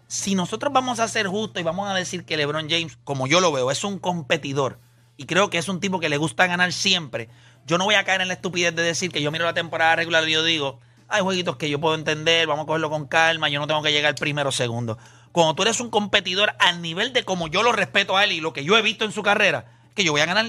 si 0.06 0.34
nosotros 0.34 0.72
vamos 0.72 1.00
a 1.00 1.08
ser 1.08 1.26
justos 1.26 1.60
y 1.60 1.64
vamos 1.64 1.88
a 1.90 1.94
decir 1.94 2.24
que 2.24 2.36
LeBron 2.36 2.68
James, 2.70 2.98
como 3.04 3.26
yo 3.26 3.40
lo 3.40 3.50
veo, 3.52 3.70
es 3.70 3.82
un 3.84 3.98
competidor 3.98 4.78
y 5.16 5.26
creo 5.26 5.50
que 5.50 5.58
es 5.58 5.68
un 5.68 5.80
tipo 5.80 5.98
que 5.98 6.08
le 6.08 6.18
gusta 6.18 6.46
ganar 6.46 6.72
siempre, 6.72 7.28
yo 7.66 7.78
no 7.78 7.84
voy 7.84 7.94
a 7.96 8.04
caer 8.04 8.20
en 8.20 8.28
la 8.28 8.34
estupidez 8.34 8.74
de 8.76 8.82
decir 8.82 9.10
que 9.10 9.22
yo 9.22 9.30
miro 9.32 9.44
la 9.44 9.54
temporada 9.54 9.96
regular 9.96 10.28
y 10.28 10.32
yo 10.32 10.44
digo, 10.44 10.78
hay 11.08 11.22
jueguitos 11.22 11.56
que 11.56 11.68
yo 11.70 11.80
puedo 11.80 11.94
entender, 11.94 12.46
vamos 12.46 12.64
a 12.64 12.66
cogerlo 12.66 12.90
con 12.90 13.06
calma, 13.06 13.48
yo 13.48 13.60
no 13.60 13.66
tengo 13.66 13.82
que 13.82 13.92
llegar 13.92 14.14
primero 14.14 14.48
o 14.48 14.52
segundo. 14.52 14.98
Cuando 15.32 15.54
tú 15.54 15.62
eres 15.62 15.80
un 15.80 15.90
competidor 15.90 16.54
al 16.60 16.80
nivel 16.82 17.12
de 17.12 17.24
como 17.24 17.48
yo 17.48 17.62
lo 17.62 17.72
respeto 17.72 18.16
a 18.16 18.24
él 18.24 18.32
y 18.32 18.40
lo 18.40 18.52
que 18.52 18.64
yo 18.64 18.76
he 18.78 18.82
visto 18.82 19.04
en 19.04 19.12
su 19.12 19.22
carrera, 19.22 19.66
que 19.94 20.04
yo 20.04 20.12
voy 20.12 20.20
a 20.20 20.26
ganar, 20.26 20.46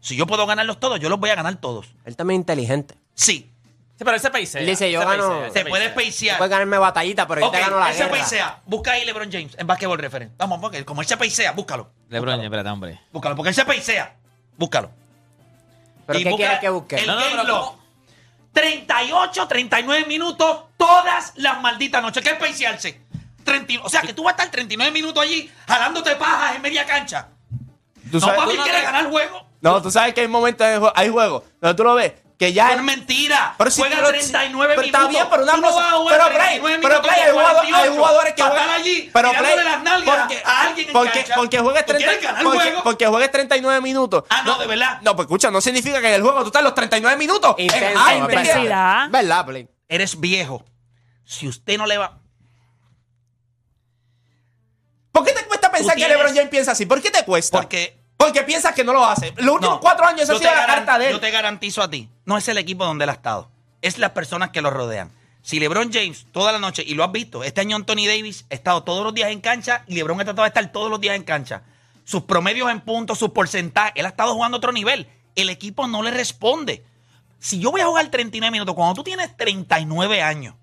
si 0.00 0.16
yo 0.16 0.26
puedo 0.26 0.46
ganarlos 0.46 0.78
todos, 0.80 1.00
yo 1.00 1.08
los 1.08 1.18
voy 1.18 1.30
a 1.30 1.34
ganar 1.34 1.56
todos. 1.56 1.86
Él 2.04 2.16
también 2.16 2.40
es 2.40 2.42
inteligente. 2.42 2.94
Sí, 3.14 3.46
Sí, 3.98 4.04
pero 4.04 4.16
ese 4.16 4.30
país 4.30 4.54
Él 4.54 4.64
dice, 4.64 4.90
yo 4.90 5.00
gano- 5.00 5.52
se 5.52 5.62
puede 5.66 5.90
pacear. 5.90 6.38
Puede 6.38 6.48
ganarme 6.48 6.78
batallita, 6.78 7.26
pero 7.28 7.42
yo 7.42 7.48
Ok, 7.48 7.52
te 7.52 7.60
gano 7.60 7.78
la 7.78 7.88
él 7.90 7.94
se 7.94 8.04
guerra. 8.04 8.12
peisea. 8.16 8.60
Busca 8.64 8.92
ahí 8.92 9.04
LeBron 9.04 9.30
James 9.30 9.54
en 9.58 9.66
Basketball 9.66 9.98
Reference. 9.98 10.34
Vamos, 10.38 10.58
porque 10.58 10.86
como 10.86 11.02
él 11.02 11.06
se 11.06 11.18
peisea, 11.18 11.52
búscalo. 11.52 11.90
LeBron, 12.08 12.40
espérate, 12.42 12.70
hombre. 12.70 12.98
Búscalo, 13.12 13.36
porque 13.36 13.50
él 13.50 13.54
se 13.54 13.66
peisea. 13.66 14.16
Búscalo. 14.56 14.90
¿Pero 16.06 16.18
Y 16.18 16.22
qué 16.24 16.30
busca 16.30 16.42
quieres 16.44 16.60
que 16.60 16.68
busque? 16.70 16.96
El 16.96 17.06
No, 17.08 17.14
no, 17.14 17.20
game 17.20 17.36
pero. 17.42 17.78
38, 18.52 19.46
39 19.48 20.06
minutos 20.06 20.64
todas 20.76 21.32
las 21.36 21.60
malditas 21.60 22.02
noches. 22.02 22.22
¿Qué 22.22 22.30
es 22.30 22.36
peisearse? 22.38 23.00
30 23.44 23.82
o 23.84 23.88
sea, 23.88 24.02
que 24.02 24.12
tú 24.12 24.24
vas 24.24 24.32
a 24.32 24.36
estar 24.36 24.50
39 24.50 24.92
minutos 24.92 25.22
allí 25.22 25.50
jalándote 25.66 26.14
pajas 26.16 26.56
en 26.56 26.62
media 26.62 26.84
cancha. 26.86 27.28
¿Tú 28.10 28.18
no, 28.18 28.26
papi, 28.26 28.50
tú 28.50 28.56
no 28.56 28.62
quiere 28.64 28.78
te- 28.78 28.84
ganar 28.84 29.04
el 29.04 29.10
juego. 29.10 29.46
No, 29.60 29.80
tú 29.82 29.90
sabes 29.90 30.14
que 30.14 30.22
hay 30.22 30.28
momentos, 30.28 30.66
hay 30.94 31.08
juegos 31.10 31.44
donde 31.60 31.74
tú 31.76 31.84
lo 31.84 31.94
ves, 31.94 32.12
que 32.40 32.54
ya... 32.54 32.72
Es 32.72 32.82
mentira. 32.82 33.54
Pero 33.58 33.70
si 33.70 33.82
Juega 33.82 33.96
pero- 33.96 34.08
39 34.08 34.74
pero 34.74 34.80
minutos. 34.82 34.86
Está 34.86 35.08
bien, 35.08 35.26
pero 35.30 35.42
una 35.42 35.52
Tú 35.56 35.60
no 35.60 35.68
cosa- 35.68 35.90
pero 36.08 36.24
Play, 36.24 36.58
39 36.58 36.60
pero 36.62 36.78
minutos 36.78 37.00
Play, 37.06 37.16
de 37.20 37.22
hay 37.22 37.30
jugadores, 37.32 37.62
hay 37.62 37.70
48 37.70 37.94
jugadores 38.00 38.32
que 38.34 38.42
juegan 38.42 38.70
allí 38.70 39.10
pero 39.12 39.32
Play, 39.32 39.56
las 39.62 39.82
nalgas 39.82 40.18
porque, 40.20 40.42
a 40.42 40.62
alguien 40.62 40.86
en 40.86 40.92
porque, 40.94 41.18
cancha. 41.20 41.34
porque 41.36 41.58
juegues 41.58 41.84
¿Tú 41.84 41.92
30 41.92 42.06
quieres 42.08 42.22
ganar 42.24 42.40
el 42.40 42.46
porque, 42.48 42.60
juego? 42.62 42.82
porque 42.82 43.06
juegues 43.08 43.30
39 43.30 43.80
minutos. 43.82 44.24
Ah, 44.30 44.42
no, 44.46 44.58
de 44.58 44.66
verdad. 44.66 44.98
No, 45.02 45.14
pues 45.14 45.26
escucha, 45.26 45.50
no 45.50 45.60
significa 45.60 46.00
que 46.00 46.08
en 46.08 46.14
el 46.14 46.22
juego 46.22 46.40
tú 46.40 46.46
estás 46.46 46.62
los 46.62 46.74
39 46.74 47.18
minutos. 47.18 47.54
Intensidad. 47.58 49.10
¿Verdad, 49.10 49.44
Play? 49.44 49.68
Eres 49.86 50.18
viejo. 50.18 50.64
Si 51.26 51.46
usted 51.46 51.76
no 51.76 51.84
le 51.84 51.98
va. 51.98 52.20
¿Por 55.12 55.24
qué 55.24 55.32
te 55.32 55.44
cuesta 55.44 55.70
pensar 55.70 55.94
que 55.96 56.08
LeBron 56.08 56.34
James 56.34 56.48
piensa 56.48 56.72
así? 56.72 56.86
¿Por 56.86 57.02
qué 57.02 57.10
te 57.10 57.22
cuesta? 57.24 57.58
Porque. 57.58 58.00
Porque 58.16 58.42
piensas 58.42 58.74
que 58.74 58.84
no 58.84 58.92
lo 58.92 59.02
hace. 59.02 59.32
Los 59.38 59.54
últimos 59.54 59.76
No, 59.76 59.80
cuatro 59.80 60.04
años 60.06 60.20
esa 60.22 60.32
yo 60.34 60.36
ha 60.36 60.40
sido 60.42 60.54
la 60.54 60.66
carta 60.66 60.98
de 60.98 61.06
él. 61.06 61.12
Yo 61.12 61.20
te 61.20 61.30
garantizo 61.30 61.82
a 61.82 61.88
ti. 61.90 62.06
No 62.30 62.38
es 62.38 62.46
el 62.46 62.58
equipo 62.58 62.84
donde 62.84 63.02
él 63.02 63.10
ha 63.10 63.14
estado. 63.14 63.50
Es 63.82 63.98
las 63.98 64.12
personas 64.12 64.50
que 64.50 64.62
lo 64.62 64.70
rodean. 64.70 65.10
Si 65.42 65.58
LeBron 65.58 65.92
James 65.92 66.28
toda 66.30 66.52
la 66.52 66.60
noche, 66.60 66.84
y 66.86 66.94
lo 66.94 67.02
has 67.02 67.10
visto, 67.10 67.42
este 67.42 67.60
año 67.60 67.74
Anthony 67.74 68.06
Davis 68.06 68.46
ha 68.48 68.54
estado 68.54 68.84
todos 68.84 69.02
los 69.02 69.12
días 69.12 69.32
en 69.32 69.40
cancha 69.40 69.82
y 69.88 69.96
LeBron 69.96 70.20
ha 70.20 70.24
tratado 70.24 70.44
de 70.44 70.48
estar 70.50 70.70
todos 70.70 70.88
los 70.88 71.00
días 71.00 71.16
en 71.16 71.24
cancha. 71.24 71.64
Sus 72.04 72.22
promedios 72.22 72.70
en 72.70 72.82
puntos, 72.82 73.18
sus 73.18 73.30
porcentajes, 73.30 73.94
él 73.96 74.06
ha 74.06 74.10
estado 74.10 74.32
jugando 74.34 74.58
otro 74.58 74.70
nivel. 74.70 75.08
El 75.34 75.50
equipo 75.50 75.88
no 75.88 76.04
le 76.04 76.12
responde. 76.12 76.84
Si 77.40 77.58
yo 77.58 77.72
voy 77.72 77.80
a 77.80 77.86
jugar 77.86 78.08
39 78.12 78.52
minutos, 78.52 78.76
cuando 78.76 78.94
tú 78.94 79.02
tienes 79.02 79.36
39 79.36 80.22
años, 80.22 80.54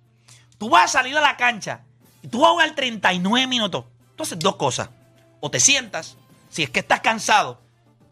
tú 0.57 0.69
vas 0.69 0.85
a 0.85 0.99
salir 0.99 1.17
a 1.17 1.21
la 1.21 1.35
cancha 1.35 1.81
y 2.23 2.29
tú 2.29 2.39
vas 2.39 2.47
a 2.47 2.53
jugar 2.53 2.75
39 2.75 3.45
minutos. 3.45 3.83
Entonces, 4.11 4.39
dos 4.39 4.55
cosas. 4.55 4.89
O 5.41 5.51
te 5.51 5.59
sientas, 5.59 6.15
si 6.49 6.63
es 6.63 6.69
que 6.69 6.79
estás 6.79 7.01
cansado, 7.01 7.59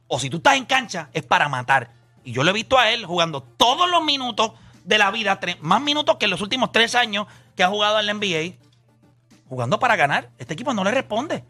o 0.09 0.19
si 0.19 0.29
tú 0.29 0.37
estás 0.37 0.57
en 0.57 0.65
cancha, 0.65 1.07
es 1.13 1.23
para 1.23 1.47
matar. 1.47 1.94
Y 2.25 2.33
yo 2.33 2.43
lo 2.43 2.49
he 2.49 2.53
visto 2.53 2.77
a 2.77 2.89
él 2.89 3.05
jugando 3.05 3.41
todos 3.41 3.89
los 3.89 4.03
minutos 4.03 4.51
de 4.83 4.97
la 4.97 5.11
vida, 5.11 5.39
más 5.61 5.81
minutos 5.81 6.17
que 6.17 6.25
en 6.25 6.31
los 6.31 6.41
últimos 6.41 6.71
tres 6.71 6.93
años 6.95 7.27
que 7.55 7.63
ha 7.63 7.67
jugado 7.69 7.99
en 7.99 8.05
la 8.07 8.13
NBA, 8.13 8.55
jugando 9.47 9.79
para 9.79 9.95
ganar. 9.95 10.29
Este 10.37 10.53
equipo 10.53 10.73
no 10.73 10.83
le 10.83 10.91
responde. 10.91 11.43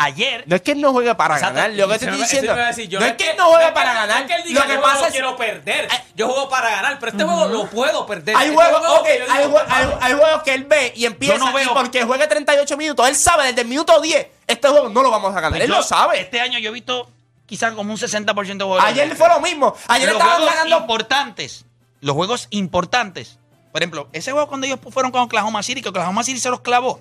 Ayer, 0.00 0.44
No 0.46 0.54
es 0.54 0.62
que 0.62 0.70
él 0.72 0.80
no 0.80 0.92
juegue 0.92 1.12
para 1.16 1.34
Exacto. 1.34 1.56
ganar. 1.56 1.70
Lo 1.72 1.88
que 1.88 1.98
te 1.98 2.04
estoy 2.04 2.20
diciendo. 2.20 2.54
decir 2.54 2.88
no 3.00 3.04
es 3.04 3.14
que 3.14 3.30
él 3.30 3.36
no 3.36 3.46
juegue 3.46 3.72
para 3.72 3.94
no 3.94 4.00
ganar. 4.00 4.20
es 4.22 4.26
que 4.28 4.34
él 4.36 4.42
diga, 4.44 4.60
Lo 4.60 4.66
que 4.68 4.74
yo 4.74 4.80
pasa 4.80 4.92
juego 4.94 5.06
es 5.06 5.12
quiero 5.12 5.36
perder. 5.36 5.88
Yo 6.14 6.26
juego 6.28 6.48
para 6.48 6.70
ganar, 6.70 6.98
pero 7.00 7.10
este 7.12 7.24
juego 7.24 7.46
lo 7.48 7.66
puedo 7.68 8.06
perder. 8.06 8.36
Hay 8.36 8.44
Este 8.44 8.54
juegos, 8.56 8.78
juego 8.78 8.94
ok, 9.00 9.06
que 9.06 9.18
yo 9.18 9.24
digo, 9.46 9.58
hay, 9.68 9.84
hay- 9.84 9.96
hay 10.00 10.12
juegos 10.12 10.42
que 10.44 10.54
él 10.54 10.64
ve 10.64 10.92
y 10.94 11.04
empieza 11.06 11.36
Yo 11.38 11.44
no 11.46 11.52
veo- 11.52 11.64
y 11.72 11.74
porque 11.74 12.04
juegue 12.04 12.28
38 12.28 12.76
minutos, 12.76 13.08
él 13.08 13.16
sabe 13.16 13.46
desde 13.48 13.62
el 13.62 13.66
minuto 13.66 14.00
10, 14.00 14.28
este 14.46 14.68
juego 14.68 14.88
no 14.88 15.02
lo 15.02 15.10
vamos 15.10 15.34
a 15.36 15.40
ganar. 15.40 15.60
él 15.60 15.68
yo- 15.68 15.74
lo 15.76 15.82
sabe. 15.82 16.20
Este 16.20 16.40
año 16.40 16.60
yo 16.60 16.68
he 16.70 16.72
visto 16.72 17.10
quizás 17.48 17.72
como 17.72 17.92
un 17.92 17.98
60% 17.98 18.34
de 18.58 18.64
juegos. 18.64 18.84
de 18.84 18.90
Ayer 18.90 19.16
fue 19.16 19.28
lo 19.28 19.40
mismo. 19.40 19.74
Ayer 19.88 20.06
los 20.08 20.18
estaban 20.18 20.36
juegos 20.36 20.54
ganando. 20.54 20.78
importantes. 20.78 21.64
Los 22.00 22.14
juegos 22.14 22.46
importantes. 22.50 23.38
Por 23.72 23.82
ejemplo, 23.82 24.08
ese 24.12 24.30
juego 24.32 24.46
cuando 24.46 24.66
ellos 24.66 24.78
fueron 24.90 25.10
con 25.10 25.22
Oklahoma 25.22 25.62
City, 25.62 25.82
que 25.82 25.88
Oklahoma 25.88 26.22
City 26.22 26.38
se 26.38 26.50
los 26.50 26.60
clavó. 26.60 27.00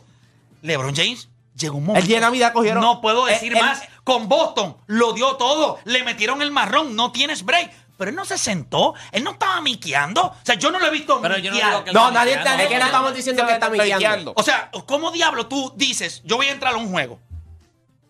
LeBron 0.64 0.96
James 0.96 1.30
llegó 1.56 1.78
un 1.78 1.86
momento. 1.86 2.02
El 2.02 2.08
día 2.08 2.18
de 2.18 2.22
Navidad 2.22 2.54
cogieron- 2.54 2.82
No 2.82 3.00
puedo 3.02 3.26
decir 3.26 3.54
el- 3.56 3.62
más. 3.64 3.84
Con 4.04 4.28
Boston 4.28 4.78
lo 4.88 5.14
dio 5.14 5.36
todo. 5.36 5.80
Le 5.84 6.04
metieron 6.04 6.42
el 6.42 6.50
marrón. 6.52 6.96
No 6.96 7.12
tienes 7.12 7.44
break. 7.44 7.72
Pero 7.98 8.10
él 8.10 8.16
no 8.16 8.26
se 8.26 8.38
sentó. 8.38 8.94
Él 9.12 9.24
no 9.24 9.32
estaba 9.32 9.60
miqueando. 9.62 10.24
O 10.26 10.36
sea, 10.44 10.56
yo 10.56 10.70
no 10.72 10.78
lo 10.80 10.86
he 10.86 10.92
visto 10.92 11.20
Pero 11.20 11.38
yo 11.40 11.50
no 11.52 11.58
digo 11.58 11.84
que 11.84 11.92
No, 11.92 12.12
nadie 12.12 12.34
está- 12.36 12.62
Es 12.62 12.70
que 12.70 12.78
no 12.78 12.86
estamos 12.86 13.16
diciendo 13.16 13.46
que 13.46 13.54
está 13.54 13.70
miqueando. 13.70 14.34
O 14.36 14.44
sea, 14.44 14.70
¿cómo 14.86 15.12
diablo 15.12 15.48
tú 15.48 15.74
dices, 15.76 16.22
yo 16.24 16.38
voy 16.38 16.48
a 16.48 16.52
entrar 16.52 16.74
a 16.74 16.78
un 16.78 16.92
juego? 16.92 17.20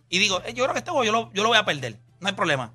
Y 0.10 0.20
digo, 0.20 0.42
eh, 0.46 0.54
yo 0.54 0.64
creo 0.64 0.74
que 0.74 0.80
este 0.80 0.92
juego 0.92 1.04
yo 1.06 1.12
lo, 1.12 1.32
yo 1.34 1.44
lo 1.44 1.50
voy 1.50 1.58
a 1.58 1.66
perder. 1.66 1.98
No 2.20 2.28
hay 2.28 2.34
problema. 2.34 2.74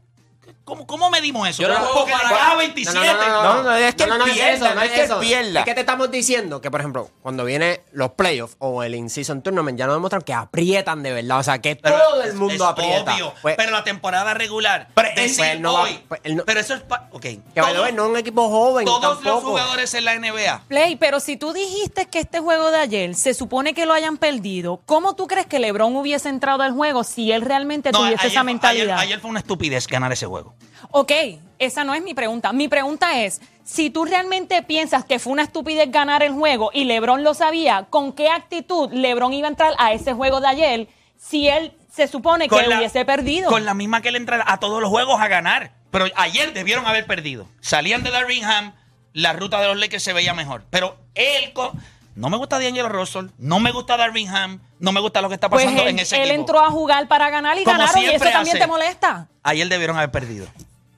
¿Cómo, 0.64 0.86
cómo 0.86 1.10
medimos 1.10 1.48
eso? 1.48 1.62
Yo 1.62 1.68
lo 1.68 1.76
juego 1.76 2.06
para- 2.06 2.28
queda 2.28 2.54
27. 2.56 2.98
No, 3.42 3.62
no, 3.64 3.74
es 3.74 3.94
que 3.96 4.04
él 4.04 4.10
pierda, 4.32 4.52
eso, 4.52 4.74
no 4.74 4.82
es 4.82 4.90
que 4.92 5.14
pierda. 5.26 5.60
Es 5.60 5.64
que 5.66 5.74
te 5.74 5.80
estamos 5.80 6.10
diciendo 6.10 6.60
que, 6.60 6.70
por 6.70 6.78
ejemplo, 6.80 7.10
cuando 7.20 7.44
vienen 7.44 7.80
los 7.90 8.12
playoffs 8.12 8.54
o 8.60 8.82
el 8.84 8.94
in-season 8.94 9.42
tournament, 9.42 9.76
ya 9.76 9.86
nos 9.86 9.96
demuestran 9.96 10.22
que 10.22 10.32
aprietan 10.32 11.02
de 11.02 11.12
verdad. 11.12 11.40
O 11.40 11.42
sea, 11.42 11.58
que 11.60 11.74
Pero 11.76 11.98
todo 11.98 12.22
el 12.22 12.34
mundo 12.34 12.54
es 12.54 12.60
aprieta. 12.62 13.12
obvio, 13.14 13.34
Pues, 13.42 13.56
pero 13.56 13.72
la 13.72 13.82
temporada 13.82 14.34
regular. 14.34 14.88
Pero 14.94 15.08
decir 15.16 15.36
pues, 15.38 15.50
él 15.50 15.62
no 15.62 15.72
va- 15.74 15.82
hoy, 15.82 16.00
pues, 16.08 16.20
él 16.24 16.36
no- 16.36 16.44
pero 16.44 16.60
eso 16.60 16.74
es. 16.74 16.82
ok. 17.10 17.20
que 17.20 17.40
todos 17.54 17.92
no 17.92 18.04
es 18.04 18.10
un 18.10 18.16
equipo 18.16 18.48
joven 18.48 18.84
todos 18.84 19.22
los 19.24 19.42
jugadores 19.42 19.92
en 19.94 20.04
la 20.04 20.14
NBA. 20.14 20.62
Play, 20.68 20.94
pero 20.96 21.18
si 21.18 21.36
tú 21.36 21.52
dijiste 21.52 22.06
que 22.06 22.20
este 22.20 22.38
juego 22.38 22.70
de 22.70 22.78
ayer 22.78 23.14
se 23.16 23.34
supone 23.34 23.74
que 23.74 23.84
lo 23.84 23.94
hayan 23.94 24.16
perdido, 24.16 24.80
¿cómo 24.86 25.16
tú 25.16 25.26
crees 25.26 25.46
que 25.46 25.58
LeBron 25.58 25.96
hubiese 25.96 26.28
entrado 26.28 26.62
al 26.62 26.72
juego 26.72 27.02
si 27.04 27.32
él 27.32 27.42
realmente 27.42 27.90
No, 27.90 27.98
tuviese 27.98 28.20
ayer, 28.20 28.30
esa 28.32 28.44
mentalidad? 28.44 28.94
Ayer, 28.98 29.08
ayer 29.08 29.20
fue 29.20 29.30
una 29.30 29.40
estupidez 29.40 29.86
ganar 29.88 30.12
ese 30.12 30.26
juego. 30.26 30.51
Ok, 30.90 31.12
esa 31.58 31.84
no 31.84 31.94
es 31.94 32.02
mi 32.02 32.14
pregunta. 32.14 32.52
Mi 32.52 32.68
pregunta 32.68 33.20
es, 33.22 33.40
si 33.64 33.90
tú 33.90 34.04
realmente 34.04 34.62
piensas 34.62 35.04
que 35.04 35.18
fue 35.18 35.32
una 35.32 35.42
estupidez 35.44 35.90
ganar 35.90 36.22
el 36.22 36.32
juego 36.32 36.70
y 36.74 36.84
LeBron 36.84 37.22
lo 37.22 37.34
sabía, 37.34 37.86
¿con 37.90 38.12
qué 38.12 38.28
actitud 38.28 38.90
LeBron 38.92 39.32
iba 39.32 39.46
a 39.48 39.50
entrar 39.50 39.72
a 39.78 39.92
ese 39.92 40.12
juego 40.12 40.40
de 40.40 40.48
ayer 40.48 40.88
si 41.16 41.48
él 41.48 41.72
se 41.90 42.08
supone 42.08 42.44
que 42.48 42.56
Con 42.56 42.68
la- 42.68 42.78
hubiese 42.78 43.04
perdido? 43.04 43.48
Con 43.50 43.64
la 43.64 43.74
misma 43.74 44.00
que 44.02 44.08
él 44.08 44.16
entra 44.16 44.42
a 44.46 44.58
todos 44.58 44.80
los 44.80 44.90
juegos 44.90 45.20
a 45.20 45.28
ganar. 45.28 45.72
Pero 45.90 46.06
ayer 46.16 46.52
debieron 46.54 46.86
haber 46.86 47.06
perdido. 47.06 47.46
Salían 47.60 48.02
de 48.02 48.10
Darvingham, 48.10 48.74
la 49.12 49.32
ruta 49.34 49.60
de 49.60 49.68
los 49.68 49.76
Lakers 49.78 50.02
se 50.02 50.12
veía 50.14 50.32
mejor. 50.34 50.64
Pero 50.70 50.96
él. 51.14 51.52
co- 51.52 51.72
No 52.14 52.28
me 52.28 52.36
gusta 52.36 52.58
D'Angelo 52.58 52.88
Russell, 52.88 53.26
no 53.38 53.58
me 53.58 53.72
gusta 53.72 53.96
Darvingham, 53.96 54.60
no 54.78 54.92
me 54.92 55.00
gusta 55.00 55.22
lo 55.22 55.28
que 55.28 55.34
está 55.34 55.48
pues 55.48 55.64
pasando 55.64 55.82
él, 55.82 55.88
en 55.88 55.98
ese 56.00 56.16
él 56.16 56.22
equipo. 56.28 56.40
entró 56.40 56.60
a 56.60 56.70
jugar 56.70 57.08
para 57.08 57.30
ganar 57.30 57.58
y 57.58 57.64
Como 57.64 57.78
ganaron 57.78 58.02
y 58.02 58.06
eso 58.06 58.24
también 58.24 58.58
te 58.58 58.66
molesta. 58.66 59.28
Ayer 59.42 59.68
debieron 59.68 59.96
haber 59.96 60.10
perdido. 60.10 60.46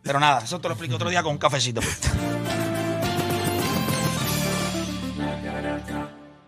Pero 0.02 0.18
nada, 0.20 0.40
eso 0.40 0.60
te 0.60 0.68
lo 0.68 0.74
explico 0.74 0.96
otro 0.96 1.08
día 1.08 1.22
con 1.22 1.32
un 1.32 1.38
cafecito. 1.38 1.80